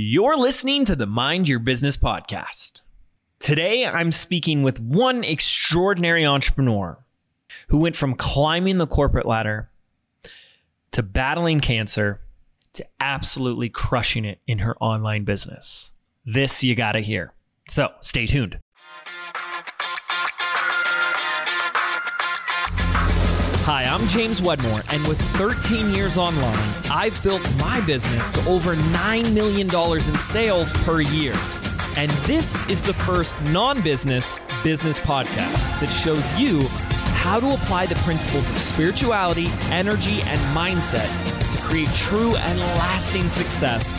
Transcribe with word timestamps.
You're 0.00 0.36
listening 0.36 0.84
to 0.84 0.94
the 0.94 1.08
Mind 1.08 1.48
Your 1.48 1.58
Business 1.58 1.96
podcast. 1.96 2.82
Today, 3.40 3.84
I'm 3.84 4.12
speaking 4.12 4.62
with 4.62 4.78
one 4.78 5.24
extraordinary 5.24 6.24
entrepreneur 6.24 7.04
who 7.66 7.78
went 7.78 7.96
from 7.96 8.14
climbing 8.14 8.76
the 8.76 8.86
corporate 8.86 9.26
ladder 9.26 9.72
to 10.92 11.02
battling 11.02 11.58
cancer 11.58 12.20
to 12.74 12.86
absolutely 13.00 13.70
crushing 13.70 14.24
it 14.24 14.38
in 14.46 14.60
her 14.60 14.78
online 14.78 15.24
business. 15.24 15.90
This 16.24 16.62
you 16.62 16.76
gotta 16.76 17.00
hear. 17.00 17.32
So 17.68 17.90
stay 18.00 18.26
tuned. 18.26 18.60
Hi, 23.70 23.82
I'm 23.82 24.08
James 24.08 24.40
Wedmore, 24.40 24.82
and 24.90 25.06
with 25.06 25.20
13 25.36 25.92
years 25.92 26.16
online, 26.16 26.56
I've 26.90 27.22
built 27.22 27.42
my 27.58 27.82
business 27.84 28.30
to 28.30 28.48
over 28.48 28.74
$9 28.74 29.34
million 29.34 29.68
in 29.68 30.18
sales 30.18 30.72
per 30.72 31.02
year. 31.02 31.34
And 31.94 32.10
this 32.24 32.66
is 32.70 32.80
the 32.80 32.94
first 32.94 33.38
non 33.42 33.82
business 33.82 34.38
business 34.64 34.98
podcast 34.98 35.80
that 35.80 35.88
shows 35.88 36.40
you 36.40 36.62
how 37.18 37.40
to 37.40 37.52
apply 37.52 37.84
the 37.84 37.96
principles 37.96 38.48
of 38.48 38.56
spirituality, 38.56 39.48
energy, 39.64 40.22
and 40.22 40.40
mindset 40.56 41.10
to 41.54 41.62
create 41.62 41.88
true 41.88 42.36
and 42.36 42.58
lasting 42.78 43.28
success, 43.28 43.94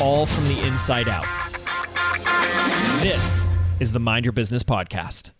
all 0.00 0.24
from 0.24 0.44
the 0.44 0.66
inside 0.66 1.08
out. 1.10 1.26
This 3.02 3.46
is 3.78 3.92
the 3.92 4.00
Mind 4.00 4.24
Your 4.24 4.32
Business 4.32 4.62
podcast. 4.62 5.32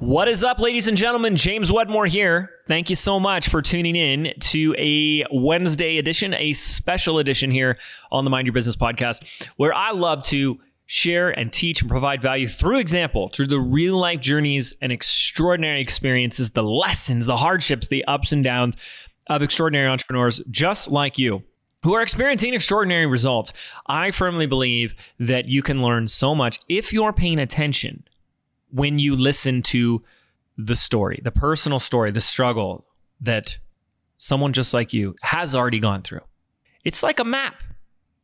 What 0.00 0.28
is 0.28 0.44
up, 0.44 0.60
ladies 0.60 0.88
and 0.88 0.96
gentlemen? 0.96 1.36
James 1.36 1.72
Wedmore 1.72 2.04
here. 2.04 2.50
Thank 2.66 2.90
you 2.90 2.96
so 2.96 3.18
much 3.18 3.48
for 3.48 3.62
tuning 3.62 3.96
in 3.96 4.34
to 4.40 4.74
a 4.76 5.24
Wednesday 5.32 5.96
edition, 5.96 6.34
a 6.34 6.52
special 6.52 7.18
edition 7.18 7.50
here 7.50 7.78
on 8.12 8.24
the 8.24 8.30
Mind 8.30 8.46
Your 8.46 8.52
Business 8.52 8.76
podcast, 8.76 9.48
where 9.56 9.72
I 9.72 9.92
love 9.92 10.22
to 10.24 10.60
share 10.84 11.30
and 11.30 11.50
teach 11.50 11.80
and 11.80 11.90
provide 11.90 12.20
value 12.20 12.46
through 12.46 12.78
example, 12.78 13.30
through 13.30 13.46
the 13.46 13.58
real 13.58 13.98
life 13.98 14.20
journeys 14.20 14.74
and 14.82 14.92
extraordinary 14.92 15.80
experiences, 15.80 16.50
the 16.50 16.62
lessons, 16.62 17.24
the 17.24 17.38
hardships, 17.38 17.88
the 17.88 18.04
ups 18.04 18.32
and 18.32 18.44
downs 18.44 18.76
of 19.28 19.42
extraordinary 19.42 19.88
entrepreneurs 19.88 20.42
just 20.50 20.88
like 20.88 21.16
you 21.16 21.42
who 21.82 21.94
are 21.94 22.02
experiencing 22.02 22.52
extraordinary 22.52 23.06
results. 23.06 23.50
I 23.86 24.10
firmly 24.10 24.46
believe 24.46 24.94
that 25.18 25.46
you 25.46 25.62
can 25.62 25.80
learn 25.80 26.06
so 26.06 26.34
much 26.34 26.60
if 26.68 26.92
you're 26.92 27.14
paying 27.14 27.38
attention 27.38 28.04
when 28.76 28.98
you 28.98 29.16
listen 29.16 29.62
to 29.62 30.02
the 30.58 30.76
story, 30.76 31.18
the 31.24 31.30
personal 31.30 31.78
story, 31.78 32.10
the 32.10 32.20
struggle 32.20 32.84
that 33.22 33.56
someone 34.18 34.52
just 34.52 34.74
like 34.74 34.92
you 34.92 35.14
has 35.22 35.54
already 35.54 35.78
gone 35.78 36.02
through. 36.02 36.20
It's 36.84 37.02
like 37.02 37.18
a 37.18 37.24
map. 37.24 37.62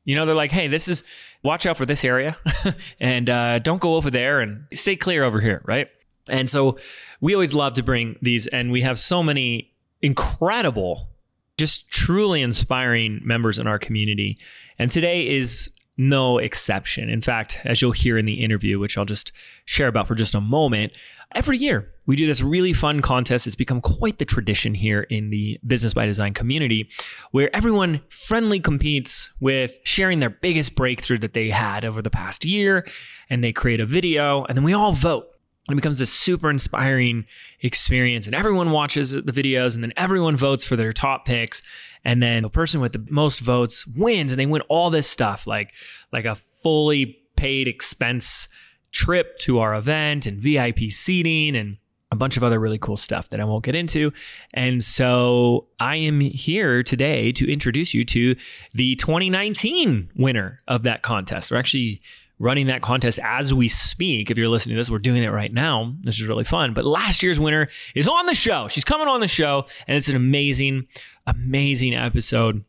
You 0.04 0.14
know, 0.14 0.26
they're 0.26 0.34
like, 0.34 0.52
hey, 0.52 0.68
this 0.68 0.88
is, 0.88 1.04
watch 1.42 1.64
out 1.64 1.78
for 1.78 1.86
this 1.86 2.04
area 2.04 2.36
and 3.00 3.30
uh, 3.30 3.60
don't 3.60 3.80
go 3.80 3.94
over 3.94 4.10
there 4.10 4.40
and 4.40 4.66
stay 4.74 4.94
clear 4.94 5.24
over 5.24 5.40
here, 5.40 5.62
right? 5.64 5.88
And 6.28 6.50
so 6.50 6.76
we 7.22 7.32
always 7.32 7.54
love 7.54 7.72
to 7.74 7.82
bring 7.82 8.16
these, 8.20 8.46
and 8.46 8.70
we 8.70 8.82
have 8.82 8.98
so 8.98 9.22
many 9.22 9.72
incredible, 10.02 11.08
just 11.56 11.90
truly 11.90 12.42
inspiring 12.42 13.20
members 13.24 13.58
in 13.58 13.66
our 13.66 13.78
community. 13.78 14.38
And 14.78 14.90
today 14.90 15.28
is 15.28 15.70
no 16.08 16.38
exception. 16.38 17.08
In 17.08 17.20
fact, 17.20 17.60
as 17.64 17.80
you'll 17.80 17.92
hear 17.92 18.18
in 18.18 18.24
the 18.24 18.42
interview, 18.42 18.78
which 18.78 18.98
I'll 18.98 19.04
just 19.04 19.32
share 19.64 19.88
about 19.88 20.08
for 20.08 20.14
just 20.14 20.34
a 20.34 20.40
moment, 20.40 20.96
every 21.34 21.58
year 21.58 21.92
we 22.06 22.16
do 22.16 22.26
this 22.26 22.42
really 22.42 22.72
fun 22.72 23.00
contest. 23.00 23.46
It's 23.46 23.56
become 23.56 23.80
quite 23.80 24.18
the 24.18 24.24
tradition 24.24 24.74
here 24.74 25.02
in 25.02 25.30
the 25.30 25.60
Business 25.66 25.94
by 25.94 26.06
Design 26.06 26.34
community 26.34 26.88
where 27.30 27.54
everyone 27.54 28.02
friendly 28.08 28.58
competes 28.58 29.30
with 29.40 29.78
sharing 29.84 30.18
their 30.18 30.30
biggest 30.30 30.74
breakthrough 30.74 31.18
that 31.18 31.34
they 31.34 31.50
had 31.50 31.84
over 31.84 32.02
the 32.02 32.10
past 32.10 32.44
year 32.44 32.86
and 33.30 33.42
they 33.42 33.52
create 33.52 33.80
a 33.80 33.86
video 33.86 34.44
and 34.44 34.56
then 34.56 34.64
we 34.64 34.72
all 34.72 34.92
vote. 34.92 35.31
It 35.70 35.76
becomes 35.76 36.00
a 36.00 36.06
super 36.06 36.50
inspiring 36.50 37.24
experience, 37.60 38.26
and 38.26 38.34
everyone 38.34 38.72
watches 38.72 39.12
the 39.12 39.22
videos, 39.22 39.74
and 39.74 39.84
then 39.84 39.92
everyone 39.96 40.36
votes 40.36 40.64
for 40.64 40.74
their 40.74 40.92
top 40.92 41.24
picks 41.24 41.62
and 42.04 42.22
then 42.22 42.42
the 42.42 42.50
person 42.50 42.80
with 42.80 42.92
the 42.92 43.06
most 43.10 43.40
votes 43.40 43.86
wins 43.86 44.32
and 44.32 44.40
they 44.40 44.46
win 44.46 44.62
all 44.62 44.90
this 44.90 45.08
stuff 45.08 45.46
like 45.46 45.72
like 46.12 46.24
a 46.24 46.34
fully 46.34 47.18
paid 47.36 47.68
expense 47.68 48.48
trip 48.92 49.38
to 49.38 49.58
our 49.58 49.74
event 49.74 50.26
and 50.26 50.38
VIP 50.38 50.90
seating 50.90 51.56
and 51.56 51.78
a 52.10 52.16
bunch 52.16 52.36
of 52.36 52.44
other 52.44 52.60
really 52.60 52.78
cool 52.78 52.98
stuff 52.98 53.30
that 53.30 53.40
I 53.40 53.44
won't 53.44 53.64
get 53.64 53.74
into. 53.74 54.12
And 54.52 54.84
so 54.84 55.68
I 55.80 55.96
am 55.96 56.20
here 56.20 56.82
today 56.82 57.32
to 57.32 57.50
introduce 57.50 57.94
you 57.94 58.04
to 58.04 58.36
the 58.74 58.96
2019 58.96 60.10
winner 60.14 60.60
of 60.68 60.82
that 60.82 61.00
contest. 61.00 61.50
We're 61.50 61.56
actually 61.56 62.02
running 62.42 62.66
that 62.66 62.82
contest 62.82 63.20
as 63.22 63.54
we 63.54 63.68
speak. 63.68 64.28
If 64.28 64.36
you're 64.36 64.48
listening 64.48 64.74
to 64.74 64.80
this, 64.80 64.90
we're 64.90 64.98
doing 64.98 65.22
it 65.22 65.28
right 65.28 65.52
now. 65.52 65.94
This 66.00 66.16
is 66.16 66.26
really 66.26 66.42
fun. 66.42 66.74
But 66.74 66.84
last 66.84 67.22
year's 67.22 67.38
winner 67.38 67.68
is 67.94 68.08
on 68.08 68.26
the 68.26 68.34
show. 68.34 68.66
She's 68.66 68.82
coming 68.82 69.06
on 69.06 69.20
the 69.20 69.28
show, 69.28 69.66
and 69.86 69.96
it's 69.96 70.08
an 70.08 70.16
amazing, 70.16 70.88
amazing 71.24 71.94
episode 71.94 72.64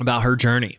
about 0.00 0.22
her 0.22 0.34
journey 0.34 0.78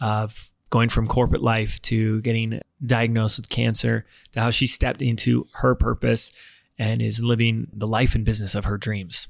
of 0.00 0.50
going 0.70 0.88
from 0.88 1.06
corporate 1.06 1.42
life 1.42 1.82
to 1.82 2.22
getting 2.22 2.62
diagnosed 2.84 3.38
with 3.38 3.50
cancer 3.50 4.06
to 4.32 4.40
how 4.40 4.48
she 4.48 4.66
stepped 4.66 5.02
into 5.02 5.46
her 5.56 5.74
purpose 5.74 6.32
and 6.78 7.02
is 7.02 7.22
living 7.22 7.66
the 7.74 7.86
life 7.86 8.14
and 8.14 8.24
business 8.24 8.54
of 8.54 8.64
her 8.64 8.78
dreams. 8.78 9.28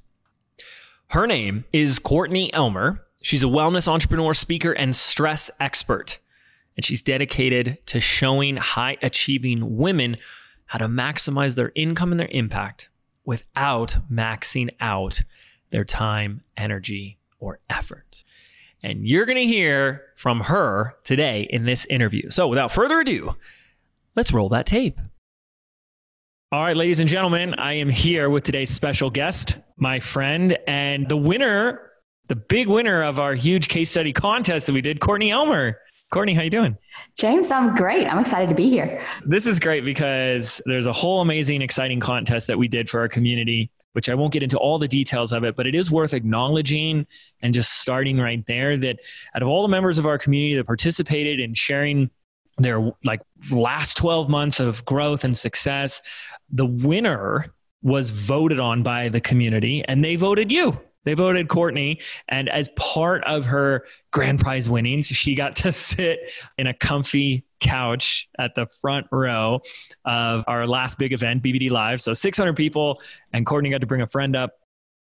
Her 1.09 1.27
name 1.27 1.65
is 1.73 1.99
Courtney 1.99 2.53
Elmer. 2.55 3.05
She's 3.23 3.43
a 3.43 3.47
wellness 3.47 3.89
entrepreneur, 3.89 4.33
speaker, 4.35 4.71
and 4.71 4.95
stress 4.95 5.51
expert 5.59 6.21
and 6.77 6.85
she's 6.85 7.03
dedicated 7.03 7.79
to 7.87 8.01
showing 8.01 8.57
high 8.57 8.97
achieving 9.03 9.77
women 9.77 10.17
how 10.67 10.79
to 10.79 10.89
maximize 10.89 11.55
their 11.55 11.73
income 11.75 12.13
and 12.13 12.21
their 12.21 12.31
impact 12.31 12.89
without 13.25 13.97
maxing 14.11 14.71
out 14.81 15.23
their 15.71 15.85
time, 15.85 16.43
energy, 16.57 17.19
or 17.39 17.59
effort. 17.69 18.25
And 18.83 19.07
you're 19.07 19.27
going 19.27 19.39
to 19.39 19.47
hear 19.47 20.03
from 20.17 20.41
her 20.41 20.97
today 21.05 21.47
in 21.51 21.65
this 21.65 21.85
interview. 21.87 22.31
So, 22.31 22.49
without 22.49 22.73
further 22.73 23.01
ado, 23.01 23.37
let's 24.17 24.33
roll 24.33 24.49
that 24.51 24.67
tape. 24.67 24.99
All 26.51 26.63
right, 26.63 26.77
ladies 26.77 27.01
and 27.01 27.09
gentlemen, 27.09 27.55
I 27.55 27.75
am 27.75 27.89
here 27.89 28.29
with 28.29 28.45
today's 28.45 28.71
special 28.71 29.09
guest, 29.09 29.57
my 29.79 30.01
friend, 30.01 30.59
and 30.67 31.09
the 31.09 31.17
winner, 31.17 31.91
the 32.29 32.37
big 32.37 32.69
winner 32.69 33.03
of 33.03 33.19
our 33.19 33.35
huge 33.35 33.69
case 33.69 33.91
study 33.91 34.13
contest 34.13 34.67
that 34.67 34.75
we 34.75 34.83
did, 34.83 35.01
Courtney 35.01 35.31
Elmer. 35.31 35.79
Courtney, 36.13 36.35
how 36.35 36.43
you 36.43 36.51
doing? 36.51 36.77
James, 37.17 37.51
I'm 37.51 37.75
great. 37.75 38.07
I'm 38.07 38.19
excited 38.19 38.51
to 38.51 38.55
be 38.55 38.69
here. 38.69 39.03
This 39.25 39.47
is 39.47 39.59
great 39.59 39.83
because 39.83 40.61
there's 40.67 40.87
a 40.87 40.93
whole 40.93 41.23
amazing, 41.23 41.63
exciting 41.63 42.01
contest 42.01 42.49
that 42.49 42.59
we 42.59 42.69
did 42.69 42.91
for 42.91 43.01
our 43.01 43.09
community, 43.09 43.71
which 43.95 44.11
I 44.11 44.15
won't 44.15 44.31
get 44.31 44.43
into 44.43 44.59
all 44.59 44.79
the 44.79 44.87
details 44.87 45.33
of 45.33 45.43
it, 45.43 45.57
but 45.57 45.67
it 45.67 45.75
is 45.75 45.91
worth 45.91 46.13
acknowledging 46.13 47.07
and 47.41 47.55
just 47.55 47.81
starting 47.81 48.19
right 48.19 48.45
there 48.47 48.77
that 48.77 48.99
out 49.35 49.41
of 49.41 49.49
all 49.49 49.63
the 49.63 49.69
members 49.69 49.97
of 49.97 50.05
our 50.05 50.19
community 50.19 50.55
that 50.57 50.67
participated 50.67 51.41
in 51.41 51.55
sharing 51.55 52.11
their 52.59 52.93
like 53.05 53.23
last 53.51 53.97
12 53.97 54.29
months 54.29 54.61
of 54.61 54.85
growth 54.85 55.25
and 55.25 55.35
success, 55.35 56.03
the 56.51 56.67
winner 56.67 57.47
was 57.81 58.11
voted 58.11 58.61
on 58.61 58.83
by 58.83 59.09
the 59.09 59.21
community 59.21 59.83
and 59.89 60.05
they 60.05 60.17
voted 60.17 60.53
you. 60.53 60.79
They 61.05 61.15
voted 61.15 61.49
Courtney, 61.49 62.01
and 62.29 62.49
as 62.49 62.69
part 62.77 63.25
of 63.25 63.47
her 63.47 63.87
grand 64.13 64.41
prize 64.41 64.71
winnings, 64.71 65.07
she 65.07 65.35
got 65.35 65.57
to 65.57 65.73
sit 65.73 66.33
in 66.59 66.67
a 66.67 66.75
comfy 66.75 67.45
couch 67.61 68.29
at 68.39 68.55
the 68.55 68.67
front 68.81 69.07
row 69.11 69.61
of 70.05 70.45
our 70.47 70.67
last 70.67 70.99
big 70.99 71.13
event, 71.13 71.43
BBD 71.43 71.71
Live. 71.71 72.01
So 72.01 72.15
600 72.15 72.55
people, 72.55 73.01
and 73.33 73.47
Courtney 73.47 73.71
got 73.71 73.81
to 73.81 73.87
bring 73.87 74.03
a 74.03 74.09
friend 74.09 74.37
up 74.37 74.53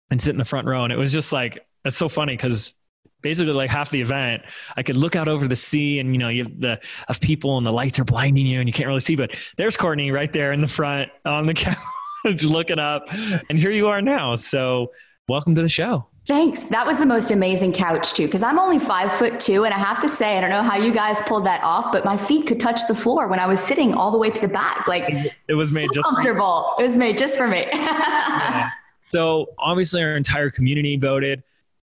and 0.09 0.22
sit 0.22 0.31
in 0.31 0.38
the 0.38 0.46
front 0.46 0.68
row. 0.68 0.84
And 0.84 0.94
it 0.94 0.97
was 0.97 1.13
just 1.13 1.34
like, 1.34 1.66
it's 1.85 1.97
so 1.97 2.09
funny 2.09 2.35
because 2.35 2.75
basically 3.22 3.53
like 3.53 3.69
half 3.69 3.90
the 3.91 4.01
event 4.01 4.41
i 4.78 4.83
could 4.83 4.95
look 4.95 5.16
out 5.16 5.27
over 5.27 5.48
the 5.48 5.56
sea 5.56 6.00
and 6.00 6.13
you 6.13 6.19
know 6.19 6.30
you 6.30 6.44
have 6.44 6.60
the 6.60 6.80
of 7.07 7.19
people 7.21 7.57
and 7.57 7.66
the 7.66 7.71
lights 7.71 8.00
are 8.00 8.04
blinding 8.04 8.45
you 8.45 8.60
and 8.60 8.68
you 8.68 8.74
can't 8.74 8.88
really 8.88 9.00
see 9.00 9.16
but 9.16 9.36
there's 9.57 9.77
courtney 9.77 10.12
right 10.12 10.33
there 10.33 10.51
in 10.51 10.62
the 10.62 10.68
front 10.68 11.10
on 11.25 11.45
the 11.45 11.54
couch 12.25 12.44
looking 12.44 12.80
up 12.80 13.04
and 13.50 13.60
here 13.60 13.71
you 13.71 13.88
are 13.88 14.01
now 14.01 14.36
so 14.36 14.92
welcome 15.31 15.56
to 15.56 15.62
the 15.62 15.69
show. 15.69 16.06
Thanks. 16.28 16.66
That 16.66 16.86
was 16.86 17.00
the 17.00 17.06
most 17.06 17.31
amazing 17.31 17.74
couch 17.74 18.13
too, 18.13 18.25
because 18.28 18.44
I'm 18.44 18.60
only 18.60 18.78
five 18.78 19.12
foot 19.13 19.39
two, 19.39 19.63
and 19.63 19.74
I 19.74 19.80
have 19.80 20.01
to 20.01 20.10
say, 20.10 20.38
I 20.38 20.42
don't 20.42 20.51
know 20.51 20.62
how 20.62 20.78
you 20.78 20.94
guys 20.94 21.22
pulled 21.22 21.45
that 21.45 21.63
off, 21.63 21.92
but 21.92 22.06
my 22.06 22.18
feet 22.18 22.45
could 22.45 22.60
touch 22.60 22.81
the 22.88 22.94
floor 22.94 23.28
when 23.28 23.39
I 23.39 23.48
was 23.48 23.60
sitting 23.60 23.94
all 23.94 24.12
the 24.12 24.18
way 24.18 24.30
to 24.30 24.42
the 24.42 24.54
back. 24.54 24.88
Like 24.88 25.33
it 25.48 25.54
was 25.54 25.74
made 25.74 25.88
so 25.88 25.94
just 25.95 26.06
comfortable. 26.06 26.75
It 26.78 26.83
was 26.83 26.95
made 26.95 27.18
just 27.18 27.38
for 27.38 27.48
me. 27.48 27.66
yeah. 27.74 28.69
So 29.12 29.48
obviously, 29.57 30.04
our 30.04 30.16
entire 30.16 30.51
community 30.51 30.98
voted 30.98 31.44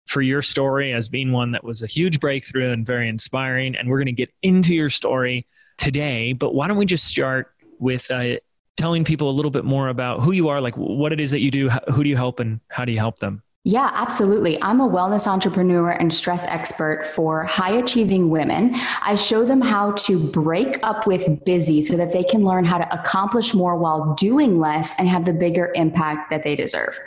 for 0.06 0.22
your 0.22 0.42
story 0.42 0.92
as 0.94 1.08
being 1.08 1.32
one 1.32 1.52
that 1.52 1.64
was 1.64 1.82
a 1.82 1.88
huge 1.88 2.20
breakthrough 2.20 2.72
and 2.72 2.86
very 2.86 3.08
inspiring. 3.08 3.76
And 3.76 3.90
we're 3.90 4.00
going 4.00 4.08
to 4.08 4.12
get 4.12 4.34
into 4.42 4.76
your 4.76 4.90
story 4.90 5.48
today. 5.78 6.34
But 6.34 6.54
why 6.54 6.68
don't 6.68 6.78
we 6.78 6.86
just 6.86 7.06
start 7.06 7.54
with 7.80 8.10
uh, 8.12 8.38
telling 8.80 9.04
people 9.04 9.30
a 9.30 9.36
little 9.36 9.52
bit 9.52 9.66
more 9.66 9.90
about 9.90 10.22
who 10.22 10.32
you 10.32 10.48
are, 10.48 10.62
like 10.62 10.76
what 10.76 11.12
it 11.12 11.20
is 11.20 11.32
that 11.32 11.42
you 11.42 11.52
do, 11.52 11.70
who 11.94 12.04
do 12.04 12.10
you 12.10 12.16
help, 12.16 12.40
and 12.40 12.60
how 12.70 12.86
do 12.86 12.92
you 12.92 12.98
help 12.98 13.20
them? 13.20 13.44
Yeah, 13.66 13.92
absolutely. 13.94 14.60
I'm 14.62 14.80
a 14.80 14.88
wellness 14.88 15.28
entrepreneur 15.28 15.92
and 15.92 16.14
stress 16.14 16.48
expert 16.48 17.06
for 17.06 17.44
high 17.44 17.74
achieving 17.74 18.30
women. 18.30 18.74
I 19.02 19.16
show 19.16 19.44
them 19.44 19.60
how 19.60 19.92
to 19.92 20.32
break 20.32 20.80
up 20.82 21.06
with 21.06 21.44
busy 21.44 21.82
so 21.82 21.98
that 21.98 22.14
they 22.14 22.24
can 22.24 22.46
learn 22.46 22.64
how 22.64 22.78
to 22.78 22.92
accomplish 22.98 23.54
more 23.54 23.78
while 23.78 24.16
doing 24.16 24.60
less 24.60 24.98
and 24.98 25.10
have 25.10 25.26
the 25.26 25.34
bigger 25.34 25.74
impact 25.76 26.32
that 26.32 26.46
they 26.46 26.56
deserve. 26.56 26.98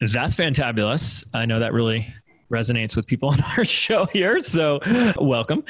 That's 0.00 0.34
fantabulous. 0.34 1.24
I 1.32 1.46
know 1.46 1.60
that 1.60 1.72
really 1.72 2.12
resonates 2.50 2.96
with 2.96 3.06
people 3.06 3.28
on 3.32 3.40
our 3.56 3.64
show 3.64 4.06
here. 4.06 4.40
So, 4.40 4.80
welcome. 5.20 5.62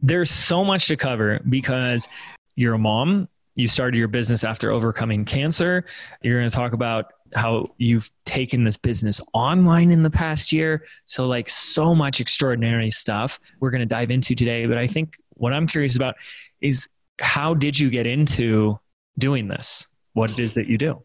There's 0.00 0.30
so 0.30 0.64
much 0.64 0.88
to 0.88 0.96
cover 0.96 1.40
because 1.48 2.08
you're 2.56 2.74
a 2.74 2.78
mom, 2.78 3.28
you 3.58 3.66
started 3.66 3.98
your 3.98 4.06
business 4.06 4.44
after 4.44 4.70
overcoming 4.70 5.24
cancer. 5.24 5.84
You're 6.22 6.38
going 6.38 6.48
to 6.48 6.54
talk 6.54 6.72
about 6.72 7.12
how 7.34 7.66
you've 7.76 8.08
taken 8.24 8.62
this 8.62 8.76
business 8.76 9.20
online 9.34 9.90
in 9.90 10.04
the 10.04 10.10
past 10.10 10.52
year. 10.52 10.84
So, 11.06 11.26
like, 11.26 11.50
so 11.50 11.92
much 11.92 12.20
extraordinary 12.20 12.92
stuff 12.92 13.40
we're 13.58 13.72
going 13.72 13.80
to 13.80 13.86
dive 13.86 14.12
into 14.12 14.36
today. 14.36 14.66
But 14.66 14.78
I 14.78 14.86
think 14.86 15.16
what 15.30 15.52
I'm 15.52 15.66
curious 15.66 15.96
about 15.96 16.14
is 16.60 16.88
how 17.20 17.52
did 17.52 17.78
you 17.78 17.90
get 17.90 18.06
into 18.06 18.78
doing 19.18 19.48
this? 19.48 19.88
What 20.12 20.30
it 20.30 20.38
is 20.38 20.54
that 20.54 20.68
you 20.68 20.78
do? 20.78 21.02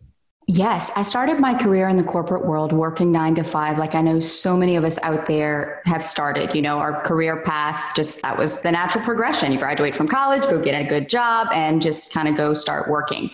Yes, 0.48 0.92
I 0.98 1.04
started 1.04 1.40
my 1.40 1.54
career 1.54 1.88
in 1.88 1.96
the 1.96 2.04
corporate 2.04 2.46
world 2.46 2.74
working 2.74 3.14
nine 3.14 3.34
to 3.36 3.44
five, 3.44 3.78
like 3.78 3.96
I 3.96 4.02
know 4.02 4.20
so 4.20 4.58
many 4.58 4.76
of 4.76 4.84
us 4.84 5.00
out 5.02 5.26
there 5.26 5.82
have 5.86 6.06
started. 6.06 6.54
You 6.54 6.62
know, 6.62 6.80
our 6.80 7.02
career 7.04 7.42
path 7.44 7.96
just 7.96 8.22
that 8.24 8.38
was 8.38 8.62
the 8.62 8.70
natural 8.70 9.06
progression. 9.06 9.54
You 9.54 9.58
graduate 9.58 9.96
from 9.96 10.10
college, 10.10 10.44
go 10.44 10.62
get 10.62 10.74
a 10.74 10.84
good 10.84 11.08
job, 11.08 11.48
and 11.54 11.82
just 11.82 12.14
kind 12.14 12.28
of 12.28 12.36
go 12.36 12.54
start 12.54 12.90
working. 12.90 13.32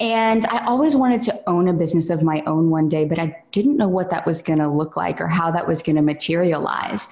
And 0.00 0.44
I 0.46 0.66
always 0.66 0.94
wanted 0.94 1.22
to 1.22 1.34
own 1.46 1.66
a 1.68 1.72
business 1.72 2.10
of 2.10 2.22
my 2.22 2.42
own 2.46 2.68
one 2.68 2.90
day, 2.90 3.06
but 3.06 3.18
I 3.18 3.42
didn't 3.52 3.78
know 3.78 3.88
what 3.88 4.10
that 4.10 4.26
was 4.26 4.42
going 4.42 4.58
to 4.58 4.68
look 4.68 4.98
like 4.98 5.22
or 5.22 5.28
how 5.28 5.50
that 5.50 5.66
was 5.66 5.82
going 5.82 5.96
to 5.96 6.02
materialize. 6.02 7.08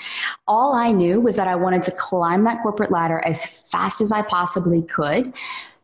All 0.47 0.75
I 0.75 0.93
knew 0.93 1.21
was 1.21 1.37
that 1.37 1.49
I 1.49 1.57
wanted 1.57 1.83
to 1.85 1.93
climb 1.93 2.45
that 2.45 2.61
corporate 2.63 2.91
ladder 2.91 3.23
as 3.25 3.43
fast 3.71 4.03
as 4.03 4.13
I 4.13 4.21
possibly 4.23 4.83
could 4.83 5.33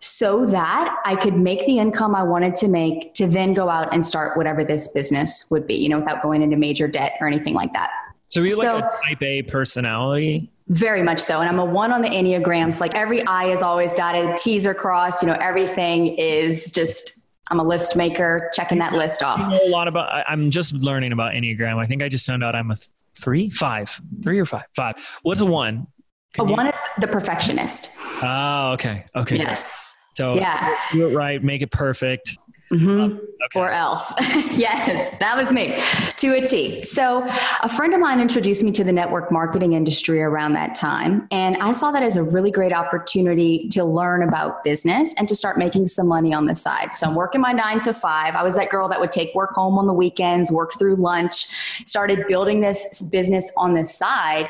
so 0.00 0.46
that 0.46 0.96
I 1.04 1.16
could 1.16 1.36
make 1.36 1.64
the 1.66 1.78
income 1.78 2.14
I 2.14 2.22
wanted 2.22 2.54
to 2.56 2.68
make 2.68 3.14
to 3.14 3.26
then 3.26 3.54
go 3.54 3.68
out 3.68 3.92
and 3.92 4.04
start 4.04 4.36
whatever 4.36 4.64
this 4.64 4.92
business 4.92 5.48
would 5.50 5.66
be, 5.66 5.74
you 5.74 5.88
know, 5.88 5.98
without 5.98 6.22
going 6.22 6.42
into 6.42 6.56
major 6.56 6.86
debt 6.86 7.14
or 7.20 7.26
anything 7.26 7.54
like 7.54 7.72
that. 7.72 7.90
So 8.28 8.42
you 8.42 8.50
so, 8.50 8.76
like 8.76 8.84
a 8.84 9.08
type 9.08 9.22
A 9.22 9.42
personality? 9.42 10.50
Very 10.68 11.02
much 11.02 11.18
so. 11.18 11.40
And 11.40 11.48
I'm 11.48 11.58
a 11.58 11.64
one 11.64 11.92
on 11.92 12.02
the 12.02 12.08
Enneagrams. 12.08 12.74
So 12.74 12.84
like 12.84 12.94
every 12.94 13.24
I 13.24 13.50
is 13.50 13.62
always 13.62 13.94
dotted, 13.94 14.36
T's 14.36 14.66
are 14.66 14.74
crossed, 14.74 15.22
you 15.22 15.28
know, 15.28 15.38
everything 15.40 16.08
is 16.18 16.70
just 16.70 17.26
I'm 17.50 17.58
a 17.58 17.64
list 17.64 17.96
maker, 17.96 18.50
checking 18.52 18.78
that 18.78 18.92
list 18.92 19.22
off. 19.22 19.40
You 19.40 19.48
know 19.48 19.60
a 19.66 19.70
lot 19.70 19.88
about 19.88 20.24
I'm 20.28 20.50
just 20.50 20.74
learning 20.74 21.12
about 21.12 21.32
Enneagram. 21.32 21.78
I 21.78 21.86
think 21.86 22.02
I 22.02 22.08
just 22.08 22.26
found 22.26 22.44
out 22.44 22.54
I'm 22.54 22.70
a 22.70 22.76
three, 23.16 23.50
five, 23.50 24.00
three 24.22 24.38
or 24.38 24.44
five, 24.44 24.66
five. 24.74 24.96
What's 25.22 25.40
a 25.40 25.46
one? 25.46 25.86
Can 26.34 26.46
a 26.46 26.48
you... 26.48 26.56
one 26.56 26.66
is 26.66 26.76
the 26.98 27.06
perfectionist. 27.06 27.96
Oh, 28.22 28.72
okay. 28.74 29.04
Okay. 29.14 29.36
Yes. 29.36 29.94
So 30.14 30.34
yeah. 30.34 30.76
do 30.92 31.08
it 31.08 31.14
right, 31.14 31.42
make 31.42 31.62
it 31.62 31.70
perfect. 31.70 32.36
Mm-hmm. 32.72 33.00
Um, 33.00 33.12
okay. 33.46 33.60
Or 33.60 33.70
else. 33.70 34.12
yes, 34.52 35.16
that 35.18 35.36
was 35.36 35.52
me 35.52 35.80
to 36.16 36.34
a 36.34 36.46
T. 36.46 36.82
So, 36.84 37.24
a 37.62 37.68
friend 37.68 37.94
of 37.94 38.00
mine 38.00 38.20
introduced 38.20 38.62
me 38.62 38.72
to 38.72 38.84
the 38.84 38.92
network 38.92 39.32
marketing 39.32 39.72
industry 39.72 40.20
around 40.20 40.52
that 40.52 40.74
time. 40.74 41.26
And 41.30 41.56
I 41.58 41.72
saw 41.72 41.90
that 41.92 42.02
as 42.02 42.16
a 42.16 42.22
really 42.22 42.50
great 42.50 42.72
opportunity 42.72 43.68
to 43.70 43.84
learn 43.84 44.22
about 44.22 44.64
business 44.64 45.14
and 45.14 45.26
to 45.28 45.34
start 45.34 45.56
making 45.56 45.86
some 45.86 46.08
money 46.08 46.34
on 46.34 46.44
the 46.44 46.54
side. 46.54 46.94
So, 46.94 47.06
I'm 47.06 47.14
working 47.14 47.40
my 47.40 47.52
nine 47.52 47.78
to 47.80 47.94
five. 47.94 48.34
I 48.34 48.42
was 48.42 48.56
that 48.56 48.68
girl 48.68 48.88
that 48.88 49.00
would 49.00 49.12
take 49.12 49.34
work 49.34 49.54
home 49.54 49.78
on 49.78 49.86
the 49.86 49.94
weekends, 49.94 50.50
work 50.50 50.72
through 50.78 50.96
lunch, 50.96 51.46
started 51.86 52.26
building 52.28 52.60
this 52.60 53.02
business 53.10 53.50
on 53.56 53.74
the 53.74 53.84
side. 53.84 54.48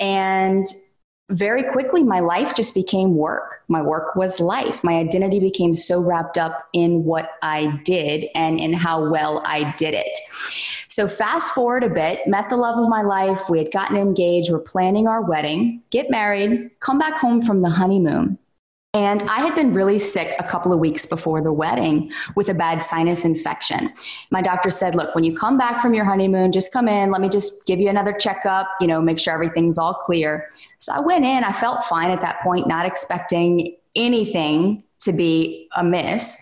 And 0.00 0.66
very 1.30 1.62
quickly, 1.62 2.02
my 2.02 2.20
life 2.20 2.54
just 2.54 2.74
became 2.74 3.14
work. 3.14 3.62
My 3.68 3.82
work 3.82 4.16
was 4.16 4.40
life. 4.40 4.82
My 4.82 4.94
identity 4.94 5.40
became 5.40 5.74
so 5.74 6.00
wrapped 6.00 6.38
up 6.38 6.68
in 6.72 7.04
what 7.04 7.32
I 7.42 7.80
did 7.84 8.26
and 8.34 8.58
in 8.58 8.72
how 8.72 9.10
well 9.10 9.42
I 9.44 9.74
did 9.76 9.92
it. 9.92 10.18
So, 10.88 11.06
fast 11.06 11.52
forward 11.52 11.84
a 11.84 11.90
bit, 11.90 12.26
met 12.26 12.48
the 12.48 12.56
love 12.56 12.78
of 12.78 12.88
my 12.88 13.02
life. 13.02 13.50
We 13.50 13.58
had 13.58 13.70
gotten 13.70 13.96
engaged. 13.96 14.50
We're 14.50 14.60
planning 14.60 15.06
our 15.06 15.20
wedding, 15.20 15.82
get 15.90 16.10
married, 16.10 16.70
come 16.80 16.98
back 16.98 17.14
home 17.14 17.42
from 17.42 17.60
the 17.60 17.68
honeymoon. 17.68 18.38
And 18.98 19.22
I 19.30 19.36
had 19.36 19.54
been 19.54 19.72
really 19.74 20.00
sick 20.00 20.34
a 20.40 20.42
couple 20.42 20.72
of 20.72 20.80
weeks 20.80 21.06
before 21.06 21.40
the 21.40 21.52
wedding 21.52 22.12
with 22.34 22.48
a 22.48 22.54
bad 22.54 22.82
sinus 22.82 23.24
infection. 23.24 23.92
My 24.32 24.42
doctor 24.42 24.70
said, 24.70 24.96
Look, 24.96 25.14
when 25.14 25.22
you 25.22 25.36
come 25.36 25.56
back 25.56 25.80
from 25.80 25.94
your 25.94 26.04
honeymoon, 26.04 26.50
just 26.50 26.72
come 26.72 26.88
in. 26.88 27.12
Let 27.12 27.20
me 27.20 27.28
just 27.28 27.64
give 27.64 27.78
you 27.78 27.88
another 27.88 28.12
checkup, 28.12 28.66
you 28.80 28.88
know, 28.88 29.00
make 29.00 29.20
sure 29.20 29.32
everything's 29.32 29.78
all 29.78 29.94
clear. 29.94 30.48
So 30.80 30.92
I 30.92 30.98
went 30.98 31.24
in, 31.24 31.44
I 31.44 31.52
felt 31.52 31.84
fine 31.84 32.10
at 32.10 32.20
that 32.22 32.40
point, 32.40 32.66
not 32.66 32.86
expecting 32.86 33.76
anything 33.94 34.82
to 35.02 35.12
be 35.12 35.68
amiss. 35.76 36.36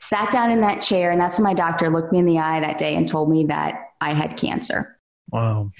Sat 0.00 0.30
down 0.30 0.50
in 0.50 0.60
that 0.60 0.82
chair, 0.82 1.10
and 1.10 1.18
that's 1.18 1.38
when 1.38 1.44
my 1.44 1.54
doctor 1.54 1.88
looked 1.88 2.12
me 2.12 2.18
in 2.18 2.26
the 2.26 2.38
eye 2.38 2.60
that 2.60 2.76
day 2.76 2.96
and 2.96 3.08
told 3.08 3.30
me 3.30 3.46
that 3.46 3.92
I 4.02 4.12
had 4.12 4.36
cancer. 4.36 4.98
Wow. 5.30 5.70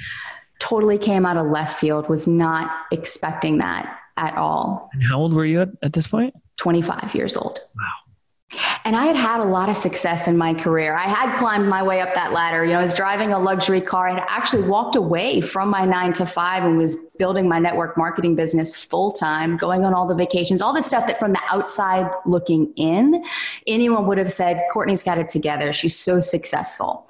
Totally 0.58 0.96
came 0.96 1.26
out 1.26 1.36
of 1.36 1.48
left 1.48 1.78
field, 1.78 2.08
was 2.08 2.26
not 2.26 2.74
expecting 2.90 3.58
that 3.58 4.00
at 4.16 4.36
all. 4.36 4.90
And 4.92 5.02
how 5.02 5.18
old 5.18 5.32
were 5.32 5.44
you 5.44 5.62
at, 5.62 5.68
at 5.82 5.92
this 5.92 6.06
point? 6.06 6.34
25 6.56 7.14
years 7.14 7.36
old. 7.36 7.58
Wow. 7.76 8.04
And 8.84 8.94
I 8.94 9.06
had 9.06 9.16
had 9.16 9.40
a 9.40 9.44
lot 9.44 9.68
of 9.68 9.76
success 9.76 10.28
in 10.28 10.36
my 10.36 10.54
career. 10.54 10.94
I 10.94 11.04
had 11.08 11.36
climbed 11.36 11.68
my 11.68 11.82
way 11.82 12.00
up 12.00 12.14
that 12.14 12.32
ladder. 12.32 12.64
You 12.64 12.72
know, 12.72 12.80
I 12.80 12.82
was 12.82 12.94
driving 12.94 13.32
a 13.32 13.38
luxury 13.38 13.80
car. 13.80 14.08
I 14.08 14.14
had 14.14 14.24
actually 14.28 14.68
walked 14.68 14.94
away 14.94 15.40
from 15.40 15.70
my 15.70 15.84
nine 15.84 16.12
to 16.14 16.26
five 16.26 16.62
and 16.62 16.76
was 16.76 17.10
building 17.18 17.48
my 17.48 17.58
network 17.58 17.96
marketing 17.96 18.36
business 18.36 18.76
full 18.76 19.10
time, 19.10 19.56
going 19.56 19.84
on 19.84 19.94
all 19.94 20.06
the 20.06 20.14
vacations, 20.14 20.60
all 20.60 20.74
the 20.74 20.82
stuff 20.82 21.06
that 21.06 21.18
from 21.18 21.32
the 21.32 21.40
outside 21.50 22.10
looking 22.26 22.72
in, 22.76 23.24
anyone 23.66 24.06
would 24.06 24.18
have 24.18 24.30
said, 24.30 24.62
Courtney's 24.72 25.02
got 25.02 25.18
it 25.18 25.28
together. 25.28 25.72
She's 25.72 25.96
so 25.98 26.20
successful 26.20 27.08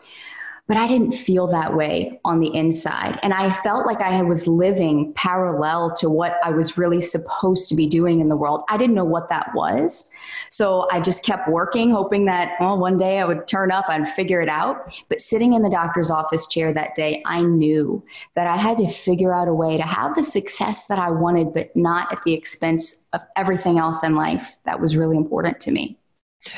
but 0.66 0.78
I 0.78 0.86
didn't 0.86 1.12
feel 1.12 1.46
that 1.48 1.76
way 1.76 2.18
on 2.24 2.40
the 2.40 2.54
inside. 2.54 3.18
And 3.22 3.34
I 3.34 3.52
felt 3.52 3.86
like 3.86 4.00
I 4.00 4.22
was 4.22 4.46
living 4.46 5.12
parallel 5.14 5.92
to 5.96 6.08
what 6.08 6.38
I 6.42 6.50
was 6.50 6.78
really 6.78 7.02
supposed 7.02 7.68
to 7.68 7.74
be 7.74 7.86
doing 7.86 8.20
in 8.20 8.30
the 8.30 8.36
world. 8.36 8.62
I 8.70 8.78
didn't 8.78 8.94
know 8.94 9.04
what 9.04 9.28
that 9.28 9.54
was. 9.54 10.10
So 10.50 10.88
I 10.90 11.00
just 11.00 11.24
kept 11.24 11.48
working, 11.48 11.90
hoping 11.90 12.24
that, 12.26 12.52
well, 12.60 12.78
one 12.78 12.96
day 12.96 13.18
I 13.18 13.26
would 13.26 13.46
turn 13.46 13.70
up 13.70 13.84
and 13.90 14.08
figure 14.08 14.40
it 14.40 14.48
out. 14.48 14.90
But 15.10 15.20
sitting 15.20 15.52
in 15.52 15.62
the 15.62 15.70
doctor's 15.70 16.10
office 16.10 16.46
chair 16.46 16.72
that 16.72 16.94
day, 16.94 17.22
I 17.26 17.42
knew 17.42 18.02
that 18.34 18.46
I 18.46 18.56
had 18.56 18.78
to 18.78 18.88
figure 18.88 19.34
out 19.34 19.48
a 19.48 19.54
way 19.54 19.76
to 19.76 19.82
have 19.82 20.14
the 20.14 20.24
success 20.24 20.86
that 20.86 20.98
I 20.98 21.10
wanted, 21.10 21.52
but 21.52 21.76
not 21.76 22.10
at 22.10 22.22
the 22.22 22.32
expense 22.32 23.10
of 23.12 23.20
everything 23.36 23.78
else 23.78 24.02
in 24.02 24.14
life 24.14 24.56
that 24.64 24.80
was 24.80 24.96
really 24.96 25.18
important 25.18 25.60
to 25.60 25.70
me. 25.70 25.98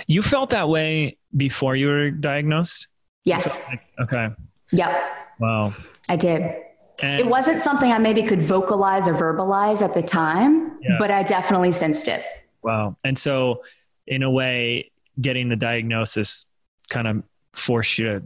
You 0.07 0.23
felt 0.23 0.51
that 0.51 0.69
way 0.69 1.19
before 1.37 1.75
you 1.75 1.89
were 1.89 2.11
diagnosed? 2.11 2.89
Yes. 3.27 3.77
Okay. 4.01 4.29
Yep. 4.73 5.03
Wow. 5.41 5.75
I 6.09 6.17
did. 6.17 6.57
And 7.01 7.21
it 7.21 7.27
wasn't 7.27 7.61
something 7.61 7.93
I 7.93 7.99
maybe 7.99 8.23
could 8.23 8.41
vocalize 8.41 9.07
or 9.07 9.15
verbalize 9.15 9.83
at 9.83 9.93
the 9.93 10.01
time, 10.01 10.79
yeah. 10.81 10.97
but 10.99 11.11
I 11.11 11.23
definitely 11.25 11.73
sensed 11.73 12.09
it. 12.09 12.25
Wow. 12.63 12.97
And 13.05 13.19
so, 13.19 13.63
in 14.07 14.23
a 14.23 14.31
way, 14.31 14.91
getting 15.21 15.49
the 15.49 15.57
diagnosis 15.57 16.47
kind 16.89 17.07
of 17.07 17.23
forced 17.53 17.99
you 17.99 18.07
to 18.07 18.23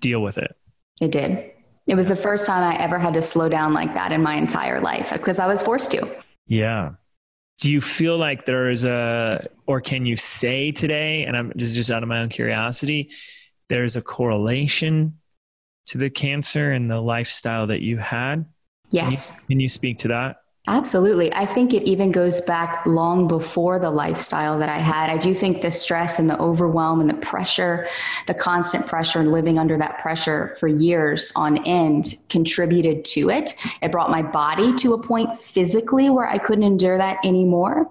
deal 0.00 0.20
with 0.20 0.38
it. 0.38 0.56
It 1.00 1.10
did. 1.10 1.50
It 1.86 1.96
was 1.96 2.08
the 2.08 2.16
first 2.16 2.46
time 2.46 2.62
I 2.62 2.80
ever 2.82 2.98
had 2.98 3.12
to 3.14 3.22
slow 3.22 3.48
down 3.48 3.74
like 3.74 3.92
that 3.94 4.12
in 4.12 4.22
my 4.22 4.36
entire 4.36 4.80
life 4.80 5.12
because 5.12 5.38
I 5.38 5.46
was 5.46 5.60
forced 5.60 5.90
to. 5.90 6.08
Yeah. 6.46 6.92
Do 7.60 7.70
you 7.70 7.80
feel 7.80 8.16
like 8.16 8.46
there 8.46 8.70
is 8.70 8.84
a, 8.84 9.46
or 9.66 9.80
can 9.80 10.06
you 10.06 10.16
say 10.16 10.72
today, 10.72 11.24
and 11.24 11.36
I'm 11.36 11.52
this 11.54 11.70
is 11.70 11.76
just 11.76 11.90
out 11.90 12.02
of 12.02 12.08
my 12.08 12.20
own 12.20 12.30
curiosity, 12.30 13.10
there's 13.68 13.96
a 13.96 14.02
correlation 14.02 15.18
to 15.86 15.98
the 15.98 16.10
cancer 16.10 16.72
and 16.72 16.90
the 16.90 17.00
lifestyle 17.00 17.66
that 17.66 17.82
you 17.82 17.98
had? 17.98 18.46
Yes. 18.90 19.40
Can 19.40 19.42
you, 19.42 19.46
can 19.48 19.60
you 19.60 19.68
speak 19.68 19.98
to 19.98 20.08
that? 20.08 20.36
Absolutely. 20.66 21.30
I 21.34 21.44
think 21.44 21.74
it 21.74 21.82
even 21.82 22.10
goes 22.10 22.40
back 22.40 22.86
long 22.86 23.28
before 23.28 23.78
the 23.78 23.90
lifestyle 23.90 24.58
that 24.58 24.70
I 24.70 24.78
had. 24.78 25.10
I 25.10 25.18
do 25.18 25.34
think 25.34 25.60
the 25.60 25.70
stress 25.70 26.18
and 26.18 26.30
the 26.30 26.38
overwhelm 26.38 27.02
and 27.02 27.10
the 27.10 27.14
pressure, 27.14 27.86
the 28.26 28.32
constant 28.32 28.86
pressure 28.86 29.20
and 29.20 29.30
living 29.30 29.58
under 29.58 29.76
that 29.76 29.98
pressure 29.98 30.56
for 30.58 30.66
years 30.66 31.34
on 31.36 31.62
end 31.66 32.14
contributed 32.30 33.04
to 33.04 33.28
it. 33.28 33.52
It 33.82 33.92
brought 33.92 34.10
my 34.10 34.22
body 34.22 34.74
to 34.76 34.94
a 34.94 35.02
point 35.02 35.36
physically 35.36 36.08
where 36.08 36.26
I 36.26 36.38
couldn't 36.38 36.64
endure 36.64 36.96
that 36.96 37.18
anymore. 37.22 37.90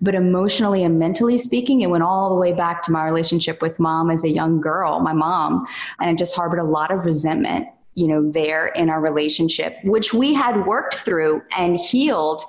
But 0.00 0.14
emotionally 0.14 0.82
and 0.82 0.98
mentally 0.98 1.36
speaking, 1.36 1.82
it 1.82 1.90
went 1.90 2.04
all 2.04 2.30
the 2.30 2.40
way 2.40 2.54
back 2.54 2.80
to 2.84 2.90
my 2.92 3.04
relationship 3.04 3.60
with 3.60 3.78
mom 3.78 4.10
as 4.10 4.24
a 4.24 4.30
young 4.30 4.62
girl, 4.62 5.00
my 5.00 5.12
mom. 5.12 5.66
And 6.00 6.08
I 6.08 6.14
just 6.14 6.34
harbored 6.34 6.60
a 6.60 6.64
lot 6.64 6.90
of 6.90 7.04
resentment 7.04 7.68
you 7.94 8.08
know, 8.08 8.30
there 8.30 8.68
in 8.68 8.90
our 8.90 9.00
relationship, 9.00 9.76
which 9.84 10.12
we 10.12 10.34
had 10.34 10.66
worked 10.66 10.94
through 10.94 11.42
and 11.56 11.76
healed 11.78 12.42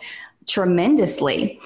tremendously. 0.47 1.59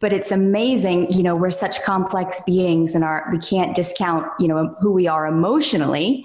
But 0.00 0.12
it's 0.12 0.32
amazing 0.32 1.10
you 1.10 1.22
know 1.22 1.36
we're 1.36 1.50
such 1.50 1.82
complex 1.82 2.40
beings 2.46 2.94
and 2.94 3.04
our 3.04 3.28
we 3.30 3.38
can't 3.38 3.74
discount 3.76 4.26
you 4.38 4.48
know 4.48 4.74
who 4.80 4.92
we 4.92 5.06
are 5.06 5.26
emotionally. 5.26 6.24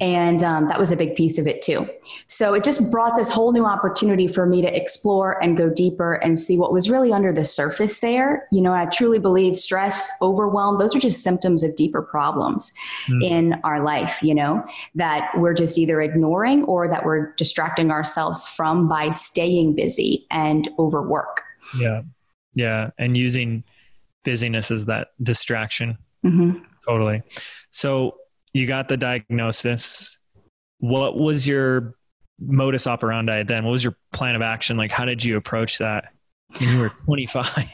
And 0.00 0.42
um, 0.42 0.66
that 0.68 0.78
was 0.78 0.90
a 0.90 0.96
big 0.96 1.14
piece 1.14 1.38
of 1.38 1.46
it 1.46 1.62
too. 1.62 1.88
So 2.26 2.52
it 2.52 2.64
just 2.64 2.90
brought 2.90 3.16
this 3.16 3.30
whole 3.30 3.52
new 3.52 3.64
opportunity 3.64 4.26
for 4.26 4.44
me 4.44 4.60
to 4.60 4.76
explore 4.76 5.42
and 5.42 5.56
go 5.56 5.70
deeper 5.70 6.14
and 6.14 6.36
see 6.38 6.58
what 6.58 6.72
was 6.72 6.90
really 6.90 7.12
under 7.12 7.32
the 7.32 7.44
surface 7.44 8.00
there. 8.00 8.48
You 8.50 8.62
know 8.62 8.72
i 8.72 8.86
truly 8.86 9.18
believe 9.18 9.56
stress 9.56 10.10
overwhelm 10.20 10.78
those 10.78 10.94
are 10.94 11.00
just 11.00 11.22
symptoms 11.22 11.62
of 11.62 11.74
deeper 11.76 12.02
problems 12.02 12.72
mm. 13.06 13.22
in 13.22 13.54
our 13.64 13.82
life 13.84 14.22
you 14.22 14.34
know 14.34 14.64
that 14.94 15.30
we're 15.36 15.54
just 15.54 15.78
either 15.78 16.00
ignoring 16.00 16.64
or 16.64 16.88
that 16.88 17.04
we're 17.04 17.32
distracting 17.34 17.90
ourselves 17.90 18.46
from 18.46 18.88
by 18.88 19.10
staying 19.10 19.74
busy 19.74 20.26
and 20.30 20.68
overwork. 20.78 21.42
Yeah 21.78 22.02
yeah, 22.54 22.90
and 22.98 23.16
using 23.16 23.64
busyness 24.24 24.70
as 24.70 24.86
that 24.86 25.08
distraction. 25.22 25.98
Mm-hmm. 26.24 26.64
Totally. 26.86 27.22
So 27.70 28.16
you 28.52 28.66
got 28.66 28.88
the 28.88 28.96
diagnosis. 28.96 30.18
What 30.78 31.16
was 31.16 31.46
your 31.46 31.94
modus 32.40 32.86
operandi 32.86 33.42
then? 33.44 33.64
What 33.64 33.72
was 33.72 33.84
your 33.84 33.96
plan 34.12 34.36
of 34.36 34.42
action? 34.42 34.76
Like, 34.76 34.90
how 34.90 35.04
did 35.04 35.24
you 35.24 35.36
approach 35.36 35.78
that 35.78 36.12
when 36.58 36.70
you 36.70 36.78
were 36.78 36.90
25? 37.04 37.64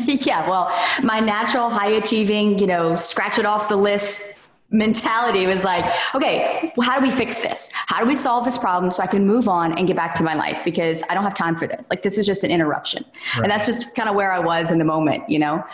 yeah, 0.06 0.48
well, 0.48 0.72
my 1.02 1.20
natural 1.20 1.70
high 1.70 1.90
achieving, 1.90 2.58
you 2.58 2.66
know, 2.66 2.96
scratch 2.96 3.38
it 3.38 3.46
off 3.46 3.68
the 3.68 3.76
list 3.76 4.37
mentality 4.70 5.46
was 5.46 5.64
like, 5.64 5.84
okay, 6.14 6.72
well, 6.76 6.86
how 6.86 6.98
do 6.98 7.02
we 7.02 7.10
fix 7.10 7.40
this? 7.40 7.70
How 7.72 8.00
do 8.00 8.06
we 8.06 8.16
solve 8.16 8.44
this 8.44 8.58
problem 8.58 8.90
so 8.90 9.02
I 9.02 9.06
can 9.06 9.26
move 9.26 9.48
on 9.48 9.76
and 9.78 9.86
get 9.86 9.96
back 9.96 10.14
to 10.16 10.22
my 10.22 10.34
life 10.34 10.62
because 10.62 11.02
I 11.08 11.14
don't 11.14 11.24
have 11.24 11.34
time 11.34 11.56
for 11.56 11.66
this. 11.66 11.88
Like 11.88 12.02
this 12.02 12.18
is 12.18 12.26
just 12.26 12.44
an 12.44 12.50
interruption. 12.50 13.04
Right. 13.34 13.44
And 13.44 13.50
that's 13.50 13.64
just 13.64 13.96
kind 13.96 14.08
of 14.08 14.14
where 14.14 14.30
I 14.30 14.38
was 14.38 14.70
in 14.70 14.78
the 14.78 14.84
moment, 14.84 15.28
you 15.28 15.38
know. 15.38 15.64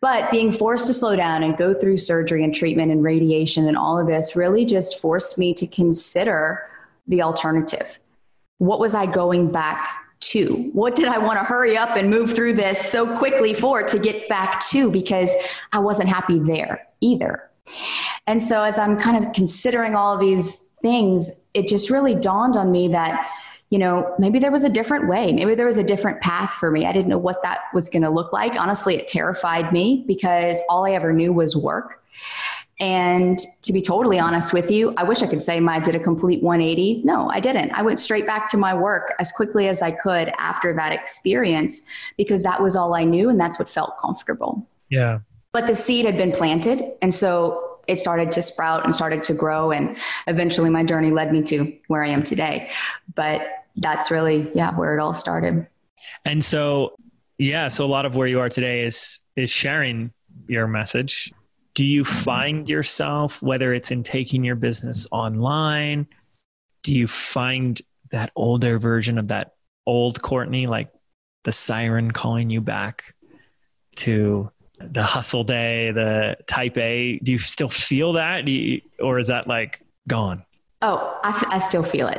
But 0.00 0.30
being 0.32 0.50
forced 0.50 0.88
to 0.88 0.94
slow 0.94 1.14
down 1.14 1.44
and 1.44 1.56
go 1.56 1.74
through 1.74 1.98
surgery 1.98 2.42
and 2.42 2.52
treatment 2.52 2.90
and 2.90 3.04
radiation 3.04 3.68
and 3.68 3.76
all 3.76 3.98
of 3.98 4.08
this 4.08 4.34
really 4.34 4.64
just 4.64 5.00
forced 5.00 5.38
me 5.38 5.54
to 5.54 5.66
consider 5.66 6.68
the 7.06 7.22
alternative. 7.22 8.00
What 8.58 8.80
was 8.80 8.94
I 8.94 9.06
going 9.06 9.52
back 9.52 9.88
to? 10.20 10.70
What 10.72 10.96
did 10.96 11.06
I 11.06 11.18
want 11.18 11.38
to 11.38 11.44
hurry 11.44 11.76
up 11.76 11.96
and 11.96 12.10
move 12.10 12.34
through 12.34 12.54
this 12.54 12.90
so 12.90 13.16
quickly 13.16 13.54
for 13.54 13.82
to 13.82 13.98
get 13.98 14.28
back 14.28 14.64
to 14.70 14.90
because 14.90 15.32
I 15.72 15.78
wasn't 15.78 16.08
happy 16.08 16.38
there 16.40 16.86
either. 17.00 17.50
And 18.26 18.42
so 18.42 18.62
as 18.62 18.78
I'm 18.78 18.98
kind 18.98 19.24
of 19.24 19.32
considering 19.32 19.94
all 19.94 20.14
of 20.14 20.20
these 20.20 20.68
things, 20.80 21.48
it 21.54 21.68
just 21.68 21.90
really 21.90 22.14
dawned 22.14 22.56
on 22.56 22.70
me 22.70 22.88
that, 22.88 23.28
you 23.70 23.78
know, 23.78 24.14
maybe 24.18 24.38
there 24.38 24.52
was 24.52 24.64
a 24.64 24.68
different 24.68 25.08
way. 25.08 25.32
Maybe 25.32 25.54
there 25.54 25.66
was 25.66 25.78
a 25.78 25.84
different 25.84 26.20
path 26.20 26.50
for 26.50 26.70
me. 26.70 26.86
I 26.86 26.92
didn't 26.92 27.08
know 27.08 27.18
what 27.18 27.42
that 27.42 27.60
was 27.72 27.88
going 27.88 28.02
to 28.02 28.10
look 28.10 28.32
like. 28.32 28.58
Honestly, 28.58 28.94
it 28.96 29.08
terrified 29.08 29.72
me 29.72 30.04
because 30.06 30.62
all 30.68 30.86
I 30.86 30.92
ever 30.92 31.12
knew 31.12 31.32
was 31.32 31.56
work. 31.56 32.02
And 32.80 33.38
to 33.62 33.72
be 33.72 33.80
totally 33.80 34.18
honest 34.18 34.52
with 34.52 34.70
you, 34.70 34.94
I 34.96 35.04
wish 35.04 35.22
I 35.22 35.26
could 35.26 35.42
say 35.42 35.58
I 35.58 35.80
did 35.80 35.94
a 35.94 36.00
complete 36.00 36.42
180. 36.42 37.02
No, 37.04 37.30
I 37.30 37.38
didn't. 37.40 37.70
I 37.70 37.82
went 37.82 38.00
straight 38.00 38.26
back 38.26 38.48
to 38.48 38.56
my 38.56 38.74
work 38.74 39.14
as 39.18 39.30
quickly 39.32 39.68
as 39.68 39.80
I 39.80 39.92
could 39.92 40.32
after 40.38 40.74
that 40.74 40.92
experience 40.92 41.86
because 42.16 42.42
that 42.42 42.60
was 42.60 42.74
all 42.74 42.94
I 42.94 43.04
knew 43.04 43.28
and 43.28 43.38
that's 43.38 43.58
what 43.58 43.68
felt 43.68 43.96
comfortable. 43.98 44.66
Yeah. 44.88 45.20
But 45.54 45.66
the 45.66 45.74
seed 45.74 46.04
had 46.04 46.18
been 46.18 46.32
planted. 46.32 46.84
And 47.00 47.14
so 47.14 47.78
it 47.88 47.96
started 47.96 48.32
to 48.32 48.42
sprout 48.42 48.84
and 48.84 48.94
started 48.94 49.24
to 49.24 49.34
grow. 49.34 49.70
And 49.70 49.96
eventually 50.26 50.68
my 50.68 50.84
journey 50.84 51.10
led 51.10 51.32
me 51.32 51.42
to 51.44 51.74
where 51.88 52.02
I 52.02 52.08
am 52.08 52.22
today. 52.22 52.70
But 53.14 53.46
that's 53.76 54.10
really, 54.10 54.50
yeah, 54.54 54.76
where 54.76 54.96
it 54.96 55.00
all 55.00 55.14
started. 55.14 55.66
And 56.24 56.44
so, 56.44 56.96
yeah, 57.38 57.68
so 57.68 57.84
a 57.84 57.86
lot 57.86 58.04
of 58.04 58.16
where 58.16 58.26
you 58.26 58.40
are 58.40 58.48
today 58.48 58.84
is 58.84 59.20
is 59.36 59.50
sharing 59.50 60.12
your 60.48 60.66
message. 60.66 61.32
Do 61.74 61.84
you 61.84 62.04
find 62.04 62.68
yourself, 62.68 63.42
whether 63.42 63.72
it's 63.72 63.90
in 63.90 64.02
taking 64.02 64.44
your 64.44 64.54
business 64.56 65.06
online, 65.10 66.06
do 66.84 66.94
you 66.94 67.08
find 67.08 67.80
that 68.10 68.30
older 68.36 68.78
version 68.78 69.18
of 69.18 69.28
that 69.28 69.54
old 69.86 70.22
Courtney, 70.22 70.66
like 70.66 70.90
the 71.42 71.52
siren 71.52 72.12
calling 72.12 72.50
you 72.50 72.60
back 72.60 73.14
to 73.96 74.50
the 74.78 75.02
hustle 75.02 75.44
day, 75.44 75.90
the 75.92 76.36
type 76.46 76.76
A, 76.76 77.18
do 77.22 77.32
you 77.32 77.38
still 77.38 77.68
feel 77.68 78.14
that? 78.14 78.46
You, 78.46 78.80
or 79.00 79.18
is 79.18 79.28
that 79.28 79.46
like 79.46 79.80
gone? 80.08 80.44
Oh, 80.82 81.18
I, 81.22 81.30
f- 81.30 81.46
I 81.48 81.58
still 81.58 81.82
feel 81.82 82.08
it. 82.08 82.18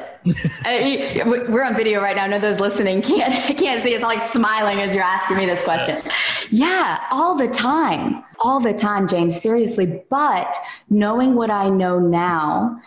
uh, 0.66 1.46
we're 1.50 1.64
on 1.64 1.76
video 1.76 2.02
right 2.02 2.16
now. 2.16 2.24
I 2.24 2.28
know 2.28 2.40
those 2.40 2.60
listening 2.60 3.04
can't 3.04 3.56
can't 3.60 3.80
see. 3.80 3.94
It's 3.94 4.04
like 4.04 4.20
smiling 4.20 4.80
as 4.80 4.96
you're 4.96 5.04
asking 5.04 5.38
me 5.38 5.46
this 5.46 5.64
question. 5.64 6.02
Yeah, 6.50 7.00
all 7.12 7.36
the 7.38 7.48
time, 7.48 8.24
all 8.44 8.60
the 8.60 8.74
time, 8.74 9.08
James. 9.08 9.40
Seriously, 9.40 10.04
but 10.10 10.58
knowing 10.90 11.36
what 11.36 11.52
I 11.52 11.70
know 11.70 12.00
now, 12.00 12.80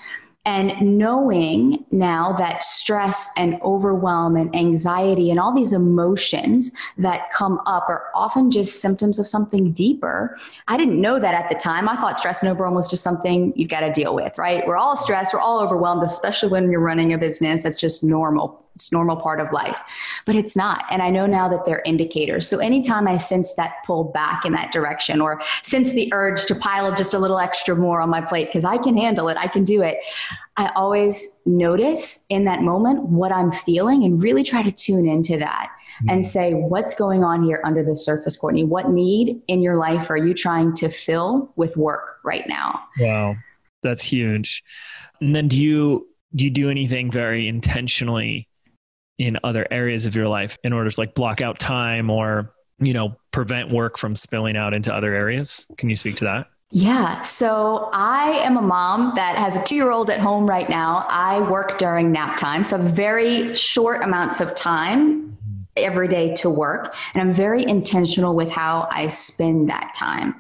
and 0.49 0.97
knowing 0.97 1.85
now 1.91 2.33
that 2.33 2.65
stress 2.65 3.31
and 3.37 3.61
overwhelm 3.61 4.35
and 4.35 4.57
anxiety 4.57 5.31
and 5.31 5.39
all 5.39 5.55
these 5.55 5.75
emotions 5.75 6.73
that 6.97 7.31
come 7.33 7.61
up 7.67 7.87
are 7.91 8.07
often 8.15 8.51
just 8.51 8.81
symptoms 8.81 9.19
of 9.19 9.29
something 9.29 9.73
deeper. 9.73 10.39
I 10.67 10.79
didn't 10.79 10.99
know 11.03 11.19
that 11.19 11.35
at 11.35 11.51
the 11.51 11.55
time. 11.55 11.87
I 11.87 11.97
thought 11.97 12.19
stress 12.19 12.43
and 12.43 12.51
overwhelm 12.51 12.75
was 12.75 12.89
just 12.89 13.03
something 13.03 13.53
you've 13.57 13.69
got 13.69 13.81
to 13.81 13.93
deal 13.93 14.15
with, 14.15 14.39
right? 14.39 14.67
We're 14.67 14.79
all 14.79 14.97
stressed, 14.97 15.35
we're 15.35 15.41
all 15.41 15.61
overwhelmed, 15.61 16.03
especially 16.03 16.49
when 16.49 16.71
you're 16.71 16.81
running 16.81 17.13
a 17.13 17.19
business. 17.19 17.65
That's 17.65 17.77
just 17.77 18.03
normal 18.03 18.65
it's 18.79 18.93
normal 18.93 19.17
part 19.17 19.41
of 19.41 19.53
life 19.53 19.83
but 20.25 20.37
it's 20.37 20.57
not. 20.57 20.85
And 20.91 21.03
i 21.03 21.11
know 21.11 21.27
now 21.27 21.49
that 21.49 21.65
they're 21.65 21.83
indicators. 21.85 22.49
So 22.49 22.59
anytime 22.59 23.09
i 23.09 23.17
sense 23.17 23.55
that 23.55 23.75
pull 23.85 24.05
back 24.05 24.45
in 24.45 24.53
that 24.53 24.73
direction 24.73 25.21
or 25.21 25.41
sense 25.63 25.93
the 25.93 26.09
urge 26.13 26.47
to 26.47 26.55
pile 26.55 26.95
just 26.95 27.13
a 27.13 27.19
little 27.19 27.39
extra 27.39 27.75
more 27.75 28.01
on 28.01 28.09
my 28.11 28.21
plate 28.21 28.47
because 28.47 28.65
i 28.65 28.79
can 28.79 28.97
handle 28.97 29.29
it 29.29 29.37
i 29.37 29.49
can 29.49 29.65
do 29.65 29.83
it 29.83 29.99
i 30.57 30.71
always 30.77 31.41
notice 31.47 32.25
in 32.29 32.45
that 32.45 32.63
moment 32.63 33.03
what 33.05 33.33
i'm 33.33 33.51
feeling 33.51 34.05
and 34.05 34.23
really 34.23 34.43
try 34.43 34.63
to 34.63 34.73
tune 34.73 35.09
into 35.09 35.37
that 35.37 35.71
mm-hmm. 35.99 36.11
and 36.11 36.25
say 36.25 36.55
what's 36.55 36.95
going 36.95 37.25
on 37.25 37.43
here 37.43 37.61
under 37.65 37.85
the 37.85 37.95
surface 37.95 38.37
courtney? 38.37 38.65
What 38.65 38.91
need 38.91 39.41
in 39.49 39.63
your 39.63 39.77
life 39.77 40.11
are 40.11 40.17
you 40.17 40.35
trying 40.35 40.75
to 40.77 40.89
fill 40.89 41.53
with 41.57 41.77
work 41.77 42.19
right 42.25 42.49
now? 42.49 42.83
Wow. 42.99 43.37
That's 43.83 44.03
huge. 44.03 44.63
And 45.21 45.35
then 45.35 45.49
do 45.49 45.63
you 45.63 46.09
do 46.35 46.45
you 46.45 46.51
do 46.51 46.71
anything 46.71 47.11
very 47.11 47.49
intentionally 47.49 48.48
in 49.19 49.39
other 49.45 49.67
areas 49.71 50.07
of 50.07 50.15
your 50.15 50.29
life 50.29 50.57
in 50.65 50.73
order 50.73 50.91
to 50.91 51.01
like 51.01 51.15
block 51.15 51.41
out 51.41 51.59
time 51.59 52.11
or 52.11 52.53
you 52.81 52.93
know 52.93 53.17
prevent 53.33 53.71
work 53.71 53.99
from 53.99 54.15
spilling 54.15 54.57
out 54.57 54.73
into 54.73 54.95
other 54.95 55.15
areas 55.15 55.67
can 55.77 55.91
you 55.91 55.97
speak 55.97 56.17
to 56.17 56.25
that 56.25 56.49
yeah. 56.71 57.23
So 57.23 57.89
I 57.95 58.33
am 58.45 58.59
a 58.59 58.63
mom 58.63 59.15
that 59.15 59.37
has 59.37 59.59
a 59.59 59.65
two 59.65 59.75
year 59.75 59.91
old 59.91 60.11
at 60.11 60.21
home 60.21 60.47
right 60.47 60.69
now. 60.69 61.07
I 61.09 61.41
work 61.51 61.79
during 61.79 62.13
nap 62.13 62.37
time. 62.37 62.63
So 62.63 62.77
very 62.77 63.55
short 63.55 64.03
amounts 64.03 64.41
of 64.41 64.55
time 64.55 65.38
every 65.85 66.09
day 66.09 66.35
to 66.35 66.51
work. 66.51 66.95
And 67.15 67.23
I'm 67.23 67.33
very 67.33 67.67
intentional 67.67 68.35
with 68.35 68.51
how 68.51 68.89
I 68.91 69.09
spend 69.09 69.69
that 69.69 69.93
time. 69.95 70.35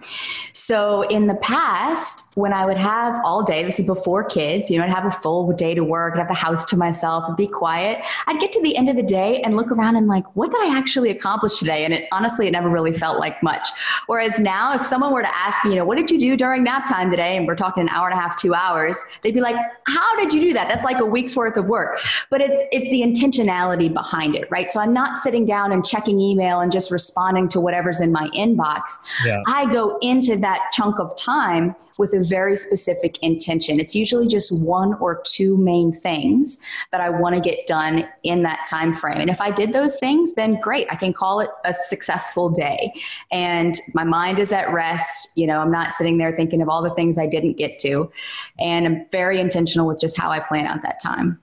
So 0.53 1.03
in 1.03 1.27
the 1.27 1.37
past, 1.37 2.37
when 2.37 2.53
I 2.53 2.67
would 2.67 2.79
have 2.79 3.21
all 3.25 3.43
day, 3.43 3.65
this 3.65 3.81
is 3.81 3.87
before 3.87 4.25
kids, 4.25 4.71
you 4.71 4.79
know, 4.79 4.85
I'd 4.85 4.91
have 4.91 5.07
a 5.07 5.11
full 5.11 5.53
day 5.53 5.75
to 5.75 5.85
work, 5.85 6.15
I'd 6.15 6.19
have 6.19 6.29
the 6.29 6.35
house 6.35 6.65
to 6.67 6.77
myself 6.77 7.25
and 7.27 7.37
be 7.37 7.47
quiet. 7.47 8.05
I'd 8.27 8.41
get 8.41 8.53
to 8.53 8.63
the 8.63 8.77
end 8.77 8.89
of 8.89 8.97
the 8.97 9.03
day 9.03 9.41
and 9.43 9.57
look 9.57 9.71
around 9.71 9.97
and 9.97 10.07
like, 10.07 10.37
what 10.37 10.51
did 10.51 10.61
I 10.61 10.77
actually 10.77 11.11
accomplish 11.11 11.59
today? 11.59 11.85
And 11.85 11.95
it 11.95 12.09
honestly, 12.13 12.47
it 12.47 12.53
never 12.53 12.69
really 12.69 12.93
felt 12.93 13.19
like 13.19 13.43
much. 13.43 13.69
Whereas 14.07 14.41
now, 14.41 14.75
if 14.75 14.85
someone 14.85 15.13
were 15.13 15.23
to 15.23 15.37
ask 15.37 15.65
me, 15.65 15.73
you 15.73 15.77
know, 15.77 15.85
what 15.85 15.97
did 15.97 16.11
you 16.11 16.19
do 16.19 16.37
during 16.37 16.65
nap 16.65 16.87
time 16.87 17.11
today? 17.11 17.37
And 17.37 17.47
we're 17.47 17.57
talking 17.57 17.83
an 17.83 17.89
hour 17.89 18.09
and 18.09 18.19
a 18.19 18.21
half, 18.21 18.37
two 18.37 18.55
hours, 18.55 19.03
they'd 19.23 19.35
be 19.35 19.41
like, 19.41 19.57
how 19.87 20.17
did 20.17 20.33
you 20.33 20.41
do 20.41 20.53
that? 20.53 20.69
That's 20.69 20.85
like 20.85 21.01
a 21.01 21.05
week's 21.05 21.37
worth 21.37 21.57
of 21.57 21.69
work. 21.69 22.01
But 22.31 22.41
it's 22.41 22.59
it's 22.73 22.89
the 22.89 23.03
intentionality 23.03 23.93
behind 23.93 24.35
it, 24.35 24.51
right? 24.51 24.71
So 24.71 24.81
I'm 24.81 24.93
not 24.93 25.17
sitting 25.29 25.45
down 25.45 25.73
and 25.73 25.85
checking 25.85 26.19
email 26.19 26.61
and 26.61 26.73
just 26.73 26.91
responding 26.91 27.51
to 27.51 27.61
whatever's 27.61 28.01
in 28.01 28.11
my 28.11 28.31
inbox. 28.31 28.97
Yeah. 29.27 29.43
I 29.47 29.71
go 29.71 29.99
into 30.01 30.39
that 30.39 30.71
chunk 30.73 30.99
of 30.99 31.15
time 31.19 31.77
with 31.99 32.15
a 32.15 32.21
very 32.21 32.57
specific 32.57 33.19
intention. 33.23 33.79
It's 33.79 33.95
usually 33.95 34.27
just 34.27 34.65
one 34.65 34.95
or 34.95 35.21
two 35.27 35.59
main 35.59 35.93
things 35.93 36.59
that 36.93 37.03
I 37.03 37.11
want 37.11 37.35
to 37.35 37.43
get 37.43 37.67
done 37.67 38.09
in 38.23 38.43
that 38.45 38.67
time 38.71 38.95
frame. 38.95 39.19
And 39.19 39.29
if 39.29 39.43
I 39.43 39.51
did 39.51 39.75
those 39.75 39.99
things, 39.99 40.35
then 40.35 40.59
great. 40.63 40.87
I 40.91 40.97
can 40.97 41.13
call 41.13 41.41
it 41.41 41.51
a 41.67 41.75
successful 41.75 42.49
day. 42.49 42.91
And 43.31 43.79
my 43.93 44.05
mind 44.05 44.39
is 44.39 44.51
at 44.51 44.73
rest. 44.73 45.37
You 45.37 45.47
know, 45.47 45.59
I'm 45.59 45.73
not 45.73 45.93
sitting 45.93 46.17
there 46.17 46.35
thinking 46.35 46.63
of 46.63 46.71
all 46.71 46.81
the 46.81 46.95
things 46.95 47.19
I 47.19 47.27
didn't 47.27 47.59
get 47.59 47.79
to. 47.81 48.11
And 48.59 48.87
I'm 48.87 49.07
very 49.13 49.39
intentional 49.39 49.87
with 49.87 50.01
just 50.01 50.17
how 50.17 50.31
I 50.31 50.41
plan 50.41 50.65
out 50.65 50.81
that 50.83 51.03
time. 51.03 51.39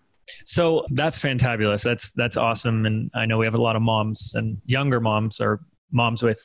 So 0.46 0.86
that's 0.92 1.18
fantabulous. 1.18 1.84
That's 1.84 2.12
that's 2.12 2.38
awesome. 2.38 2.86
And 2.86 3.12
I 3.14 3.26
know 3.26 3.38
we 3.38 3.46
have 3.46 3.56
a 3.56 3.62
lot 3.62 3.76
of 3.76 3.82
moms 3.82 4.34
and 4.36 4.58
younger 4.66 5.00
moms 5.00 5.40
or 5.40 5.62
moms 5.92 6.24
with 6.24 6.42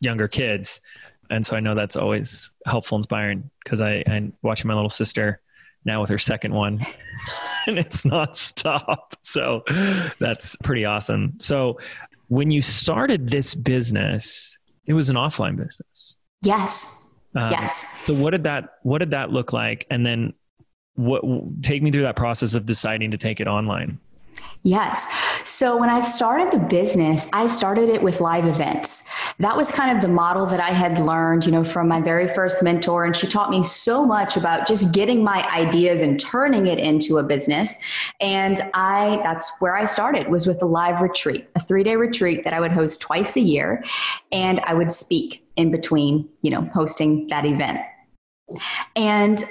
younger 0.00 0.28
kids. 0.28 0.80
And 1.30 1.44
so 1.44 1.56
I 1.56 1.60
know 1.60 1.74
that's 1.74 1.96
always 1.96 2.52
helpful, 2.66 2.96
inspiring 2.96 3.50
because 3.64 3.80
I, 3.80 4.04
I'm 4.06 4.34
watching 4.42 4.68
my 4.68 4.74
little 4.74 4.90
sister 4.90 5.40
now 5.84 6.00
with 6.00 6.10
her 6.10 6.18
second 6.18 6.52
one 6.52 6.84
and 7.66 7.78
it's 7.78 8.04
not 8.04 8.36
stop. 8.36 9.16
So 9.20 9.62
that's 10.18 10.56
pretty 10.56 10.84
awesome. 10.84 11.34
So 11.38 11.78
when 12.28 12.50
you 12.50 12.62
started 12.62 13.28
this 13.28 13.54
business, 13.54 14.58
it 14.86 14.92
was 14.92 15.10
an 15.10 15.16
offline 15.16 15.56
business. 15.56 16.16
Yes. 16.42 17.10
Um, 17.34 17.50
yes. 17.50 17.86
So 18.04 18.14
what 18.14 18.30
did 18.30 18.44
that 18.44 18.74
what 18.82 18.98
did 18.98 19.10
that 19.10 19.30
look 19.30 19.52
like? 19.52 19.86
And 19.90 20.04
then 20.04 20.34
what 20.94 21.22
take 21.62 21.82
me 21.82 21.90
through 21.90 22.02
that 22.02 22.16
process 22.16 22.54
of 22.54 22.66
deciding 22.66 23.10
to 23.10 23.18
take 23.18 23.40
it 23.40 23.46
online? 23.46 23.98
Yes. 24.66 25.06
So 25.44 25.76
when 25.76 25.90
I 25.90 26.00
started 26.00 26.50
the 26.50 26.58
business, 26.58 27.28
I 27.34 27.46
started 27.48 27.90
it 27.90 28.02
with 28.02 28.22
live 28.22 28.46
events. 28.46 29.10
That 29.38 29.58
was 29.58 29.70
kind 29.70 29.94
of 29.94 30.00
the 30.00 30.08
model 30.08 30.46
that 30.46 30.58
I 30.58 30.70
had 30.70 30.98
learned, 30.98 31.44
you 31.44 31.52
know, 31.52 31.64
from 31.64 31.86
my 31.86 32.00
very 32.00 32.26
first 32.26 32.62
mentor. 32.62 33.04
And 33.04 33.14
she 33.14 33.26
taught 33.26 33.50
me 33.50 33.62
so 33.62 34.06
much 34.06 34.38
about 34.38 34.66
just 34.66 34.94
getting 34.94 35.22
my 35.22 35.46
ideas 35.50 36.00
and 36.00 36.18
turning 36.18 36.66
it 36.66 36.78
into 36.78 37.18
a 37.18 37.22
business. 37.22 37.76
And 38.22 38.58
I, 38.72 39.20
that's 39.22 39.52
where 39.60 39.76
I 39.76 39.84
started 39.84 40.28
was 40.28 40.46
with 40.46 40.62
a 40.62 40.66
live 40.66 41.02
retreat, 41.02 41.46
a 41.54 41.60
three 41.60 41.84
day 41.84 41.96
retreat 41.96 42.42
that 42.44 42.54
I 42.54 42.60
would 42.60 42.72
host 42.72 43.02
twice 43.02 43.36
a 43.36 43.40
year. 43.40 43.84
And 44.32 44.60
I 44.60 44.72
would 44.72 44.90
speak 44.90 45.46
in 45.56 45.72
between, 45.72 46.26
you 46.40 46.50
know, 46.50 46.62
hosting 46.72 47.26
that 47.26 47.44
event. 47.44 47.80
And 48.96 49.42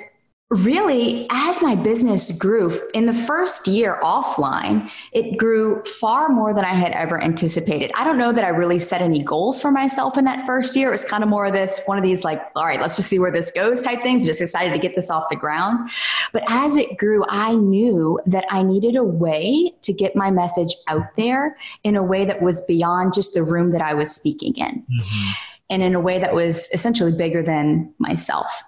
really, 0.54 1.28
as 1.30 1.62
my 1.62 1.76
business 1.76 2.38
grew 2.38 2.72
in 2.94 3.06
the 3.06 3.14
first 3.14 3.68
year 3.68 4.00
offline, 4.04 4.92
it 5.12 5.38
grew 5.38 5.84
far 5.84 6.30
more 6.30 6.54
than 6.54 6.64
I 6.64 6.74
had 6.74 6.92
ever 6.92 7.22
anticipated. 7.22 7.92
I 7.96 8.04
don't 8.04 8.18
know 8.18 8.32
that 8.32 8.44
I 8.44 8.50
really 8.50 8.80
set 8.80 9.02
any 9.02 9.24
goals 9.24 9.62
for 9.62 9.72
myself 9.72 10.18
in 10.18 10.26
that 10.26 10.46
first 10.46 10.76
year. 10.76 10.90
It 10.90 10.92
was 10.92 11.06
kind 11.06 11.24
of 11.24 11.30
more 11.30 11.46
of 11.48 11.54
this 11.54 11.82
one 11.86 11.98
of 11.98 12.04
these, 12.04 12.24
like, 12.24 12.40
all 12.56 12.66
right, 12.66 12.80
let's 12.80 12.96
just 12.96 13.10
see 13.10 13.20
where 13.20 13.32
this 13.32 13.52
goes 13.52 13.82
type 13.82 14.02
things. 14.02 14.24
Just 14.24 14.42
excited 14.42 14.72
to 14.72 14.80
get 14.80 14.96
this 14.96 15.10
off 15.10 15.26
the 15.30 15.36
ground. 15.36 15.90
But 16.32 16.44
as 16.48 16.76
it 16.76 16.98
grew, 16.98 17.26
I 17.30 17.56
knew 17.56 18.20
that 18.26 18.46
I 18.50 18.64
needed 18.64 18.96
a 18.96 19.04
way 19.04 19.74
to 19.82 19.94
get 19.94 20.16
my 20.16 20.32
message 20.32 20.76
out 20.88 21.16
there 21.18 21.58
in 21.84 21.96
a 21.96 22.04
way 22.04 22.26
that 22.26 22.42
was 22.42 22.62
beyond 22.64 23.14
just 23.14 23.34
the 23.34 23.44
room 23.44 23.72
that 23.72 23.82
I 23.82 23.94
was 23.94 24.14
speaking 24.14 24.56
in. 24.56 24.84
Mm-hmm. 24.84 25.30
And 25.70 25.82
in 25.82 25.96
a 25.96 26.00
way 26.00 26.20
that 26.20 26.36
was 26.36 26.70
essentially 26.74 27.12
bigger 27.12 27.42
than 27.42 27.92
myself 27.98 28.64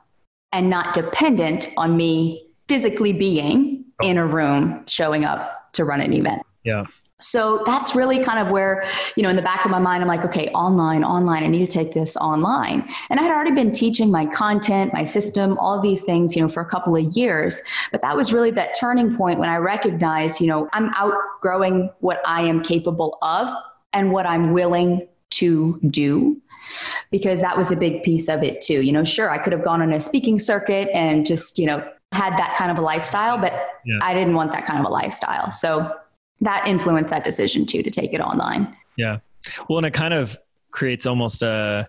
and 0.52 0.70
not 0.70 0.94
dependent 0.94 1.72
on 1.78 1.98
me 1.98 2.48
physically 2.68 3.14
being 3.14 3.86
oh. 4.02 4.08
in 4.08 4.18
a 4.18 4.26
room 4.26 4.84
showing 4.88 5.26
up 5.26 5.74
to 5.74 5.86
run 5.86 6.02
an 6.02 6.14
event. 6.14 6.42
Yeah. 6.64 6.86
So 7.20 7.64
that's 7.66 7.96
really 7.96 8.22
kind 8.22 8.46
of 8.46 8.52
where, 8.52 8.84
you 9.16 9.24
know, 9.24 9.30
in 9.30 9.38
the 9.38 9.42
back 9.42 9.64
of 9.64 9.72
my 9.72 9.80
mind, 9.80 10.02
I'm 10.02 10.08
like, 10.08 10.26
okay, 10.26 10.50
online, 10.50 11.04
online, 11.04 11.44
I 11.44 11.48
need 11.48 11.66
to 11.66 11.72
take 11.72 11.94
this 11.94 12.18
online. 12.18 12.88
And 13.10 13.20
I 13.20 13.24
had 13.24 13.32
already 13.32 13.52
been 13.52 13.72
teaching 13.72 14.12
my 14.12 14.26
content, 14.26 14.92
my 14.94 15.06
system, 15.06 15.58
all 15.58 15.78
of 15.78 15.82
these 15.82 16.04
things, 16.04 16.36
you 16.36 16.42
know, 16.42 16.50
for 16.50 16.62
a 16.62 16.66
couple 16.66 16.96
of 16.96 17.16
years. 17.16 17.64
But 17.92 18.02
that 18.02 18.18
was 18.18 18.34
really 18.34 18.52
that 18.52 18.78
turning 18.78 19.16
point 19.16 19.40
when 19.40 19.48
I 19.48 19.58
recognized, 19.58 20.42
you 20.42 20.48
know, 20.48 20.68
I'm 20.74 20.92
outgrowing 20.94 21.90
what 22.00 22.22
I 22.26 22.42
am 22.42 22.62
capable 22.62 23.18
of 23.22 23.48
and 23.94 24.12
what 24.12 24.26
I'm 24.26 24.52
willing 24.52 25.08
to 25.32 25.80
do 25.90 26.42
because 27.12 27.42
that 27.42 27.58
was 27.58 27.72
a 27.72 27.76
big 27.76 28.04
piece 28.04 28.28
of 28.28 28.44
it 28.44 28.62
too. 28.62 28.82
You 28.82 28.92
know, 28.92 29.04
sure, 29.04 29.30
I 29.30 29.38
could 29.38 29.54
have 29.54 29.64
gone 29.64 29.82
on 29.82 29.94
a 29.94 30.00
speaking 30.00 30.40
circuit 30.40 30.90
and 30.94 31.26
just, 31.26 31.58
you 31.60 31.66
know, 31.66 31.88
had 32.12 32.38
that 32.38 32.56
kind 32.58 32.72
of 32.72 32.78
a 32.78 32.82
lifestyle, 32.82 33.38
but 33.38 33.54
yeah. 33.86 34.00
I 34.02 34.14
didn't 34.14 34.36
want 34.36 34.52
that 34.54 34.66
kind 34.66 34.80
of 34.80 34.86
a 34.86 34.90
lifestyle. 34.90 35.52
So 35.52 35.96
that 36.42 36.68
influenced 36.68 37.10
that 37.10 37.24
decision 37.24 37.66
too 37.66 37.84
to 37.84 37.90
take 37.90 38.14
it 38.14 38.22
online. 38.22 38.76
Yeah. 38.98 39.20
Well, 39.70 39.78
and 39.78 39.88
it 39.88 39.94
kind 39.94 40.14
of 40.14 40.38
creates 40.72 41.06
almost 41.06 41.42
a 41.42 41.88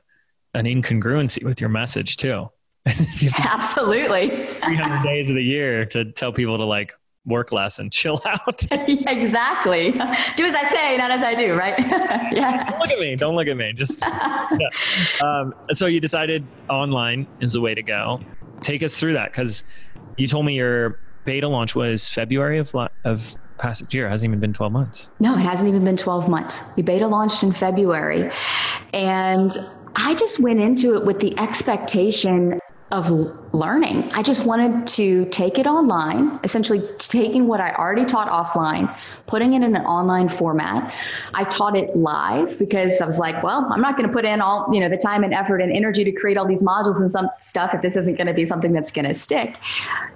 an 0.55 0.65
incongruency 0.65 1.45
with 1.45 1.61
your 1.61 1.71
message 1.71 2.17
too. 2.17 2.49
Absolutely. 2.87 4.29
300 4.29 5.03
days 5.03 5.29
of 5.29 5.37
the 5.37 5.45
year 5.45 5.85
to 5.87 6.13
tell 6.13 6.33
people 6.33 6.57
to 6.57 6.65
like 6.65 6.93
work 7.27 7.53
less 7.53 7.79
and 7.79 7.93
chill 7.93 8.21
out. 8.25 8.65
exactly. 8.71 9.93
Do 9.93 10.45
as 10.45 10.55
I 10.55 10.65
say, 10.65 10.97
not 10.97 11.11
as 11.11 11.23
I 11.23 11.35
do, 11.35 11.55
right? 11.55 11.75
yeah. 12.33 12.71
Don't 12.71 12.81
look 12.81 12.91
at 12.91 12.99
me. 12.99 13.17
Don't 13.17 13.37
look 13.37 13.49
at 13.49 13.57
me. 13.57 13.73
Just 13.73 14.05
yeah. 14.07 14.69
um, 15.23 15.55
so 15.73 15.87
you 15.87 16.01
decided 16.01 16.47
online 16.71 17.27
is 17.41 17.53
the 17.53 17.61
way 17.61 17.75
to 17.75 17.83
go. 17.83 18.21
Take 18.61 18.83
us 18.83 18.99
through 18.99 19.15
that 19.15 19.33
because 19.33 19.65
you 20.17 20.27
told 20.27 20.47
me 20.47 20.55
your 20.55 20.99
beta 21.25 21.49
launch 21.49 21.75
was 21.75 22.09
February 22.09 22.59
of 22.59 22.75
of 23.05 23.37
past 23.59 23.93
year. 23.95 24.07
It 24.07 24.11
hasn't 24.11 24.31
even 24.31 24.41
been 24.41 24.53
12 24.53 24.73
months. 24.73 25.11
No, 25.19 25.35
it 25.35 25.41
hasn't 25.41 25.69
even 25.69 25.85
been 25.85 25.97
12 25.97 26.29
months. 26.29 26.75
We 26.77 26.83
beta 26.83 27.07
launched 27.07 27.43
in 27.43 27.53
February. 27.53 28.31
And 28.93 29.51
I 29.97 30.15
just 30.15 30.41
went 30.41 30.61
into 30.61 30.95
it 30.95 31.05
with 31.05 31.21
the 31.21 31.37
expectation 31.39 32.61
of 32.93 33.11
learning. 33.53 34.09
I 34.13 34.23
just 34.23 34.47
wanted 34.47 34.87
to 34.89 35.25
take 35.27 35.59
it 35.59 35.67
online, 35.67 36.39
essentially 36.45 36.81
taking 36.99 37.49
what 37.49 37.61
I 37.61 37.73
already 37.73 38.05
taught 38.05 38.29
offline, 38.29 38.97
putting 39.27 39.55
it 39.55 39.63
in 39.63 39.75
an 39.75 39.85
online 39.85 40.29
format. 40.29 40.95
I 41.35 41.45
taught 41.45 41.77
it 41.77 41.97
live 41.97 42.57
because 42.61 43.01
I 43.01 43.05
was 43.05 43.19
like, 43.19 43.43
well, 43.43 43.67
I'm 43.73 43.81
not 43.81 43.97
going 43.97 44.09
to 44.09 44.13
put 44.13 44.25
in 44.25 44.41
all, 44.41 44.69
you 44.73 44.79
know, 44.79 44.89
the 44.89 44.97
time 44.97 45.25
and 45.25 45.35
effort 45.35 45.61
and 45.61 45.73
energy 45.73 46.05
to 46.05 46.13
create 46.13 46.37
all 46.37 46.47
these 46.47 46.63
modules 46.63 47.01
and 47.01 47.11
some 47.11 47.29
stuff 47.41 47.75
if 47.75 47.83
this 47.83 47.97
isn't 47.97 48.17
going 48.17 48.29
to 48.29 48.35
be 48.35 48.45
something 48.45 48.73
that's 48.73 48.93
going 48.93 49.07
to 49.07 49.15
stick. 49.15 49.57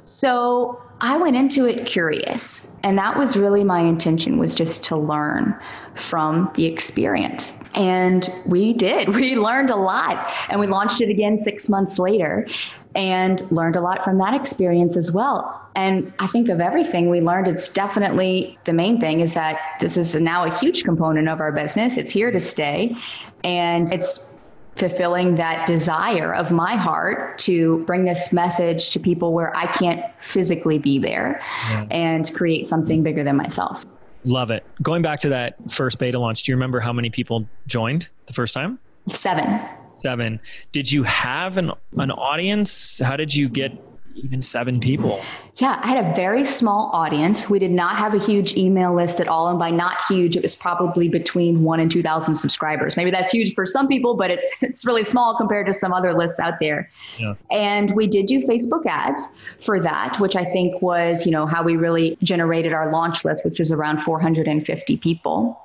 So 0.04 0.80
I 1.02 1.16
went 1.16 1.34
into 1.34 1.66
it 1.66 1.86
curious, 1.86 2.70
and 2.82 2.98
that 2.98 3.16
was 3.16 3.34
really 3.34 3.64
my 3.64 3.80
intention 3.80 4.36
was 4.36 4.54
just 4.54 4.84
to 4.84 4.96
learn 4.96 5.58
from 5.94 6.50
the 6.56 6.66
experience. 6.66 7.56
And 7.74 8.28
we 8.46 8.74
did. 8.74 9.08
We 9.20 9.36
learned 9.36 9.70
a 9.70 9.76
lot, 9.76 10.30
and 10.48 10.60
we 10.60 10.66
launched 10.66 11.00
it 11.00 11.08
again 11.08 11.38
6 11.38 11.68
months 11.68 11.98
later 11.98 12.46
and 12.94 13.50
learned 13.50 13.76
a 13.76 13.80
lot 13.80 14.02
from 14.02 14.18
that 14.18 14.34
experience 14.34 14.96
as 14.96 15.12
well. 15.12 15.60
And 15.76 16.12
I 16.18 16.26
think 16.26 16.48
of 16.48 16.60
everything 16.60 17.08
we 17.08 17.20
learned, 17.20 17.48
it's 17.48 17.70
definitely 17.70 18.58
the 18.64 18.72
main 18.72 19.00
thing 19.00 19.20
is 19.20 19.34
that 19.34 19.58
this 19.80 19.96
is 19.96 20.14
now 20.14 20.44
a 20.44 20.50
huge 20.50 20.84
component 20.84 21.28
of 21.28 21.40
our 21.40 21.52
business. 21.52 21.96
It's 21.96 22.10
here 22.10 22.30
to 22.30 22.40
stay, 22.40 22.96
and 23.44 23.90
it's 23.92 24.34
fulfilling 24.80 25.36
that 25.36 25.66
desire 25.66 26.34
of 26.34 26.50
my 26.50 26.74
heart 26.74 27.38
to 27.38 27.84
bring 27.84 28.04
this 28.04 28.32
message 28.32 28.90
to 28.90 28.98
people 28.98 29.32
where 29.32 29.54
I 29.56 29.66
can't 29.66 30.02
physically 30.18 30.78
be 30.78 30.98
there 30.98 31.40
yeah. 31.70 31.86
and 31.90 32.34
create 32.34 32.68
something 32.68 33.02
bigger 33.02 33.22
than 33.22 33.36
myself. 33.36 33.84
Love 34.24 34.50
it. 34.50 34.64
Going 34.82 35.02
back 35.02 35.20
to 35.20 35.28
that 35.30 35.56
first 35.70 35.98
beta 35.98 36.18
launch, 36.18 36.42
do 36.42 36.52
you 36.52 36.56
remember 36.56 36.80
how 36.80 36.92
many 36.92 37.10
people 37.10 37.46
joined 37.66 38.08
the 38.26 38.32
first 38.32 38.52
time? 38.54 38.78
Seven. 39.06 39.60
Seven. 39.94 40.40
Did 40.72 40.90
you 40.90 41.02
have 41.04 41.56
an, 41.58 41.72
an 41.96 42.10
audience? 42.10 42.98
How 43.00 43.16
did 43.16 43.34
you 43.34 43.48
get 43.48 43.72
even 44.22 44.42
seven 44.42 44.80
people? 44.80 45.22
Yeah, 45.56 45.80
I 45.82 45.88
had 45.88 46.04
a 46.04 46.14
very 46.14 46.44
small 46.44 46.90
audience. 46.92 47.50
We 47.50 47.58
did 47.58 47.70
not 47.70 47.96
have 47.96 48.14
a 48.14 48.18
huge 48.18 48.56
email 48.56 48.94
list 48.94 49.20
at 49.20 49.28
all. 49.28 49.48
And 49.48 49.58
by 49.58 49.70
not 49.70 49.98
huge, 50.08 50.36
it 50.36 50.42
was 50.42 50.54
probably 50.54 51.08
between 51.08 51.62
one 51.62 51.80
and 51.80 51.90
2,000 51.90 52.34
subscribers. 52.34 52.96
Maybe 52.96 53.10
that's 53.10 53.32
huge 53.32 53.54
for 53.54 53.66
some 53.66 53.88
people, 53.88 54.14
but 54.14 54.30
it's, 54.30 54.48
it's 54.60 54.86
really 54.86 55.04
small 55.04 55.36
compared 55.36 55.66
to 55.66 55.72
some 55.72 55.92
other 55.92 56.14
lists 56.14 56.40
out 56.40 56.54
there. 56.60 56.88
Yeah. 57.18 57.34
And 57.50 57.94
we 57.94 58.06
did 58.06 58.26
do 58.26 58.40
Facebook 58.46 58.86
ads 58.86 59.28
for 59.60 59.80
that, 59.80 60.18
which 60.20 60.36
I 60.36 60.44
think 60.44 60.80
was, 60.82 61.26
you 61.26 61.32
know, 61.32 61.46
how 61.46 61.62
we 61.62 61.76
really 61.76 62.16
generated 62.22 62.72
our 62.72 62.90
launch 62.90 63.24
list, 63.24 63.44
which 63.44 63.58
was 63.58 63.72
around 63.72 64.02
450 64.02 64.96
people. 64.98 65.60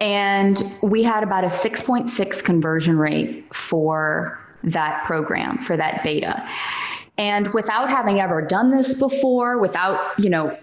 And 0.00 0.62
we 0.82 1.02
had 1.02 1.22
about 1.22 1.44
a 1.44 1.48
6.6 1.48 2.44
conversion 2.44 2.96
rate 2.96 3.54
for 3.54 4.38
that 4.64 5.04
program, 5.04 5.58
for 5.58 5.76
that 5.76 6.02
beta. 6.02 6.46
And 7.20 7.48
without 7.48 7.90
having 7.90 8.18
ever 8.18 8.40
done 8.40 8.70
this 8.70 8.98
before, 8.98 9.58
without, 9.58 10.00
you 10.18 10.30
know, 10.30 10.56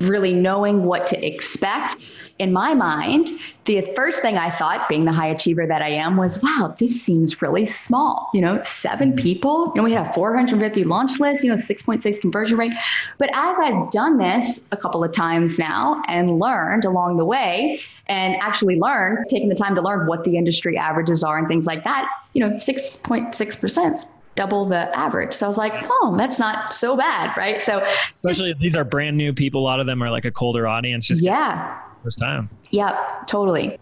really 0.00 0.32
knowing 0.32 0.84
what 0.84 1.06
to 1.08 1.26
expect, 1.26 1.96
in 2.38 2.50
my 2.50 2.72
mind, 2.72 3.28
the 3.66 3.82
first 3.94 4.22
thing 4.22 4.38
I 4.38 4.48
thought, 4.48 4.88
being 4.88 5.04
the 5.04 5.12
high 5.12 5.26
achiever 5.26 5.66
that 5.66 5.82
I 5.82 5.90
am, 5.90 6.16
was, 6.16 6.42
wow, 6.42 6.74
this 6.78 7.02
seems 7.02 7.42
really 7.42 7.66
small. 7.66 8.30
You 8.32 8.40
know, 8.40 8.62
seven 8.62 9.10
mm-hmm. 9.10 9.18
people, 9.18 9.72
you 9.74 9.82
know, 9.82 9.84
we 9.84 9.92
had 9.92 10.06
a 10.06 10.12
450 10.14 10.84
launch 10.84 11.20
list, 11.20 11.44
you 11.44 11.50
know, 11.50 11.56
6.6 11.56 12.20
conversion 12.22 12.56
rate. 12.56 12.72
But 13.18 13.28
as 13.34 13.58
I've 13.58 13.90
done 13.90 14.16
this 14.16 14.62
a 14.72 14.78
couple 14.78 15.04
of 15.04 15.12
times 15.12 15.58
now 15.58 16.00
and 16.08 16.38
learned 16.38 16.86
along 16.86 17.18
the 17.18 17.26
way, 17.26 17.80
and 18.06 18.36
actually 18.36 18.80
learned, 18.80 19.26
taking 19.28 19.50
the 19.50 19.54
time 19.54 19.74
to 19.74 19.82
learn 19.82 20.06
what 20.06 20.24
the 20.24 20.38
industry 20.38 20.78
averages 20.78 21.22
are 21.22 21.36
and 21.36 21.48
things 21.48 21.66
like 21.66 21.84
that, 21.84 22.08
you 22.32 22.40
know, 22.40 22.54
6.6% 22.54 24.06
double 24.38 24.66
the 24.66 24.96
average. 24.96 25.34
So 25.34 25.46
I 25.46 25.48
was 25.48 25.58
like, 25.58 25.74
oh, 25.90 26.14
that's 26.16 26.38
not 26.38 26.72
so 26.72 26.96
bad, 26.96 27.36
right? 27.36 27.60
So 27.60 27.80
especially 28.14 28.52
just, 28.52 28.60
these 28.60 28.76
are 28.76 28.84
brand 28.84 29.16
new 29.16 29.32
people. 29.32 29.60
A 29.60 29.64
lot 29.64 29.80
of 29.80 29.86
them 29.86 30.00
are 30.00 30.10
like 30.10 30.24
a 30.24 30.30
colder 30.30 30.68
audience. 30.68 31.08
Just 31.08 31.22
yeah, 31.22 31.76
first 32.04 32.20
time. 32.20 32.48
Yep, 32.70 33.26
totally. 33.26 33.76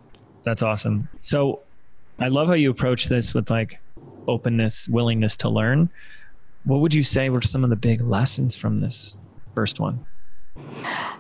That's 0.44 0.62
awesome. 0.62 1.10
So 1.20 1.60
I 2.18 2.28
love 2.28 2.48
how 2.48 2.54
you 2.54 2.70
approach 2.70 3.08
this 3.08 3.34
with 3.34 3.50
like 3.50 3.78
openness, 4.26 4.88
willingness 4.88 5.36
to 5.38 5.50
learn. 5.50 5.90
What 6.64 6.80
would 6.80 6.94
you 6.94 7.04
say 7.04 7.28
were 7.28 7.42
some 7.42 7.62
of 7.62 7.68
the 7.68 7.76
big 7.76 8.00
lessons 8.00 8.56
from 8.56 8.80
this 8.80 9.18
first 9.54 9.78
one? 9.78 10.06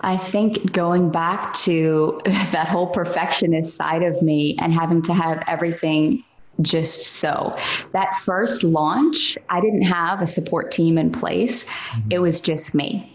I 0.00 0.16
think 0.16 0.72
going 0.72 1.10
back 1.10 1.52
to 1.64 2.22
that 2.24 2.68
whole 2.68 2.86
perfectionist 2.86 3.76
side 3.76 4.02
of 4.02 4.22
me 4.22 4.56
and 4.60 4.72
having 4.72 5.02
to 5.02 5.12
have 5.12 5.44
everything 5.46 6.24
just 6.62 7.18
so. 7.18 7.56
That 7.92 8.16
first 8.18 8.64
launch, 8.64 9.36
I 9.48 9.60
didn't 9.60 9.82
have 9.82 10.22
a 10.22 10.26
support 10.26 10.70
team 10.70 10.98
in 10.98 11.12
place, 11.12 11.66
mm-hmm. 11.66 12.12
it 12.12 12.18
was 12.20 12.40
just 12.40 12.74
me. 12.74 13.12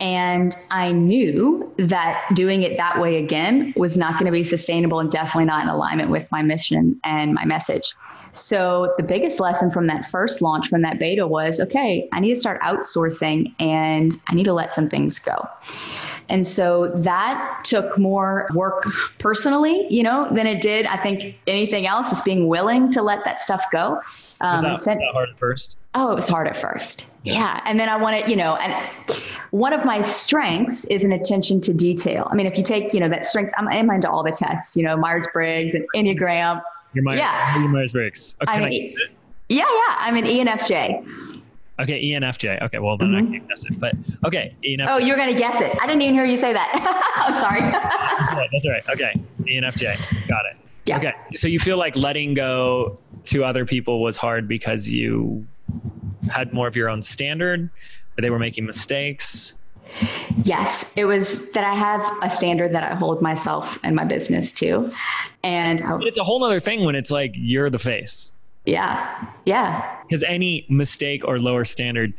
And 0.00 0.56
I 0.72 0.90
knew 0.90 1.72
that 1.78 2.24
doing 2.34 2.62
it 2.62 2.76
that 2.76 3.00
way 3.00 3.22
again 3.22 3.72
was 3.76 3.96
not 3.96 4.14
going 4.14 4.26
to 4.26 4.32
be 4.32 4.42
sustainable 4.42 4.98
and 4.98 5.08
definitely 5.08 5.44
not 5.44 5.62
in 5.62 5.68
alignment 5.68 6.10
with 6.10 6.28
my 6.32 6.42
mission 6.42 6.98
and 7.04 7.32
my 7.34 7.44
message. 7.44 7.94
So, 8.32 8.94
the 8.96 9.02
biggest 9.04 9.38
lesson 9.40 9.70
from 9.70 9.86
that 9.88 10.10
first 10.10 10.42
launch, 10.42 10.66
from 10.68 10.82
that 10.82 10.98
beta, 10.98 11.26
was 11.26 11.60
okay, 11.60 12.08
I 12.12 12.18
need 12.18 12.30
to 12.30 12.40
start 12.40 12.60
outsourcing 12.62 13.54
and 13.60 14.18
I 14.28 14.34
need 14.34 14.44
to 14.44 14.54
let 14.54 14.74
some 14.74 14.88
things 14.88 15.18
go. 15.18 15.46
And 16.32 16.46
so 16.46 16.88
that 16.94 17.60
took 17.62 17.98
more 17.98 18.48
work 18.54 18.86
personally, 19.18 19.86
you 19.90 20.02
know, 20.02 20.26
than 20.32 20.46
it 20.46 20.62
did, 20.62 20.86
I 20.86 20.96
think, 20.96 21.36
anything 21.46 21.86
else, 21.86 22.08
just 22.08 22.24
being 22.24 22.48
willing 22.48 22.90
to 22.92 23.02
let 23.02 23.22
that 23.24 23.38
stuff 23.38 23.62
go. 23.70 24.00
Um, 24.40 24.62
was, 24.62 24.86
that, 24.86 24.96
was 24.96 25.12
hard 25.12 25.28
at 25.28 25.38
first? 25.38 25.78
Oh, 25.94 26.10
it 26.10 26.14
was 26.14 26.26
hard 26.26 26.48
at 26.48 26.56
first. 26.56 27.04
Yeah. 27.22 27.34
yeah. 27.34 27.60
And 27.66 27.78
then 27.78 27.90
I 27.90 27.96
wanted, 27.96 28.30
you 28.30 28.36
know, 28.36 28.56
and 28.56 29.22
one 29.50 29.74
of 29.74 29.84
my 29.84 30.00
strengths 30.00 30.86
is 30.86 31.04
an 31.04 31.12
attention 31.12 31.60
to 31.60 31.74
detail. 31.74 32.26
I 32.30 32.34
mean, 32.34 32.46
if 32.46 32.56
you 32.56 32.64
take, 32.64 32.94
you 32.94 33.00
know, 33.00 33.10
that 33.10 33.26
strength, 33.26 33.52
I'm, 33.58 33.68
I'm 33.68 33.90
into 33.90 34.10
all 34.10 34.22
the 34.22 34.32
tests, 34.32 34.74
you 34.74 34.82
know, 34.84 34.96
Myers 34.96 35.28
Briggs 35.34 35.74
and 35.74 35.86
Enneagram. 35.94 36.62
You're 36.94 37.04
Myers, 37.04 37.18
yeah. 37.18 37.66
Myers 37.68 37.92
Briggs. 37.92 38.36
Okay, 38.42 38.50
I'm 38.50 38.72
yeah, 38.72 39.58
yeah. 39.58 39.96
I'm 39.98 40.16
an 40.16 40.24
ENFJ. 40.24 41.41
Okay, 41.80 42.04
ENFJ. 42.04 42.62
Okay, 42.62 42.78
well 42.78 42.96
then 42.96 43.08
mm-hmm. 43.08 43.28
I 43.28 43.30
can't 43.38 43.48
guess 43.48 43.64
it. 43.64 43.80
But 43.80 43.94
okay, 44.24 44.54
ENFJ. 44.64 44.86
Oh, 44.88 44.98
you're 44.98 45.16
gonna 45.16 45.34
guess 45.34 45.60
it. 45.60 45.76
I 45.80 45.86
didn't 45.86 46.02
even 46.02 46.14
hear 46.14 46.24
you 46.24 46.36
say 46.36 46.52
that. 46.52 47.12
I'm 47.16 47.34
sorry. 47.34 47.60
that's, 47.60 48.32
all 48.32 48.38
right, 48.38 48.48
that's 48.52 48.68
right. 48.68 48.82
Okay, 48.90 49.12
ENFJ. 49.40 50.28
Got 50.28 50.46
it. 50.46 50.56
Yeah. 50.84 50.98
Okay, 50.98 51.12
so 51.34 51.48
you 51.48 51.58
feel 51.58 51.78
like 51.78 51.96
letting 51.96 52.34
go 52.34 52.98
to 53.26 53.44
other 53.44 53.64
people 53.64 54.02
was 54.02 54.16
hard 54.16 54.48
because 54.48 54.92
you 54.92 55.46
had 56.30 56.52
more 56.52 56.66
of 56.66 56.76
your 56.76 56.88
own 56.88 57.02
standard, 57.02 57.70
or 58.18 58.22
they 58.22 58.30
were 58.30 58.38
making 58.38 58.66
mistakes. 58.66 59.54
Yes, 60.44 60.86
it 60.96 61.04
was 61.04 61.50
that 61.52 61.64
I 61.64 61.74
have 61.74 62.18
a 62.22 62.30
standard 62.30 62.74
that 62.74 62.82
I 62.90 62.94
hold 62.94 63.20
myself 63.22 63.78
and 63.82 63.94
my 63.94 64.04
business 64.04 64.52
to, 64.52 64.92
and 65.42 65.82
it's 66.02 66.18
a 66.18 66.24
whole 66.24 66.42
other 66.44 66.60
thing 66.60 66.84
when 66.84 66.94
it's 66.94 67.10
like 67.10 67.32
you're 67.34 67.70
the 67.70 67.78
face. 67.78 68.32
Yeah, 68.64 69.26
yeah. 69.44 70.02
Because 70.02 70.22
any 70.22 70.66
mistake 70.68 71.24
or 71.24 71.38
lower 71.38 71.64
standard, 71.64 72.12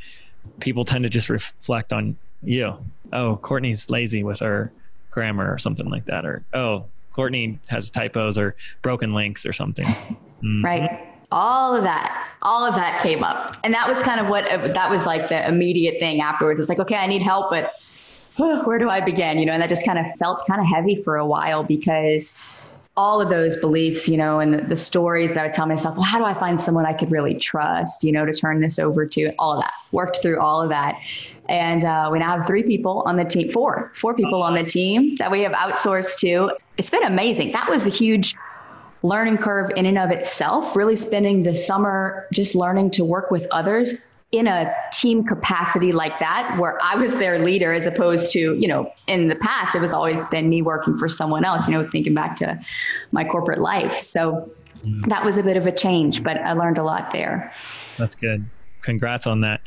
people 0.59 0.83
tend 0.83 1.03
to 1.03 1.09
just 1.09 1.29
reflect 1.29 1.93
on 1.93 2.17
you. 2.41 2.75
Oh, 3.13 3.37
Courtney's 3.37 3.89
lazy 3.89 4.23
with 4.23 4.39
her 4.39 4.71
grammar 5.11 5.51
or 5.51 5.57
something 5.57 5.89
like 5.89 6.05
that, 6.05 6.25
or 6.25 6.43
oh, 6.53 6.85
Courtney 7.13 7.59
has 7.67 7.89
typos 7.89 8.37
or 8.37 8.55
broken 8.81 9.13
links 9.13 9.45
or 9.45 9.53
something. 9.53 9.85
Mm-hmm. 9.85 10.65
Right. 10.65 11.09
All 11.31 11.75
of 11.75 11.83
that, 11.83 12.29
all 12.41 12.65
of 12.65 12.75
that 12.75 13.01
came 13.01 13.23
up. 13.23 13.57
And 13.63 13.73
that 13.73 13.87
was 13.87 14.03
kind 14.03 14.19
of 14.19 14.27
what, 14.27 14.45
that 14.45 14.89
was 14.89 15.05
like 15.05 15.29
the 15.29 15.47
immediate 15.47 15.99
thing 15.99 16.21
afterwards. 16.21 16.59
It's 16.59 16.69
like, 16.69 16.79
okay, 16.79 16.95
I 16.95 17.07
need 17.07 17.21
help, 17.21 17.49
but 17.49 17.71
where 18.37 18.77
do 18.77 18.89
I 18.89 19.01
begin? 19.01 19.39
You 19.39 19.45
know, 19.45 19.53
and 19.53 19.61
that 19.61 19.69
just 19.69 19.85
kind 19.85 19.97
of 19.97 20.05
felt 20.15 20.41
kind 20.47 20.59
of 20.59 20.67
heavy 20.67 20.95
for 20.95 21.17
a 21.17 21.25
while 21.25 21.63
because 21.63 22.33
all 22.95 23.19
of 23.19 23.29
those 23.29 23.57
beliefs, 23.57 24.07
you 24.07 24.17
know, 24.17 24.39
and 24.39 24.53
the, 24.53 24.61
the, 24.61 24.75
stories 24.75 25.33
that 25.33 25.39
I 25.41 25.43
would 25.45 25.53
tell 25.53 25.65
myself, 25.65 25.95
well, 25.95 26.03
how 26.03 26.19
do 26.19 26.25
I 26.25 26.33
find 26.33 26.61
someone 26.61 26.85
I 26.85 26.93
could 26.93 27.11
really 27.11 27.33
trust, 27.33 28.03
you 28.03 28.11
know, 28.11 28.23
to 28.23 28.31
turn 28.31 28.61
this 28.61 28.77
over 28.77 29.05
to? 29.07 29.33
All 29.39 29.53
of 29.53 29.61
that. 29.61 29.73
Worked 29.91 30.21
through 30.21 30.39
all 30.39 30.61
of 30.61 30.69
that. 30.69 31.01
And 31.49 31.83
uh, 31.83 32.09
we 32.11 32.19
now 32.19 32.37
have 32.37 32.45
three 32.45 32.61
people 32.61 33.01
on 33.07 33.15
the 33.15 33.25
team, 33.25 33.51
four, 33.51 33.91
four 33.95 34.13
people 34.13 34.43
on 34.43 34.53
the 34.53 34.63
team 34.63 35.15
that 35.15 35.31
we 35.31 35.41
have 35.41 35.53
outsourced 35.53 36.19
to. 36.19 36.51
It's 36.77 36.91
been 36.91 37.03
amazing. 37.03 37.51
That 37.51 37.67
was 37.67 37.87
a 37.87 37.89
huge 37.89 38.35
learning 39.01 39.39
curve 39.39 39.71
in 39.75 39.87
and 39.87 39.97
of 39.97 40.11
itself, 40.11 40.75
really 40.75 40.95
spending 40.95 41.43
the 41.43 41.55
summer 41.55 42.27
just 42.31 42.53
learning 42.53 42.91
to 42.91 43.03
work 43.03 43.31
with 43.31 43.47
others 43.49 44.12
in 44.33 44.47
a 44.47 44.73
team 44.91 45.23
capacity 45.23 45.91
like 45.91 46.17
that 46.17 46.57
where 46.59 46.81
I 46.83 46.95
was 46.95 47.19
their 47.19 47.37
leader 47.37 47.71
as 47.71 47.85
opposed 47.85 48.33
to, 48.33 48.39
you 48.39 48.67
know, 48.67 48.91
in 49.07 49.27
the 49.27 49.35
past 49.35 49.75
it 49.75 49.79
was 49.79 49.93
always 49.93 50.25
been 50.25 50.49
me 50.49 50.63
working 50.63 50.97
for 50.97 51.07
someone 51.07 51.45
else, 51.45 51.67
you 51.67 51.73
know, 51.75 51.87
thinking 51.87 52.15
back 52.15 52.35
to 52.37 52.59
my 53.11 53.23
corporate 53.23 53.59
life. 53.59 54.01
So 54.01 54.51
mm. 54.83 55.05
that 55.05 55.23
was 55.23 55.37
a 55.37 55.43
bit 55.43 55.55
of 55.55 55.67
a 55.67 55.71
change, 55.71 56.23
but 56.23 56.37
I 56.37 56.53
learned 56.53 56.79
a 56.79 56.83
lot 56.83 57.11
there. 57.11 57.53
That's 57.97 58.15
good. 58.15 58.43
Congrats 58.81 59.27
on 59.27 59.41
that. 59.41 59.61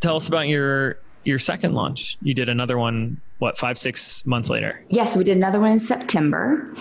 Tell 0.00 0.16
us 0.16 0.28
about 0.28 0.48
your 0.48 0.98
your 1.24 1.38
second 1.38 1.74
launch. 1.74 2.16
You 2.22 2.32
did 2.32 2.48
another 2.48 2.78
one 2.78 3.20
what, 3.38 3.58
5 3.58 3.76
6 3.76 4.24
months 4.24 4.48
later? 4.48 4.82
Yes, 4.88 5.14
we 5.14 5.24
did 5.24 5.36
another 5.36 5.60
one 5.60 5.72
in 5.72 5.78
September. 5.78 6.72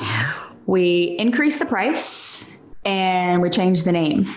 We 0.67 1.15
increased 1.19 1.59
the 1.59 1.65
price 1.65 2.49
and 2.85 3.41
we 3.41 3.49
changed 3.49 3.85
the 3.85 3.91
name. 3.91 4.27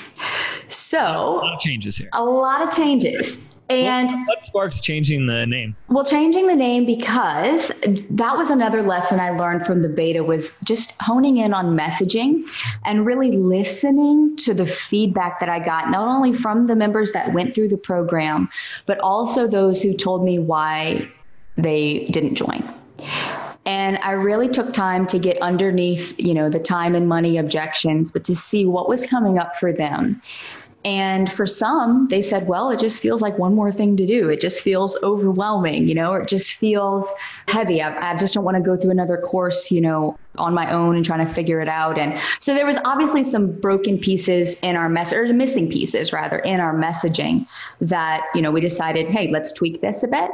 So 0.69 0.99
a 0.99 1.37
lot 1.37 1.55
of 1.55 1.61
changes 1.61 1.97
here. 1.97 2.09
A 2.13 2.25
lot 2.25 2.63
of 2.63 2.73
changes. 2.73 3.39
And 3.71 4.11
what, 4.11 4.29
what 4.29 4.47
sparks 4.47 4.81
changing 4.81 5.27
the 5.27 5.45
name? 5.45 5.77
Well, 5.89 6.05
changing 6.05 6.47
the 6.47 6.57
name 6.57 6.87
because 6.87 7.71
that 7.83 8.37
was 8.37 8.49
another 8.49 8.83
lesson 8.83 9.21
I 9.21 9.31
learned 9.31 9.67
from 9.67 9.83
the 9.83 9.91
beta 9.91 10.25
was 10.25 10.59
just 10.61 10.95
honing 11.01 11.37
in 11.37 11.53
on 11.53 11.77
messaging 11.77 12.49
and 12.87 13.05
really 13.05 13.33
listening 13.33 14.37
to 14.39 14.55
the 14.55 14.67
feedback 14.67 15.39
that 15.41 15.51
I 15.51 15.63
got, 15.63 15.91
not 15.91 16.09
only 16.09 16.33
from 16.33 16.67
the 16.67 16.77
members 16.77 17.13
that 17.13 17.35
went 17.35 17.55
through 17.55 17.69
the 17.69 17.77
program, 17.77 18.49
but 18.87 18.99
also 19.01 19.47
those 19.47 19.83
who 19.83 19.93
told 19.93 20.25
me 20.25 20.39
why 20.39 21.07
they 21.59 22.07
didn't 22.07 22.37
join. 22.37 22.63
And 23.69 23.99
I 23.99 24.13
really 24.13 24.49
took 24.49 24.73
time 24.73 25.07
to 25.09 25.19
get 25.19 25.37
underneath, 25.43 26.19
you 26.19 26.33
know, 26.33 26.49
the 26.49 26.59
time 26.59 26.95
and 26.95 27.07
money 27.07 27.37
objections, 27.37 28.11
but 28.11 28.25
to 28.25 28.35
see 28.35 28.65
what 28.65 28.89
was 28.89 29.07
coming 29.07 29.39
up 29.39 29.57
for 29.57 29.75
them. 29.75 30.23
And 30.87 31.31
for 31.31 31.45
some, 31.45 32.09
they 32.09 32.23
said, 32.23 32.49
well, 32.49 32.71
it 32.71 32.81
just 32.81 33.03
feels 33.03 33.21
like 33.21 33.37
one 33.39 33.55
more 33.55 33.71
thing 33.71 33.95
to 33.99 34.07
do. 34.07 34.31
It 34.31 34.41
just 34.41 34.63
feels 34.63 34.97
overwhelming, 35.03 35.87
you 35.87 35.95
know, 35.95 36.13
or 36.13 36.23
it 36.23 36.29
just 36.29 36.57
feels 36.57 37.13
heavy. 37.47 37.83
I, 37.83 38.13
I 38.13 38.17
just 38.17 38.33
don't 38.33 38.45
want 38.45 38.57
to 38.57 38.63
go 38.63 38.75
through 38.75 38.93
another 38.93 39.19
course, 39.19 39.71
you 39.71 39.83
know, 39.83 40.17
on 40.39 40.55
my 40.55 40.73
own 40.73 40.97
and 40.97 41.05
trying 41.05 41.27
to 41.27 41.31
figure 41.31 41.61
it 41.61 41.69
out. 41.69 41.99
And 41.99 42.19
so 42.41 42.55
there 42.55 42.65
was 42.65 42.79
obviously 42.87 43.23
some 43.23 43.53
broken 43.61 43.99
pieces 43.99 44.59
in 44.63 44.77
our 44.77 44.89
message, 44.89 45.19
or 45.19 45.35
missing 45.35 45.69
pieces 45.69 46.11
rather, 46.11 46.39
in 46.39 46.59
our 46.59 46.75
messaging 46.75 47.47
that, 47.83 48.25
you 48.35 48.41
know, 48.41 48.51
we 48.51 48.63
decided, 48.63 49.11
hey, 49.11 49.31
let's 49.31 49.53
tweak 49.53 49.83
this 49.83 50.03
a 50.03 50.09
bit 50.09 50.31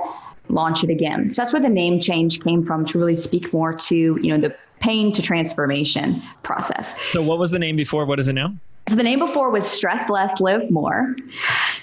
launch 0.48 0.84
it 0.84 0.90
again. 0.90 1.30
So 1.30 1.42
that's 1.42 1.52
where 1.52 1.62
the 1.62 1.68
name 1.68 2.00
change 2.00 2.40
came 2.40 2.64
from 2.64 2.84
to 2.86 2.98
really 2.98 3.16
speak 3.16 3.52
more 3.52 3.72
to, 3.72 3.94
you 3.94 4.28
know, 4.30 4.38
the 4.38 4.54
pain 4.80 5.12
to 5.12 5.22
transformation 5.22 6.22
process. 6.42 6.94
So 7.12 7.22
what 7.22 7.38
was 7.38 7.52
the 7.52 7.58
name 7.58 7.76
before? 7.76 8.04
What 8.04 8.18
is 8.18 8.28
it 8.28 8.34
now? 8.34 8.54
So 8.86 8.96
the 8.96 9.02
name 9.02 9.20
before 9.20 9.50
was 9.50 9.66
Stress 9.66 10.10
Less, 10.10 10.38
Live 10.40 10.70
More. 10.70 11.16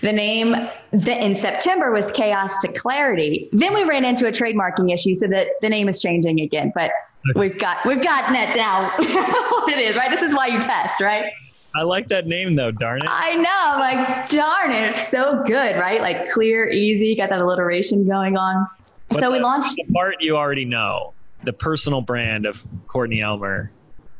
The 0.01 0.13
name 0.13 0.55
in 0.91 1.33
September 1.33 1.91
was 1.91 2.11
Chaos 2.11 2.59
to 2.59 2.71
Clarity. 2.73 3.49
Then 3.51 3.73
we 3.73 3.83
ran 3.85 4.05
into 4.05 4.27
a 4.27 4.31
trademarking 4.31 4.93
issue, 4.93 5.15
so 5.15 5.27
that 5.27 5.47
the 5.61 5.69
name 5.69 5.89
is 5.89 5.99
changing 5.99 6.41
again. 6.41 6.71
But 6.75 6.91
okay. 7.31 7.39
we've 7.39 7.57
got 7.57 7.83
we've 7.87 8.03
gotten 8.03 8.35
it 8.35 8.53
down 8.53 8.91
what 8.99 9.73
it 9.73 9.79
is, 9.79 9.97
right? 9.97 10.11
This 10.11 10.21
is 10.21 10.35
why 10.35 10.47
you 10.47 10.59
test, 10.59 11.01
right? 11.01 11.25
I 11.75 11.83
like 11.83 12.07
that 12.09 12.27
name 12.27 12.55
though, 12.55 12.71
darn 12.71 12.99
it. 12.99 13.07
I 13.07 13.35
know. 13.35 13.49
I'm 13.51 13.79
like, 13.79 14.29
darn 14.29 14.71
it. 14.71 14.87
It's 14.87 15.07
so 15.09 15.43
good, 15.45 15.75
right? 15.77 16.01
Like 16.01 16.29
clear, 16.29 16.69
easy, 16.69 17.15
got 17.15 17.29
that 17.29 17.39
alliteration 17.39 18.07
going 18.07 18.37
on. 18.37 18.67
But 19.09 19.19
so 19.19 19.31
we 19.31 19.39
launched 19.39 19.75
the 19.75 19.85
part 19.93 20.15
you 20.19 20.37
already 20.37 20.65
know, 20.65 21.13
the 21.43 21.53
personal 21.53 22.01
brand 22.01 22.45
of 22.45 22.63
Courtney 22.87 23.21
Elmer. 23.21 23.71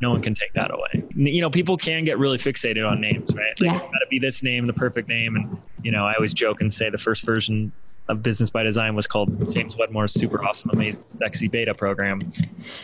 No 0.02 0.10
one 0.10 0.22
can 0.22 0.34
take 0.34 0.54
that 0.54 0.72
away. 0.72 1.04
You 1.16 1.42
know, 1.42 1.50
people 1.52 1.78
can 1.78 2.04
get 2.04 2.18
really 2.18 2.40
fixated 2.40 2.90
on 2.90 3.00
names, 3.00 3.36
right? 3.36 3.60
Like, 3.60 3.62
yeah. 3.62 3.76
It's 3.76 3.86
got 3.86 3.92
to 3.92 4.08
be 4.10 4.18
this 4.18 4.42
name, 4.42 4.66
the 4.66 4.74
perfect 4.74 5.08
name. 5.08 5.36
And, 5.36 5.62
you 5.84 5.92
know, 5.92 6.08
I 6.08 6.16
always 6.16 6.34
joke 6.34 6.60
and 6.60 6.74
say 6.74 6.90
the 6.90 6.98
first 6.98 7.24
version 7.24 7.72
of 8.08 8.24
Business 8.24 8.50
by 8.50 8.64
Design 8.64 8.96
was 8.96 9.06
called 9.06 9.52
James 9.52 9.78
Wedmore's 9.78 10.14
Super 10.14 10.44
Awesome 10.44 10.72
Amazing 10.72 11.04
Sexy 11.20 11.48
Beta 11.48 11.76
Program. 11.76 12.32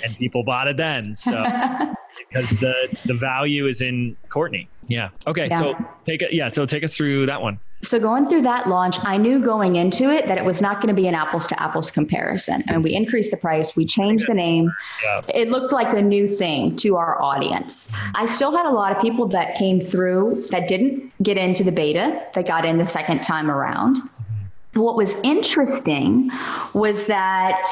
And 0.04 0.16
people 0.18 0.44
bought 0.44 0.68
it 0.68 0.78
then. 0.78 1.16
So 1.16 1.34
because 2.30 2.52
the 2.52 2.98
the 3.06 3.14
value 3.14 3.68
is 3.68 3.82
in 3.82 4.16
Courtney. 4.30 4.70
Yeah. 4.88 5.10
Okay. 5.26 5.48
Yeah. 5.50 5.60
So 5.60 5.76
take 6.06 6.22
it. 6.22 6.34
Yeah. 6.34 6.50
So 6.52 6.66
take 6.66 6.84
us 6.84 6.96
through 6.96 7.26
that 7.26 7.42
one. 7.42 7.60
So 7.84 8.00
going 8.00 8.28
through 8.28 8.42
that 8.42 8.68
launch, 8.68 8.98
I 9.04 9.18
knew 9.18 9.40
going 9.40 9.76
into 9.76 10.10
it 10.10 10.28
that 10.28 10.40
it 10.40 10.44
was 10.44 10.64
not 10.64 10.78
going 10.78 10.88
to 10.88 11.00
be 11.00 11.08
an 11.08 11.14
apples 11.14 11.46
to 11.48 11.62
apples 11.62 11.92
comparison. 11.92 12.64
And 12.68 12.84
we 12.84 12.96
increased 12.96 13.30
the 13.30 13.38
price, 13.38 13.76
we 13.76 13.86
changed 13.86 14.28
the 14.28 14.34
name. 14.34 14.72
Yeah. 15.04 15.22
It 15.36 15.50
looked 15.50 15.72
like 15.72 15.96
a 15.96 16.02
new 16.02 16.28
thing 16.28 16.76
to 16.78 16.96
our 16.96 17.22
audience. 17.22 17.92
I 18.16 18.26
still 18.26 18.56
had 18.56 18.66
a 18.66 18.72
lot 18.72 18.96
of 18.96 19.02
people 19.02 19.28
that 19.28 19.56
came 19.56 19.80
through 19.80 20.46
that 20.50 20.68
didn't 20.68 21.14
get 21.22 21.38
into 21.38 21.64
the 21.64 21.72
beta, 21.72 22.26
that 22.34 22.48
got 22.48 22.66
in 22.66 22.80
the 22.80 22.88
second 22.88 23.22
time 23.22 23.52
around. 23.52 23.98
Mm-hmm. 23.98 24.82
What 24.82 24.96
was 24.96 25.22
interesting 25.22 26.32
was 26.74 27.06
that 27.06 27.64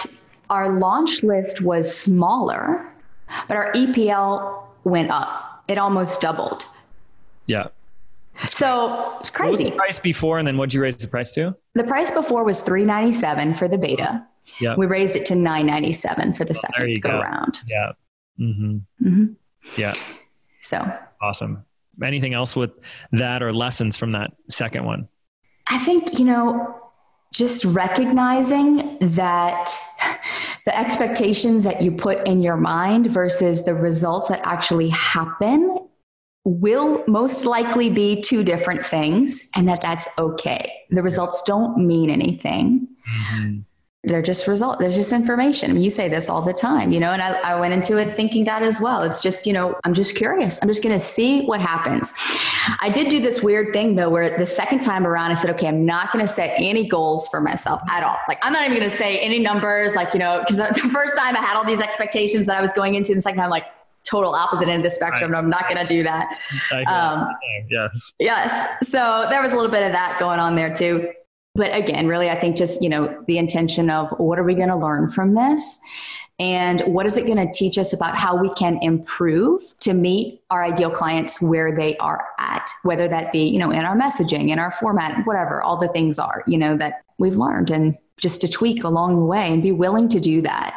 our 0.52 0.78
launch 0.78 1.24
list 1.24 1.62
was 1.62 1.96
smaller 1.96 2.86
but 3.48 3.58
our 3.58 3.72
EPL 3.74 4.64
went 4.84 5.12
up. 5.12 5.64
It 5.68 5.78
almost 5.78 6.22
doubled. 6.22 6.66
Yeah. 7.48 7.68
so 8.48 9.18
it's 9.20 9.30
crazy. 9.30 9.50
What 9.50 9.52
was 9.52 9.72
the 9.72 9.78
price 9.78 10.00
before, 10.00 10.40
and 10.40 10.48
then 10.48 10.58
what 10.58 10.70
did 10.70 10.76
you 10.76 10.82
raise 10.82 10.98
the 10.98 11.08
price 11.08 11.34
to? 11.34 11.56
The 11.74 11.84
price 11.84 12.12
before 12.12 12.44
was 12.44 12.62
three 12.62 12.86
ninety 12.86 13.12
seven 13.12 13.54
for 13.54 13.68
the 13.68 13.78
beta. 13.78 14.26
Yeah. 14.60 14.76
We 14.76 14.86
raised 14.86 15.16
it 15.16 15.26
to 15.28 15.36
nine 15.36 15.66
ninety 15.66 15.94
seven 15.94 16.34
for 16.34 16.46
the 16.46 16.54
well, 16.54 16.74
second 16.74 17.02
go, 17.02 17.10
go 17.12 17.20
round. 17.20 17.62
Yeah. 17.68 17.92
Mm-hmm. 18.40 19.08
Mm-hmm. 19.08 19.26
Yeah. 19.78 19.94
So 20.62 20.98
awesome. 21.22 21.64
Anything 22.04 22.34
else 22.34 22.56
with 22.56 22.72
that 23.14 23.42
or 23.42 23.54
lessons 23.54 23.98
from 23.98 24.12
that 24.12 24.34
second 24.50 24.86
one? 24.86 25.08
I 25.68 25.80
think 25.80 26.20
you 26.20 26.26
know 26.26 26.82
just 27.34 27.66
recognizing 27.66 28.98
that 29.00 29.70
the 30.66 30.78
expectations 30.78 31.64
that 31.64 31.82
you 31.82 31.92
put 31.92 32.28
in 32.28 32.42
your 32.42 32.58
mind 32.58 33.12
versus 33.12 33.66
the 33.66 33.74
results 33.74 34.28
that 34.28 34.42
actually 34.44 34.90
happen 34.90 35.80
will 36.44 37.04
most 37.08 37.46
likely 37.46 37.90
be 37.90 38.22
two 38.22 38.44
different 38.44 38.86
things 38.86 39.50
and 39.56 39.68
that 39.68 39.82
that's 39.82 40.08
okay. 40.18 40.72
The 40.90 41.02
results 41.02 41.42
don't 41.44 41.78
mean 41.78 42.10
anything. 42.10 42.88
Mm-hmm 43.10 43.60
they're 44.06 44.22
just 44.22 44.48
result 44.48 44.80
there's 44.80 44.96
just 44.96 45.12
information 45.12 45.70
I 45.70 45.74
mean, 45.74 45.84
you 45.84 45.92
say 45.92 46.08
this 46.08 46.30
all 46.30 46.42
the 46.42 46.54
time 46.54 46.92
you 46.92 47.00
know 47.00 47.12
and 47.12 47.22
I, 47.22 47.40
I 47.40 47.60
went 47.60 47.74
into 47.74 47.98
it 47.98 48.16
thinking 48.16 48.44
that 48.46 48.62
as 48.62 48.80
well 48.80 49.04
it's 49.04 49.22
just 49.22 49.46
you 49.46 49.54
know 49.54 49.76
i'm 49.84 49.94
just 49.94 50.16
curious 50.16 50.62
i'm 50.62 50.68
just 50.68 50.84
going 50.84 50.96
to 50.96 51.00
see 51.00 51.46
what 51.46 51.62
happens 51.62 52.14
i 52.82 52.90
did 52.94 53.10
do 53.10 53.20
this 53.20 53.42
weird 53.42 53.74
thing 53.74 53.96
though 53.96 54.10
where 54.10 54.38
the 54.38 54.46
second 54.46 54.82
time 54.82 55.06
around 55.06 55.32
i 55.32 55.34
said 55.34 55.50
okay 55.50 55.68
i'm 55.68 55.86
not 55.86 56.12
going 56.12 56.26
to 56.26 56.32
set 56.32 56.54
any 56.58 56.88
goals 56.88 57.28
for 57.30 57.42
myself 57.42 57.82
at 57.90 58.04
all 58.04 58.18
like 58.28 58.40
i'm 58.42 58.54
not 58.54 58.66
even 58.66 58.78
going 58.78 58.90
to 58.90 58.96
say 58.96 59.20
any 59.20 59.40
numbers 59.40 59.96
like 59.96 60.14
you 60.14 60.20
know 60.20 60.40
because 60.40 60.58
the 60.58 60.90
first 60.94 61.18
time 61.18 61.36
i 61.36 61.40
had 61.40 61.56
all 61.56 61.66
these 61.66 61.82
expectations 61.82 62.46
that 62.46 62.58
i 62.58 62.62
was 62.62 62.74
going 62.74 62.96
into 62.96 63.12
and 63.12 63.18
the 63.18 63.22
second 63.22 63.40
time 63.40 63.50
like 63.50 63.66
total 64.06 64.36
opposite 64.36 64.68
end 64.68 64.78
of 64.78 64.84
the 64.84 64.90
spectrum. 64.90 65.32
Right. 65.32 65.40
I'm 65.40 65.50
not 65.50 65.68
going 65.68 65.84
to 65.84 65.92
do 65.92 66.04
that. 66.04 66.40
Um, 66.88 67.28
yes. 67.72 68.14
Yes. 68.20 68.88
So 68.88 69.26
there 69.32 69.42
was 69.42 69.52
a 69.52 69.56
little 69.56 69.72
bit 69.72 69.82
of 69.82 69.94
that 69.94 70.20
going 70.20 70.40
on 70.40 70.56
there 70.56 70.72
too 70.72 71.12
but 71.56 71.74
again, 71.74 72.08
really, 72.08 72.30
I 72.30 72.40
think 72.40 72.58
just, 72.58 72.84
you 72.84 72.90
know, 72.90 73.24
the 73.28 73.38
intention 73.38 73.90
of 73.90 74.12
what 74.18 74.38
are 74.38 74.44
we 74.44 74.56
going 74.56 74.68
to 74.68 74.76
learn 74.76 75.10
from 75.10 75.34
this? 75.34 75.80
And 76.38 76.82
what 76.82 77.06
is 77.06 77.16
it 77.16 77.26
going 77.26 77.38
to 77.38 77.52
teach 77.58 77.78
us 77.78 77.94
about 77.94 78.14
how 78.14 78.36
we 78.36 78.50
can 78.56 78.78
improve 78.82 79.62
to 79.80 79.94
meet 79.94 80.42
our 80.50 80.66
ideal 80.66 80.92
clients 80.92 81.42
where 81.42 81.74
they 81.74 81.96
are 81.98 82.26
at, 82.40 82.70
whether 82.84 83.08
that 83.08 83.32
be, 83.32 83.48
you 83.48 83.58
know, 83.58 83.72
in 83.72 83.86
our 83.86 83.96
messaging, 83.96 84.50
in 84.50 84.60
our 84.60 84.72
format, 84.72 85.26
whatever, 85.26 85.64
all 85.64 85.78
the 85.78 85.88
things 85.88 86.20
are, 86.20 86.44
you 86.46 86.58
know, 86.58 86.76
that 86.76 87.06
we've 87.20 87.38
learned 87.38 87.72
and 87.72 87.98
just 88.18 88.42
to 88.42 88.50
tweak 88.50 88.84
along 88.84 89.16
the 89.16 89.24
way 89.24 89.52
and 89.52 89.64
be 89.64 89.72
willing 89.72 90.10
to 90.10 90.20
do 90.20 90.42
that. 90.42 90.76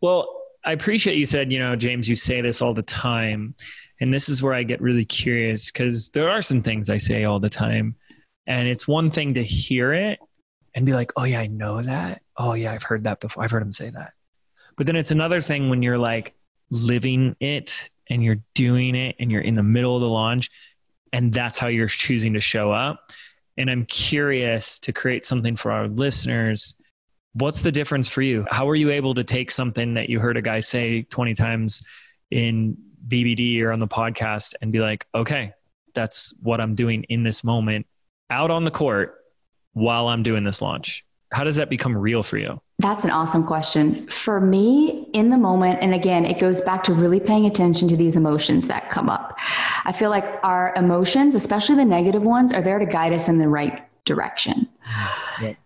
Well, 0.00 0.34
I 0.64 0.72
appreciate 0.72 1.18
you 1.18 1.26
said, 1.26 1.52
you 1.52 1.58
know, 1.58 1.76
James, 1.76 2.08
you 2.08 2.16
say 2.16 2.40
this 2.40 2.62
all 2.62 2.72
the 2.72 2.82
time. 2.82 3.54
And 4.00 4.14
this 4.14 4.30
is 4.30 4.42
where 4.42 4.54
I 4.54 4.62
get 4.62 4.80
really 4.80 5.04
curious 5.04 5.70
because 5.70 6.08
there 6.10 6.30
are 6.30 6.40
some 6.40 6.62
things 6.62 6.88
I 6.88 6.96
say 6.96 7.24
all 7.24 7.40
the 7.40 7.50
time 7.50 7.94
and 8.48 8.66
it's 8.66 8.88
one 8.88 9.10
thing 9.10 9.34
to 9.34 9.44
hear 9.44 9.92
it 9.92 10.18
and 10.74 10.86
be 10.86 10.92
like, 10.92 11.12
oh, 11.16 11.24
yeah, 11.24 11.40
I 11.40 11.46
know 11.46 11.82
that. 11.82 12.22
Oh, 12.36 12.54
yeah, 12.54 12.72
I've 12.72 12.82
heard 12.82 13.04
that 13.04 13.20
before. 13.20 13.44
I've 13.44 13.50
heard 13.50 13.62
him 13.62 13.70
say 13.70 13.90
that. 13.90 14.14
But 14.76 14.86
then 14.86 14.96
it's 14.96 15.10
another 15.10 15.42
thing 15.42 15.68
when 15.68 15.82
you're 15.82 15.98
like 15.98 16.34
living 16.70 17.36
it 17.40 17.90
and 18.08 18.24
you're 18.24 18.38
doing 18.54 18.94
it 18.94 19.16
and 19.18 19.30
you're 19.30 19.42
in 19.42 19.54
the 19.54 19.62
middle 19.62 19.94
of 19.94 20.00
the 20.00 20.08
launch 20.08 20.50
and 21.12 21.32
that's 21.32 21.58
how 21.58 21.68
you're 21.68 21.88
choosing 21.88 22.32
to 22.34 22.40
show 22.40 22.72
up. 22.72 23.12
And 23.58 23.70
I'm 23.70 23.84
curious 23.84 24.78
to 24.80 24.92
create 24.92 25.26
something 25.26 25.54
for 25.54 25.70
our 25.70 25.86
listeners. 25.86 26.74
What's 27.34 27.60
the 27.60 27.72
difference 27.72 28.08
for 28.08 28.22
you? 28.22 28.46
How 28.50 28.68
are 28.68 28.76
you 28.76 28.90
able 28.90 29.14
to 29.14 29.24
take 29.24 29.50
something 29.50 29.94
that 29.94 30.08
you 30.08 30.20
heard 30.20 30.38
a 30.38 30.42
guy 30.42 30.60
say 30.60 31.02
20 31.02 31.34
times 31.34 31.82
in 32.30 32.78
BBD 33.08 33.60
or 33.62 33.72
on 33.72 33.78
the 33.78 33.88
podcast 33.88 34.54
and 34.62 34.72
be 34.72 34.78
like, 34.78 35.06
okay, 35.14 35.52
that's 35.94 36.32
what 36.40 36.60
I'm 36.62 36.72
doing 36.72 37.04
in 37.04 37.24
this 37.24 37.44
moment 37.44 37.86
out 38.30 38.50
on 38.50 38.64
the 38.64 38.70
court 38.70 39.16
while 39.72 40.08
I'm 40.08 40.22
doing 40.22 40.44
this 40.44 40.60
launch? 40.62 41.04
How 41.30 41.44
does 41.44 41.56
that 41.56 41.68
become 41.68 41.96
real 41.96 42.22
for 42.22 42.38
you? 42.38 42.60
That's 42.78 43.04
an 43.04 43.10
awesome 43.10 43.44
question. 43.44 44.06
For 44.08 44.40
me, 44.40 45.08
in 45.12 45.30
the 45.30 45.36
moment, 45.36 45.80
and 45.82 45.92
again, 45.92 46.24
it 46.24 46.38
goes 46.38 46.60
back 46.60 46.84
to 46.84 46.94
really 46.94 47.20
paying 47.20 47.44
attention 47.44 47.88
to 47.88 47.96
these 47.96 48.16
emotions 48.16 48.68
that 48.68 48.88
come 48.88 49.10
up. 49.10 49.38
I 49.84 49.92
feel 49.92 50.10
like 50.10 50.24
our 50.42 50.72
emotions, 50.74 51.34
especially 51.34 51.74
the 51.74 51.84
negative 51.84 52.22
ones, 52.22 52.52
are 52.52 52.62
there 52.62 52.78
to 52.78 52.86
guide 52.86 53.12
us 53.12 53.28
in 53.28 53.38
the 53.38 53.48
right 53.48 53.82
direction. 54.04 54.66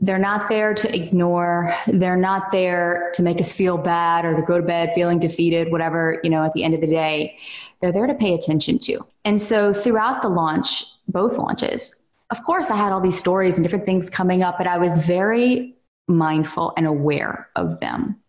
They're 0.01 0.19
not 0.19 0.49
there 0.49 0.75
to 0.75 0.95
ignore. 0.95 1.75
They're 1.87 2.17
not 2.17 2.51
there 2.51 3.13
to 3.15 3.23
make 3.23 3.39
us 3.39 3.53
feel 3.53 3.79
bad 3.79 4.25
or 4.25 4.35
to 4.35 4.43
go 4.43 4.59
to 4.59 4.67
bed 4.67 4.91
feeling 4.95 5.21
defeated, 5.21 5.71
whatever, 5.71 6.19
you 6.25 6.31
know, 6.31 6.43
at 6.43 6.53
the 6.55 6.65
end 6.65 6.75
of 6.75 6.81
the 6.81 6.89
day. 6.89 7.39
They're 7.81 7.93
there 7.93 8.07
to 8.07 8.15
pay 8.15 8.35
attention 8.35 8.81
to. 8.81 9.01
And 9.25 9.41
so 9.41 9.73
throughout 9.73 10.23
the 10.23 10.29
launch, 10.29 10.85
both 11.09 11.39
launches, 11.39 12.02
of 12.33 12.43
course, 12.45 12.71
I 12.71 12.77
had 12.77 12.93
all 12.93 13.01
these 13.03 13.19
stories 13.19 13.59
and 13.59 13.65
different 13.65 13.85
things 13.85 14.09
coming 14.09 14.43
up, 14.43 14.57
but 14.57 14.67
I 14.67 14.79
was 14.79 15.05
very 15.05 15.77
mindful 16.09 16.73
and 16.79 16.87
aware 16.87 17.51
of 17.57 17.79
them. 17.79 18.23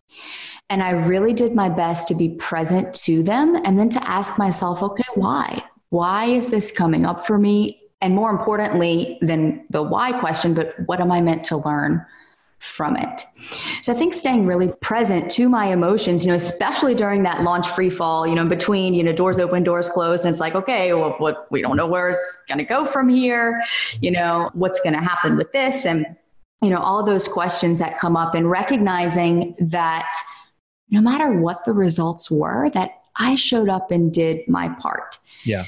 And 0.70 0.84
I 0.84 0.92
really 0.92 1.32
did 1.32 1.56
my 1.56 1.70
best 1.70 2.10
to 2.10 2.16
be 2.16 2.36
present 2.36 2.94
to 3.06 3.24
them 3.24 3.56
and 3.64 3.80
then 3.80 3.88
to 3.90 4.04
ask 4.10 4.38
myself, 4.38 4.84
okay, 4.84 5.06
why? 5.16 5.64
Why 5.90 6.26
is 6.26 6.48
this 6.48 6.70
coming 6.70 7.06
up 7.06 7.26
for 7.26 7.38
me? 7.38 7.82
And 8.02 8.14
more 8.14 8.30
importantly 8.30 9.20
than 9.22 9.66
the 9.70 9.82
why 9.82 10.20
question, 10.20 10.54
but 10.54 10.76
what 10.86 11.00
am 11.00 11.10
I 11.10 11.22
meant 11.22 11.46
to 11.46 11.58
learn 11.58 12.06
from 12.64 12.96
it. 12.96 13.24
So 13.82 13.92
I 13.92 13.96
think 13.96 14.14
staying 14.14 14.46
really 14.46 14.72
present 14.82 15.30
to 15.34 15.50
my 15.50 15.68
emotions, 15.68 16.26
you 16.26 16.32
know, 16.32 16.36
especially 16.36 16.96
during 16.96 17.24
that 17.24 17.44
launch 17.44 17.68
free 17.68 17.90
fall, 17.90 18.26
you 18.26 18.36
know, 18.36 18.48
between, 18.48 18.94
you 18.94 19.04
know, 19.04 19.12
doors 19.12 19.38
open, 19.38 19.64
doors 19.64 19.90
closed, 19.90 20.26
and 20.26 20.32
it's 20.32 20.40
like, 20.40 20.56
okay, 20.56 20.94
well, 20.94 21.16
what 21.18 21.48
we 21.52 21.62
don't 21.62 21.76
know 21.76 21.88
where 21.88 22.10
it's 22.10 22.44
going 22.48 22.60
to 22.60 22.64
go 22.64 22.86
from 22.86 23.10
here, 23.10 23.62
you 24.02 24.12
know, 24.12 24.50
what's 24.54 24.80
going 24.80 24.94
to 24.94 25.02
happen 25.02 25.36
with 25.36 25.52
this 25.52 25.86
and 25.86 26.06
you 26.62 26.70
know, 26.70 26.80
all 26.80 27.06
those 27.06 27.28
questions 27.28 27.80
that 27.80 27.98
come 27.98 28.16
up 28.16 28.36
and 28.36 28.50
recognizing 28.50 29.54
that 29.60 30.10
no 30.90 31.02
matter 31.02 31.34
what 31.34 31.66
the 31.66 31.74
results 31.74 32.32
were, 32.32 32.70
that 32.70 33.02
I 33.18 33.36
showed 33.36 33.68
up 33.68 33.92
and 33.92 34.14
did 34.14 34.48
my 34.48 34.70
part. 34.70 35.18
Yeah. 35.46 35.66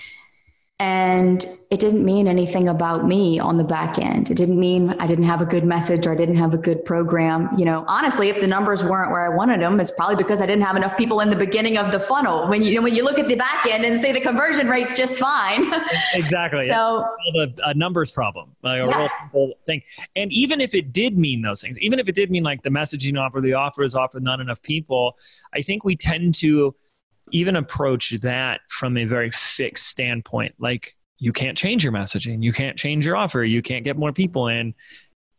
And 0.77 1.45
it 1.71 1.79
didn't 1.79 2.03
mean 2.03 2.27
anything 2.27 2.67
about 2.67 3.07
me 3.07 3.39
on 3.39 3.57
the 3.57 3.63
back 3.63 3.97
end. 3.97 4.29
It 4.29 4.35
didn't 4.35 4.59
mean 4.59 4.89
I 4.99 5.07
didn't 5.07 5.23
have 5.23 5.39
a 5.39 5.45
good 5.45 5.63
message 5.63 6.05
or 6.05 6.11
I 6.11 6.17
didn't 6.17 6.35
have 6.35 6.53
a 6.53 6.57
good 6.57 6.83
program. 6.83 7.49
You 7.57 7.63
know, 7.63 7.85
honestly, 7.87 8.27
if 8.27 8.41
the 8.41 8.47
numbers 8.47 8.83
weren't 8.83 9.09
where 9.09 9.25
I 9.25 9.33
wanted 9.33 9.61
them, 9.61 9.79
it's 9.79 9.91
probably 9.91 10.17
because 10.17 10.41
I 10.41 10.45
didn't 10.45 10.63
have 10.63 10.75
enough 10.75 10.97
people 10.97 11.21
in 11.21 11.29
the 11.29 11.35
beginning 11.37 11.77
of 11.77 11.93
the 11.93 11.99
funnel. 12.01 12.49
When 12.49 12.61
you, 12.61 12.71
you 12.71 12.75
know, 12.75 12.81
when 12.81 12.93
you 12.93 13.05
look 13.05 13.17
at 13.17 13.29
the 13.29 13.35
back 13.35 13.65
end 13.67 13.85
and 13.85 13.97
say 13.97 14.11
the 14.11 14.19
conversion 14.19 14.67
rate's 14.67 14.93
just 14.93 15.17
fine. 15.17 15.71
exactly. 16.13 16.67
so 16.69 17.07
it's 17.27 17.61
a, 17.61 17.69
a, 17.69 17.73
numbers 17.73 18.11
problem, 18.11 18.53
like 18.61 18.81
a 18.81 18.85
yeah. 18.85 18.97
real 18.97 19.07
simple 19.07 19.53
thing. 19.65 19.81
And 20.17 20.29
even 20.33 20.59
if 20.59 20.75
it 20.75 20.91
did 20.91 21.17
mean 21.17 21.41
those 21.41 21.61
things, 21.61 21.79
even 21.79 21.99
if 21.99 22.09
it 22.09 22.15
did 22.15 22.29
mean 22.29 22.43
like 22.43 22.63
the 22.63 22.69
messaging 22.69 23.17
offer, 23.17 23.39
the 23.39 23.53
offer 23.53 23.81
is 23.81 23.95
offered 23.95 24.23
not 24.23 24.41
enough 24.41 24.61
people, 24.61 25.17
I 25.53 25.61
think 25.61 25.85
we 25.85 25.95
tend 25.95 26.33
to 26.35 26.75
even 27.31 27.55
approach 27.55 28.11
that 28.21 28.61
from 28.69 28.97
a 28.97 29.05
very 29.05 29.31
fixed 29.31 29.87
standpoint. 29.87 30.55
Like 30.59 30.95
you 31.17 31.33
can't 31.33 31.57
change 31.57 31.83
your 31.83 31.93
messaging, 31.93 32.43
you 32.43 32.53
can't 32.53 32.77
change 32.77 33.05
your 33.05 33.15
offer, 33.15 33.43
you 33.43 33.61
can't 33.61 33.83
get 33.83 33.97
more 33.97 34.13
people 34.13 34.47
in. 34.47 34.73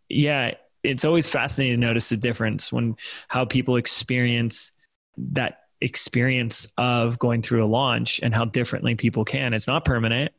Yeah, 0.09 0.55
it's 0.83 1.05
always 1.05 1.27
fascinating 1.27 1.81
to 1.81 1.87
notice 1.87 2.09
the 2.09 2.17
difference 2.17 2.73
when 2.73 2.97
how 3.29 3.45
people 3.45 3.77
experience 3.77 4.73
that 5.17 5.61
experience 5.81 6.67
of 6.79 7.19
going 7.19 7.43
through 7.43 7.65
a 7.65 7.69
launch 7.69 8.21
and 8.23 8.35
how 8.35 8.45
differently 8.45 8.95
people 8.95 9.25
can. 9.25 9.53
It's 9.53 9.67
not 9.67 9.85
permanent. 9.85 10.33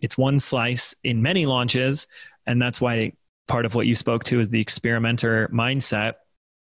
It's 0.00 0.16
one 0.16 0.38
slice 0.38 0.94
in 1.02 1.22
many 1.22 1.46
launches. 1.46 2.06
And 2.46 2.60
that's 2.60 2.80
why 2.80 3.12
part 3.48 3.66
of 3.66 3.74
what 3.74 3.86
you 3.86 3.94
spoke 3.94 4.24
to 4.24 4.40
is 4.40 4.48
the 4.48 4.60
experimenter 4.60 5.48
mindset 5.52 6.14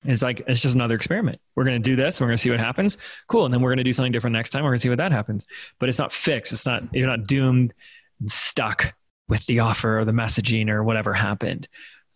it's 0.03 0.21
like 0.21 0.41
it's 0.47 0.61
just 0.61 0.75
another 0.75 0.95
experiment. 0.95 1.41
We're 1.55 1.65
going 1.65 1.81
to 1.81 1.89
do 1.89 1.95
this. 1.95 2.19
And 2.19 2.25
We're 2.25 2.29
going 2.29 2.37
to 2.37 2.41
see 2.41 2.51
what 2.51 2.59
happens. 2.59 2.97
Cool, 3.27 3.45
and 3.45 3.53
then 3.53 3.61
we're 3.61 3.69
going 3.69 3.79
to 3.79 3.83
do 3.83 3.93
something 3.93 4.11
different 4.11 4.33
next 4.33 4.51
time. 4.51 4.63
We're 4.63 4.69
going 4.71 4.77
to 4.77 4.81
see 4.81 4.89
what 4.89 4.97
that 4.99 5.11
happens. 5.11 5.45
But 5.79 5.89
it's 5.89 5.99
not 5.99 6.11
fixed. 6.11 6.53
It's 6.53 6.65
not 6.65 6.83
you're 6.93 7.07
not 7.07 7.27
doomed, 7.27 7.73
and 8.19 8.31
stuck 8.31 8.93
with 9.27 9.45
the 9.45 9.59
offer 9.59 9.99
or 9.99 10.05
the 10.05 10.11
messaging 10.11 10.69
or 10.69 10.83
whatever 10.83 11.13
happened. 11.13 11.67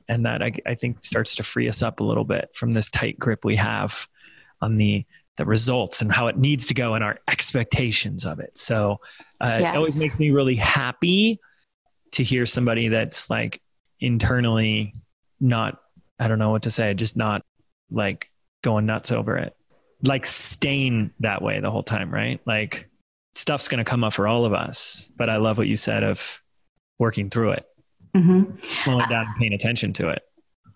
And 0.07 0.25
that 0.25 0.41
I, 0.41 0.53
I 0.65 0.75
think 0.75 1.03
starts 1.03 1.35
to 1.35 1.43
free 1.43 1.67
us 1.67 1.83
up 1.83 1.99
a 1.99 2.03
little 2.03 2.25
bit 2.25 2.49
from 2.55 2.71
this 2.71 2.89
tight 2.89 3.19
grip 3.19 3.45
we 3.45 3.55
have 3.57 4.07
on 4.61 4.77
the 4.77 5.05
the 5.37 5.45
results 5.45 6.01
and 6.01 6.11
how 6.11 6.27
it 6.27 6.37
needs 6.37 6.67
to 6.67 6.75
go 6.75 6.93
and 6.93 7.03
our 7.03 7.19
expectations 7.27 8.23
of 8.23 8.39
it. 8.39 8.55
So 8.55 8.99
uh, 9.41 9.57
yes. 9.59 9.73
it 9.73 9.77
always 9.77 9.99
makes 9.99 10.19
me 10.19 10.29
really 10.29 10.55
happy 10.55 11.39
to 12.11 12.23
hear 12.23 12.45
somebody 12.45 12.89
that's 12.89 13.31
like 13.31 13.59
internally 13.99 14.93
not 15.39 15.79
I 16.19 16.27
don't 16.27 16.39
know 16.39 16.51
what 16.51 16.63
to 16.63 16.71
say, 16.71 16.93
just 16.93 17.17
not 17.17 17.43
like 17.93 18.29
going 18.63 18.85
nuts 18.85 19.11
over 19.11 19.37
it, 19.37 19.55
like 20.03 20.25
staying 20.25 21.11
that 21.19 21.41
way 21.41 21.59
the 21.59 21.71
whole 21.71 21.83
time, 21.83 22.11
right? 22.13 22.41
Like 22.45 22.89
stuff's 23.35 23.67
going 23.67 23.83
to 23.83 23.89
come 23.89 24.03
up 24.03 24.13
for 24.13 24.27
all 24.27 24.45
of 24.45 24.53
us. 24.53 25.11
But 25.17 25.29
I 25.29 25.37
love 25.37 25.57
what 25.57 25.67
you 25.67 25.75
said 25.75 26.03
of 26.03 26.41
working 26.99 27.29
through 27.29 27.51
it, 27.51 27.65
mm-hmm. 28.15 28.55
slowing 28.83 29.07
down 29.09 29.27
and 29.27 29.35
paying 29.37 29.53
attention 29.53 29.93
to 29.93 30.09
it. 30.09 30.21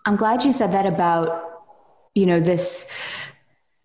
I'm 0.05 0.15
glad 0.15 0.43
you 0.43 0.51
said 0.51 0.71
that 0.71 0.85
about, 0.85 1.43
you 2.15 2.25
know, 2.25 2.39
this 2.39 2.95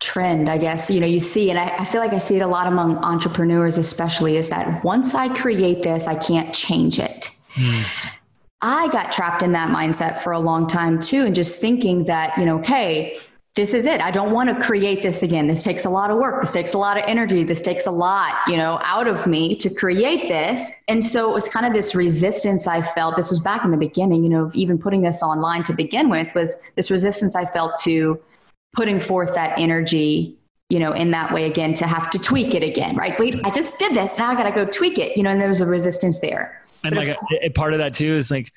trend, 0.01 0.51
I 0.51 0.59
guess, 0.59 0.91
you 0.91 1.01
know, 1.01 1.07
you 1.07 1.21
see, 1.21 1.51
and 1.51 1.59
I, 1.59 1.79
I, 1.79 1.85
feel 1.85 2.01
like 2.01 2.13
I 2.13 2.19
see 2.19 2.37
it 2.37 2.43
a 2.43 2.47
lot 2.47 2.67
among 2.67 2.97
entrepreneurs, 2.99 3.79
especially, 3.79 4.37
is 4.37 4.49
that 4.49 4.85
once 4.85 5.15
I 5.15 5.29
create 5.35 5.83
this, 5.83 6.09
I 6.09 6.15
can't 6.17 6.53
change 6.55 6.99
it. 6.99 7.31
Mm. 7.55 8.15
I 8.63 8.89
got 8.89 9.11
trapped 9.11 9.43
in 9.43 9.53
that 9.53 9.71
mindset 9.71 10.19
for 10.19 10.33
a 10.33 10.39
long 10.39 10.67
time 10.67 11.01
too, 11.01 11.25
and 11.25 11.35
just 11.35 11.61
thinking 11.61 12.05
that, 12.05 12.37
you 12.39 12.45
know, 12.45 12.59
okay, 12.61 13.19
this 13.55 13.75
is 13.75 13.85
it. 13.85 14.01
I 14.01 14.11
don't 14.11 14.33
want 14.33 14.49
to 14.49 14.65
create 14.65 15.03
this 15.03 15.23
again. 15.23 15.47
This 15.47 15.63
takes 15.63 15.85
a 15.85 15.91
lot 15.91 16.11
of 16.11 16.17
work. 16.17 16.41
This 16.41 16.53
takes 16.53 16.73
a 16.73 16.79
lot 16.79 16.97
of 16.97 17.05
energy. 17.07 17.45
This 17.45 17.61
takes 17.61 17.87
a 17.87 17.91
lot, 17.91 18.35
you 18.47 18.57
know, 18.57 18.79
out 18.83 19.07
of 19.07 19.27
me 19.27 19.55
to 19.57 19.69
create 19.69 20.29
this. 20.29 20.81
And 20.89 21.05
so 21.05 21.29
it 21.29 21.35
was 21.35 21.49
kind 21.51 21.67
of 21.67 21.75
this 21.75 21.95
resistance 21.95 22.67
I 22.67 22.81
felt. 22.81 23.17
This 23.17 23.29
was 23.29 23.41
back 23.41 23.63
in 23.65 23.71
the 23.71 23.77
beginning, 23.77 24.23
you 24.23 24.31
know, 24.31 24.51
even 24.55 24.79
putting 24.79 25.03
this 25.03 25.23
online 25.23 25.65
to 25.65 25.75
begin 25.75 26.09
with 26.09 26.35
was 26.35 26.63
this 26.77 26.91
resistance 26.91 27.37
I 27.37 27.45
felt 27.45 27.79
to 27.83 28.19
putting 28.75 29.01
forth 29.01 29.35
that 29.35 29.59
energy, 29.59 30.39
you 30.71 30.79
know, 30.79 30.93
in 30.93 31.11
that 31.11 31.35
way 31.35 31.45
again 31.45 31.75
to 31.75 31.87
have 31.87 32.09
to 32.11 32.19
tweak 32.19 32.55
it 32.55 32.63
again, 32.63 32.97
right? 32.97 33.19
Wait, 33.19 33.39
I 33.45 33.51
just 33.51 33.79
did 33.79 33.93
this. 33.93 34.19
Now 34.19 34.31
I 34.31 34.35
got 34.35 34.45
to 34.45 34.53
go 34.53 34.65
tweak 34.65 34.99
it, 34.99 35.15
you 35.15 35.23
know, 35.23 35.31
and 35.31 35.39
there 35.39 35.51
was 35.51 35.61
a 35.61 35.67
resistance 35.67 36.21
there. 36.21 36.62
And 36.85 36.95
but 36.95 37.07
like 37.07 37.17
a, 37.17 37.47
a, 37.47 37.51
part 37.51 37.73
of 37.73 37.79
that 37.79 37.95
too 37.95 38.17
is 38.17 38.31
like 38.31 38.53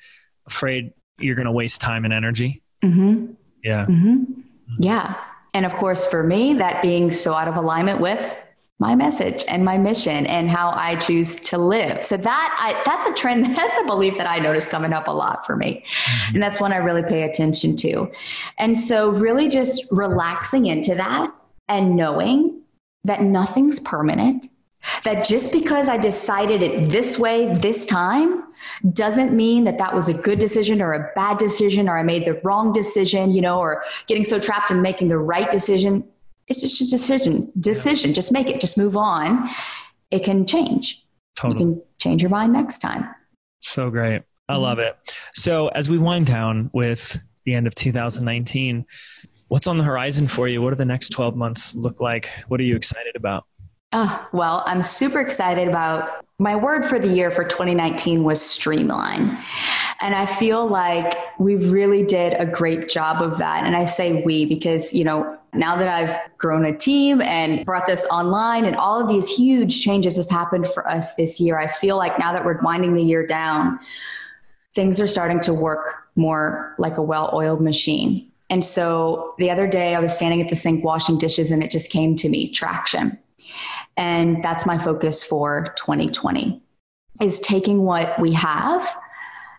afraid 0.46 0.92
you're 1.18 1.34
going 1.34 1.46
to 1.46 1.52
waste 1.52 1.80
time 1.80 2.04
and 2.04 2.12
energy. 2.12 2.62
Mm-hmm. 2.82 3.32
Yeah. 3.62 3.86
Mm-hmm. 3.86 4.40
Yeah. 4.78 5.16
And 5.54 5.64
of 5.64 5.72
course, 5.74 6.04
for 6.04 6.22
me, 6.22 6.54
that 6.54 6.82
being 6.82 7.10
so 7.10 7.32
out 7.32 7.48
of 7.48 7.56
alignment 7.56 8.00
with 8.00 8.34
my 8.78 8.94
message 8.94 9.42
and 9.48 9.64
my 9.64 9.78
mission 9.78 10.26
and 10.26 10.50
how 10.50 10.70
I 10.74 10.96
choose 10.96 11.36
to 11.36 11.56
live. 11.56 12.04
So 12.04 12.18
that 12.18 12.56
I, 12.58 12.82
that's 12.84 13.06
a 13.06 13.14
trend, 13.14 13.46
that's 13.56 13.78
a 13.78 13.84
belief 13.84 14.18
that 14.18 14.28
I 14.28 14.38
notice 14.38 14.68
coming 14.68 14.92
up 14.92 15.08
a 15.08 15.12
lot 15.12 15.46
for 15.46 15.56
me. 15.56 15.84
Mm-hmm. 15.86 16.34
And 16.34 16.42
that's 16.42 16.60
one 16.60 16.72
I 16.72 16.76
really 16.76 17.02
pay 17.02 17.22
attention 17.22 17.76
to. 17.78 18.12
And 18.58 18.76
so 18.76 19.10
really 19.10 19.48
just 19.48 19.90
relaxing 19.90 20.66
into 20.66 20.94
that 20.94 21.32
and 21.68 21.96
knowing 21.96 22.60
that 23.04 23.22
nothing's 23.22 23.80
permanent, 23.80 24.48
that 25.04 25.26
just 25.26 25.52
because 25.52 25.88
I 25.88 25.96
decided 25.96 26.62
it 26.62 26.90
this 26.90 27.18
way 27.18 27.52
this 27.54 27.86
time 27.86 28.44
doesn't 28.92 29.32
mean 29.32 29.64
that 29.64 29.78
that 29.78 29.94
was 29.94 30.08
a 30.08 30.14
good 30.14 30.38
decision 30.38 30.80
or 30.82 30.92
a 30.92 31.12
bad 31.14 31.38
decision 31.38 31.88
or 31.88 31.98
I 31.98 32.02
made 32.02 32.24
the 32.24 32.40
wrong 32.44 32.72
decision, 32.72 33.32
you 33.32 33.40
know, 33.40 33.58
or 33.58 33.84
getting 34.06 34.24
so 34.24 34.38
trapped 34.38 34.70
in 34.70 34.82
making 34.82 35.08
the 35.08 35.18
right 35.18 35.50
decision. 35.50 36.04
It's 36.48 36.60
just 36.60 36.80
a 36.80 36.88
decision, 36.88 37.52
decision. 37.58 38.14
Just 38.14 38.32
make 38.32 38.48
it, 38.48 38.60
just 38.60 38.78
move 38.78 38.96
on. 38.96 39.48
It 40.10 40.24
can 40.24 40.46
change. 40.46 41.04
Totally. 41.36 41.64
You 41.64 41.74
can 41.74 41.82
change 41.98 42.22
your 42.22 42.30
mind 42.30 42.52
next 42.52 42.78
time. 42.78 43.08
So 43.60 43.90
great. 43.90 44.22
I 44.48 44.54
mm-hmm. 44.54 44.62
love 44.62 44.78
it. 44.78 44.96
So 45.34 45.68
as 45.68 45.88
we 45.88 45.98
wind 45.98 46.26
down 46.26 46.70
with 46.72 47.20
the 47.44 47.54
end 47.54 47.66
of 47.66 47.74
2019, 47.74 48.86
what's 49.48 49.66
on 49.66 49.78
the 49.78 49.84
horizon 49.84 50.28
for 50.28 50.48
you? 50.48 50.62
What 50.62 50.70
do 50.70 50.76
the 50.76 50.84
next 50.84 51.10
12 51.10 51.36
months 51.36 51.74
look 51.74 52.00
like? 52.00 52.28
What 52.48 52.60
are 52.60 52.64
you 52.64 52.76
excited 52.76 53.16
about? 53.16 53.44
Oh, 53.98 54.28
well, 54.32 54.62
I'm 54.66 54.82
super 54.82 55.20
excited 55.20 55.68
about 55.68 56.26
my 56.38 56.54
word 56.54 56.84
for 56.84 56.98
the 56.98 57.08
year 57.08 57.30
for 57.30 57.44
2019 57.44 58.24
was 58.24 58.42
streamline. 58.42 59.38
And 60.02 60.14
I 60.14 60.26
feel 60.26 60.68
like 60.68 61.14
we 61.38 61.54
really 61.54 62.04
did 62.04 62.34
a 62.34 62.44
great 62.44 62.90
job 62.90 63.22
of 63.22 63.38
that. 63.38 63.64
And 63.64 63.74
I 63.74 63.86
say 63.86 64.22
we 64.22 64.44
because, 64.44 64.92
you 64.92 65.02
know, 65.02 65.38
now 65.54 65.76
that 65.76 65.88
I've 65.88 66.36
grown 66.36 66.66
a 66.66 66.76
team 66.76 67.22
and 67.22 67.64
brought 67.64 67.86
this 67.86 68.04
online 68.10 68.66
and 68.66 68.76
all 68.76 69.00
of 69.00 69.08
these 69.08 69.34
huge 69.34 69.80
changes 69.80 70.18
have 70.18 70.28
happened 70.28 70.68
for 70.68 70.86
us 70.86 71.14
this 71.14 71.40
year, 71.40 71.58
I 71.58 71.66
feel 71.66 71.96
like 71.96 72.18
now 72.18 72.34
that 72.34 72.44
we're 72.44 72.60
winding 72.60 72.96
the 72.96 73.02
year 73.02 73.26
down, 73.26 73.78
things 74.74 75.00
are 75.00 75.06
starting 75.06 75.40
to 75.40 75.54
work 75.54 76.04
more 76.16 76.74
like 76.76 76.98
a 76.98 77.02
well 77.02 77.30
oiled 77.32 77.62
machine. 77.62 78.30
And 78.50 78.62
so 78.62 79.34
the 79.38 79.48
other 79.48 79.66
day 79.66 79.94
I 79.94 80.00
was 80.00 80.14
standing 80.14 80.42
at 80.42 80.50
the 80.50 80.56
sink 80.56 80.84
washing 80.84 81.16
dishes 81.16 81.50
and 81.50 81.62
it 81.62 81.70
just 81.70 81.90
came 81.90 82.14
to 82.16 82.28
me 82.28 82.52
traction. 82.52 83.18
And 83.96 84.44
that's 84.44 84.66
my 84.66 84.78
focus 84.78 85.22
for 85.22 85.72
2020 85.76 86.62
is 87.20 87.40
taking 87.40 87.82
what 87.82 88.18
we 88.20 88.32
have 88.32 88.86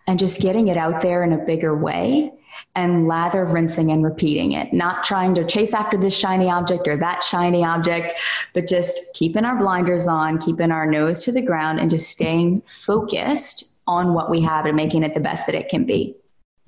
and 0.05 0.19
just 0.19 0.41
getting 0.41 0.67
it 0.67 0.77
out 0.77 1.01
there 1.01 1.23
in 1.23 1.33
a 1.33 1.37
bigger 1.37 1.75
way 1.75 2.31
and 2.75 3.07
lather, 3.07 3.45
rinsing, 3.45 3.91
and 3.91 4.03
repeating 4.03 4.53
it. 4.53 4.73
Not 4.73 5.03
trying 5.03 5.35
to 5.35 5.45
chase 5.45 5.73
after 5.73 5.97
this 5.97 6.17
shiny 6.17 6.49
object 6.49 6.87
or 6.87 6.97
that 6.97 7.23
shiny 7.23 7.63
object, 7.63 8.13
but 8.53 8.67
just 8.67 9.15
keeping 9.15 9.45
our 9.45 9.57
blinders 9.57 10.07
on, 10.07 10.39
keeping 10.39 10.71
our 10.71 10.85
nose 10.85 11.23
to 11.25 11.31
the 11.31 11.41
ground, 11.41 11.79
and 11.79 11.89
just 11.89 12.09
staying 12.09 12.61
focused 12.61 13.79
on 13.87 14.13
what 14.13 14.29
we 14.29 14.41
have 14.41 14.65
and 14.65 14.75
making 14.75 15.03
it 15.03 15.13
the 15.13 15.19
best 15.19 15.45
that 15.45 15.55
it 15.55 15.69
can 15.69 15.85
be. 15.85 16.15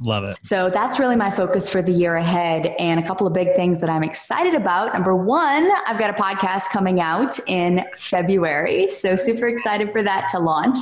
Love 0.02 0.24
it. 0.24 0.38
So 0.44 0.70
that's 0.70 0.98
really 0.98 1.18
my 1.18 1.30
focus 1.30 1.70
for 1.70 1.82
the 1.82 1.92
year 1.92 2.16
ahead. 2.16 2.68
And 2.80 3.00
a 3.00 3.04
couple 3.06 3.28
of 3.28 3.34
big 3.34 3.54
things 3.56 3.82
that 3.82 3.90
I'm 3.90 4.04
excited 4.04 4.56
about. 4.56 4.94
Number 4.94 5.16
one, 5.16 5.70
I've 5.86 6.00
got 6.00 6.10
a 6.10 6.14
podcast 6.14 6.70
coming 6.70 7.02
out 7.02 7.38
in 7.48 7.86
February. 7.98 8.88
So 8.90 9.16
super 9.16 9.48
excited 9.48 9.92
for 9.92 10.02
that 10.04 10.30
to 10.30 10.40
launch. 10.40 10.78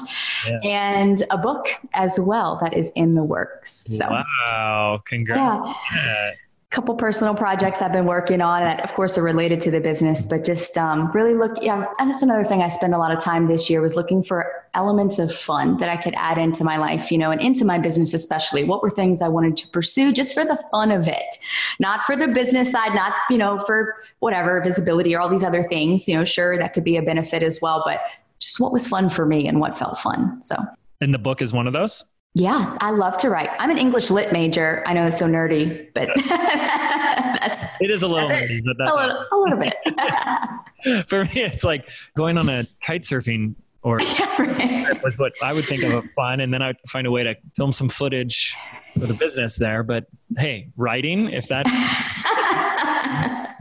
Yeah. 0.48 0.60
And 0.64 1.24
a 1.32 1.38
book 1.38 1.68
as 1.94 2.20
well 2.20 2.60
that 2.62 2.76
is 2.76 2.92
in 2.92 3.16
the 3.16 3.24
works. 3.24 3.72
So 3.72 4.08
Wow. 4.10 5.02
Congrats. 5.06 5.78
Yeah. 5.92 6.32
Couple 6.70 6.94
personal 6.96 7.34
projects 7.34 7.82
I've 7.82 7.94
been 7.94 8.06
working 8.06 8.42
on 8.42 8.62
that 8.62 8.84
of 8.84 8.94
course 8.94 9.18
are 9.18 9.24
related 9.24 9.62
to 9.62 9.72
the 9.72 9.80
business, 9.80 10.26
but 10.26 10.44
just 10.44 10.78
um, 10.78 11.10
really 11.14 11.34
look, 11.34 11.54
yeah, 11.62 11.86
and 11.98 12.10
that's 12.10 12.22
another 12.22 12.44
thing 12.44 12.62
I 12.62 12.68
spent 12.68 12.94
a 12.94 12.98
lot 12.98 13.12
of 13.12 13.20
time 13.20 13.48
this 13.48 13.70
year 13.70 13.80
was 13.80 13.96
looking 13.96 14.22
for 14.22 14.66
elements 14.74 15.18
of 15.18 15.34
fun 15.34 15.78
that 15.78 15.88
I 15.88 15.96
could 15.96 16.14
add 16.16 16.38
into 16.38 16.66
my 16.66 16.78
life, 16.78 17.10
you 17.10 17.18
know, 17.18 17.32
and 17.32 17.40
into 17.40 17.64
my 17.64 17.78
business 17.78 18.14
especially. 18.14 18.66
What 18.66 18.84
were 18.84 18.92
things 18.92 19.22
I 19.22 19.30
wanted 19.30 19.56
to 19.58 19.68
pursue 19.70 20.12
just 20.12 20.34
for 20.34 20.44
the 20.44 20.62
fun 20.70 20.92
of 20.92 21.08
it, 21.08 21.36
not 21.80 22.04
for 22.04 22.18
the 22.18 22.28
business 22.28 22.72
side, 22.72 22.94
not, 22.94 23.14
you 23.30 23.38
know, 23.38 23.60
for 23.60 23.96
whatever 24.20 24.62
visibility 24.62 25.16
or 25.16 25.22
all 25.22 25.30
these 25.30 25.44
other 25.44 25.64
things, 25.64 26.06
you 26.06 26.16
know, 26.16 26.26
sure, 26.26 26.58
that 26.58 26.74
could 26.74 26.84
be 26.84 26.98
a 26.98 27.02
benefit 27.02 27.44
as 27.44 27.60
well, 27.62 27.82
but 27.86 28.02
just 28.40 28.60
what 28.60 28.74
was 28.74 28.86
fun 28.86 29.10
for 29.10 29.26
me 29.26 29.48
and 29.48 29.62
what 29.62 29.78
felt 29.78 29.98
fun. 29.98 30.44
So. 30.44 30.58
And 31.00 31.14
the 31.14 31.20
book 31.20 31.42
is 31.42 31.54
one 31.54 31.66
of 31.66 31.74
those? 31.74 32.04
Yeah, 32.34 32.78
I 32.82 32.92
love 32.92 33.18
to 33.18 33.30
write. 33.30 33.50
I'm 33.58 33.72
an 33.72 33.78
English 33.78 34.12
lit 34.12 34.32
major. 34.32 34.84
I 34.86 34.94
know 34.94 35.08
it's 35.08 35.18
so 35.18 35.28
nerdy, 35.28 35.88
but 35.96 36.10
that's 36.28 37.64
it 37.82 37.90
is 37.90 38.04
a 38.04 38.08
little 38.08 38.30
nerdy, 38.30 38.64
but 38.64 38.76
that's 38.78 38.92
a 38.92 38.96
little, 38.96 39.26
a 39.32 39.38
little 39.38 39.60
bit. 39.60 41.08
For 41.10 41.26
me, 41.26 41.42
it's 41.42 41.64
like 41.64 41.90
going 42.16 42.38
on 42.38 42.48
a 42.48 42.66
kite 42.82 43.02
surfing 43.02 43.56
or 43.82 44.00
yeah, 44.02 44.42
right. 44.42 45.04
was 45.04 45.18
what 45.18 45.34
I 45.42 45.54
would 45.54 45.66
think 45.66 45.84
of 45.84 45.94
a 45.94 46.08
fun, 46.10 46.42
and 46.42 46.54
then 46.54 46.62
I'd 46.62 46.78
find 46.88 47.08
a 47.08 47.12
way 47.12 47.24
to 47.24 47.36
film 47.56 47.72
some 47.72 47.90
footage 47.90 48.56
for 49.00 49.08
the 49.08 49.14
business 49.14 49.58
there. 49.58 49.82
But 49.82 50.06
hey, 50.38 50.70
writing, 50.76 51.30
if 51.30 51.48
that's 51.48 51.72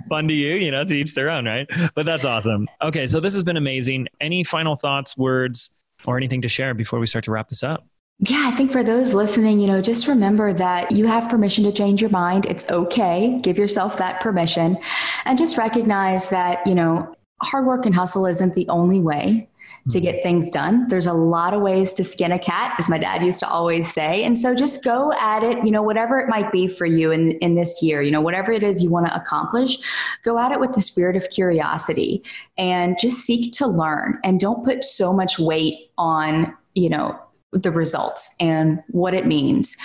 fun 0.09 0.29
to 0.29 0.35
you, 0.35 0.55
you 0.55 0.70
know, 0.70 0.85
to 0.85 0.94
each 0.94 1.14
their 1.14 1.31
own, 1.31 1.46
right? 1.46 1.66
But 1.94 2.07
that's 2.07 2.24
awesome. 2.24 2.68
Okay, 2.83 3.07
so 3.07 3.20
this 3.20 3.35
has 3.35 3.44
been 3.44 3.57
amazing. 3.57 4.09
Any 4.20 4.44
final 4.44 4.76
thoughts, 4.76 5.16
words, 5.16 5.70
or 6.07 6.16
anything 6.16 6.42
to 6.42 6.48
share 6.48 6.74
before 6.74 6.98
we 6.98 7.07
start 7.07 7.24
to 7.24 7.31
wrap 7.31 7.48
this 7.48 7.62
up? 7.62 7.87
Yeah, 8.18 8.44
I 8.46 8.50
think 8.50 8.72
for 8.72 8.83
those 8.83 9.12
listening, 9.12 9.61
you 9.61 9.66
know, 9.66 9.83
just 9.83 10.09
remember 10.09 10.55
that 10.55 10.90
you 10.90 11.07
have 11.07 11.29
permission 11.29 11.64
to 11.64 11.72
change 11.72 12.00
your 12.00 12.11
mind. 12.11 12.46
It's 12.46 12.70
okay. 12.70 13.38
Give 13.42 13.59
yourself 13.59 13.98
that 13.98 14.20
permission 14.20 14.79
and 15.26 15.37
just 15.37 15.59
recognize 15.59 16.31
that, 16.31 16.66
you 16.66 16.74
know, 16.74 17.14
hard 17.42 17.66
work 17.66 17.85
and 17.85 17.94
hustle 17.94 18.24
isn't 18.24 18.55
the 18.55 18.66
only 18.68 19.00
way 19.00 19.48
to 19.90 20.00
get 20.00 20.16
mm-hmm. 20.16 20.22
things 20.22 20.50
done. 20.50 20.88
There's 20.88 21.07
a 21.07 21.12
lot 21.12 21.52
of 21.52 21.61
ways 21.61 21.92
to 21.92 22.05
skin 22.05 22.33
a 22.33 22.38
cat, 22.38 22.74
as 22.79 22.88
my 22.88 22.96
dad 22.96 23.22
used 23.22 23.40
to 23.40 23.48
always 23.48 23.92
say. 23.92 24.24
And 24.24 24.38
so 24.38 24.55
just 24.55 24.83
go 24.83 25.12
at 25.12 25.42
it, 25.42 25.62
you 25.62 25.70
know, 25.70 25.83
whatever 25.83 26.18
it 26.18 26.29
might 26.29 26.50
be 26.50 26.66
for 26.68 26.87
you 26.87 27.11
in, 27.11 27.33
in 27.38 27.55
this 27.55 27.83
year, 27.83 28.00
you 28.00 28.11
know, 28.11 28.22
whatever 28.22 28.50
it 28.50 28.62
is 28.62 28.83
you 28.83 28.90
want 28.90 29.07
to 29.07 29.14
accomplish, 29.14 29.76
go 30.24 30.38
at 30.38 30.52
it 30.52 30.59
with 30.59 30.72
the 30.72 30.81
spirit 30.81 31.16
of 31.16 31.29
curiosity 31.29 32.24
and 32.57 32.98
just 32.98 33.18
seek 33.18 33.52
to 33.52 33.66
learn 33.66 34.18
and 34.24 34.40
don't 34.40 34.64
put 34.64 34.83
so 34.83 35.12
much 35.12 35.38
weight 35.38 35.90
on, 35.98 36.57
you 36.74 36.88
know, 36.88 37.20
the 37.62 37.71
results 37.71 38.35
and 38.40 38.83
what 38.88 39.14
it 39.14 39.27
means, 39.27 39.77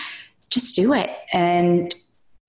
just 0.50 0.76
do 0.76 0.94
it 0.94 1.10
and 1.34 1.96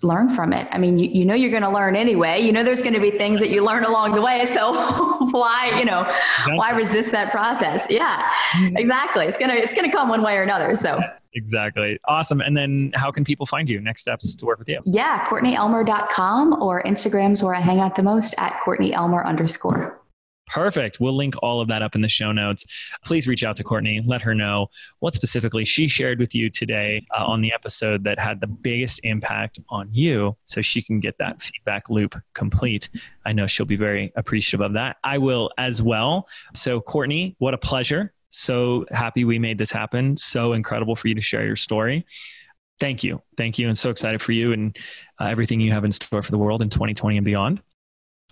learn 0.02 0.30
from 0.30 0.52
it. 0.52 0.66
I 0.70 0.78
mean, 0.78 0.98
you, 0.98 1.08
you 1.08 1.24
know 1.24 1.34
you're 1.34 1.50
going 1.50 1.62
to 1.62 1.70
learn 1.70 1.96
anyway. 1.96 2.40
You 2.40 2.52
know 2.52 2.62
there's 2.62 2.82
going 2.82 2.94
to 2.94 3.00
be 3.00 3.10
things 3.12 3.40
that 3.40 3.50
you 3.50 3.64
learn 3.64 3.84
along 3.84 4.14
the 4.14 4.22
way. 4.22 4.44
So 4.44 4.72
why, 5.30 5.78
you 5.78 5.84
know, 5.84 6.10
why 6.56 6.70
resist 6.72 7.12
that 7.12 7.30
process? 7.30 7.86
Yeah, 7.88 8.22
mm-hmm. 8.52 8.76
exactly. 8.76 9.26
It's 9.26 9.38
gonna 9.38 9.54
it's 9.54 9.72
gonna 9.72 9.92
come 9.92 10.08
one 10.08 10.22
way 10.22 10.36
or 10.36 10.42
another. 10.42 10.74
So 10.74 11.00
exactly. 11.34 11.98
Awesome. 12.06 12.40
And 12.40 12.56
then 12.56 12.92
how 12.94 13.10
can 13.10 13.24
people 13.24 13.46
find 13.46 13.70
you? 13.70 13.80
Next 13.80 14.02
steps 14.02 14.34
to 14.36 14.46
work 14.46 14.58
with 14.58 14.68
you? 14.68 14.80
Yeah, 14.84 15.24
CourtneyElmer.com 15.24 16.60
or 16.60 16.82
Instagram's 16.82 17.42
where 17.42 17.54
I 17.54 17.60
hang 17.60 17.80
out 17.80 17.94
the 17.94 18.02
most 18.02 18.34
at 18.38 18.60
Courtney 18.60 18.92
Elmer 18.92 19.24
underscore. 19.24 20.01
Perfect. 20.52 21.00
We'll 21.00 21.16
link 21.16 21.34
all 21.42 21.62
of 21.62 21.68
that 21.68 21.80
up 21.80 21.94
in 21.94 22.02
the 22.02 22.08
show 22.08 22.30
notes. 22.30 22.66
Please 23.02 23.26
reach 23.26 23.42
out 23.42 23.56
to 23.56 23.64
Courtney. 23.64 24.02
Let 24.04 24.20
her 24.20 24.34
know 24.34 24.66
what 24.98 25.14
specifically 25.14 25.64
she 25.64 25.88
shared 25.88 26.18
with 26.18 26.34
you 26.34 26.50
today 26.50 27.06
uh, 27.16 27.24
on 27.24 27.40
the 27.40 27.54
episode 27.54 28.04
that 28.04 28.18
had 28.18 28.38
the 28.42 28.46
biggest 28.46 29.00
impact 29.02 29.60
on 29.70 29.88
you 29.92 30.36
so 30.44 30.60
she 30.60 30.82
can 30.82 31.00
get 31.00 31.16
that 31.16 31.40
feedback 31.40 31.88
loop 31.88 32.16
complete. 32.34 32.90
I 33.24 33.32
know 33.32 33.46
she'll 33.46 33.64
be 33.64 33.76
very 33.76 34.12
appreciative 34.14 34.60
of 34.60 34.74
that. 34.74 34.96
I 35.02 35.16
will 35.16 35.50
as 35.56 35.80
well. 35.80 36.28
So, 36.52 36.82
Courtney, 36.82 37.34
what 37.38 37.54
a 37.54 37.58
pleasure. 37.58 38.12
So 38.28 38.84
happy 38.90 39.24
we 39.24 39.38
made 39.38 39.56
this 39.56 39.72
happen. 39.72 40.18
So 40.18 40.52
incredible 40.52 40.96
for 40.96 41.08
you 41.08 41.14
to 41.14 41.22
share 41.22 41.46
your 41.46 41.56
story. 41.56 42.04
Thank 42.78 43.02
you. 43.02 43.22
Thank 43.38 43.58
you. 43.58 43.68
And 43.68 43.78
so 43.78 43.88
excited 43.88 44.20
for 44.20 44.32
you 44.32 44.52
and 44.52 44.76
uh, 45.18 45.26
everything 45.26 45.62
you 45.62 45.72
have 45.72 45.86
in 45.86 45.92
store 45.92 46.22
for 46.22 46.30
the 46.30 46.38
world 46.38 46.60
in 46.60 46.68
2020 46.68 47.16
and 47.16 47.24
beyond. 47.24 47.62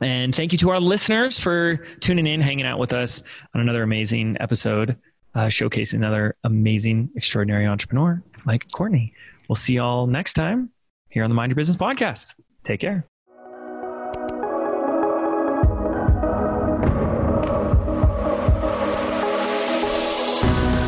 And 0.01 0.35
thank 0.35 0.53
you 0.53 0.59
to 0.59 0.71
our 0.71 0.81
listeners 0.81 1.39
for 1.39 1.77
tuning 2.01 2.27
in, 2.27 2.41
hanging 2.41 2.67
out 2.67 2.79
with 2.79 2.93
us 2.93 3.23
on 3.55 3.61
another 3.61 3.83
amazing 3.83 4.37
episode, 4.41 4.97
uh, 5.35 5.47
showcasing 5.47 5.95
another 5.95 6.37
amazing, 6.45 7.11
extraordinary 7.17 7.67
entrepreneur, 7.67 8.23
Mike 8.45 8.71
Courtney. 8.73 9.13
We'll 9.49 9.57
see 9.57 9.75
y'all 9.75 10.07
next 10.07 10.35
time 10.35 10.71
here 11.11 11.23
on 11.23 11.31
the 11.31 11.35
Mind 11.35 11.51
Your 11.51 11.57
Business 11.57 11.77
podcast. 11.77 12.35
Take 12.63 12.81
care. 12.81 13.07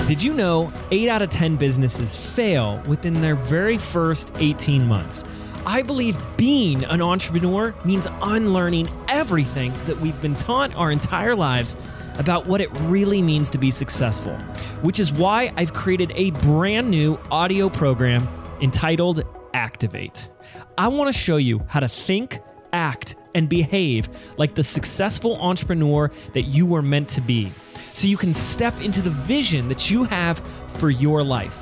Did 0.08 0.22
you 0.22 0.34
know 0.34 0.70
8 0.90 1.08
out 1.08 1.22
of 1.22 1.30
10 1.30 1.56
businesses 1.56 2.14
fail 2.14 2.82
within 2.86 3.20
their 3.22 3.34
very 3.34 3.78
first 3.78 4.30
18 4.36 4.86
months? 4.86 5.24
I 5.64 5.82
believe 5.82 6.20
being 6.36 6.84
an 6.84 7.00
entrepreneur 7.00 7.72
means 7.84 8.08
unlearning 8.22 8.88
everything 9.06 9.72
that 9.86 10.00
we've 10.00 10.20
been 10.20 10.34
taught 10.34 10.74
our 10.74 10.90
entire 10.90 11.36
lives 11.36 11.76
about 12.18 12.46
what 12.46 12.60
it 12.60 12.68
really 12.80 13.22
means 13.22 13.48
to 13.50 13.58
be 13.58 13.70
successful, 13.70 14.36
which 14.82 14.98
is 14.98 15.12
why 15.12 15.52
I've 15.56 15.72
created 15.72 16.12
a 16.16 16.30
brand 16.30 16.90
new 16.90 17.16
audio 17.30 17.68
program 17.68 18.26
entitled 18.60 19.22
Activate. 19.54 20.28
I 20.76 20.88
want 20.88 21.12
to 21.12 21.18
show 21.18 21.36
you 21.36 21.62
how 21.68 21.80
to 21.80 21.88
think, 21.88 22.40
act, 22.72 23.14
and 23.34 23.48
behave 23.48 24.08
like 24.38 24.56
the 24.56 24.64
successful 24.64 25.36
entrepreneur 25.40 26.10
that 26.32 26.42
you 26.42 26.66
were 26.66 26.82
meant 26.82 27.08
to 27.10 27.20
be 27.20 27.52
so 27.92 28.08
you 28.08 28.16
can 28.16 28.34
step 28.34 28.78
into 28.80 29.00
the 29.00 29.10
vision 29.10 29.68
that 29.68 29.90
you 29.90 30.04
have 30.04 30.42
for 30.78 30.90
your 30.90 31.22
life 31.22 31.61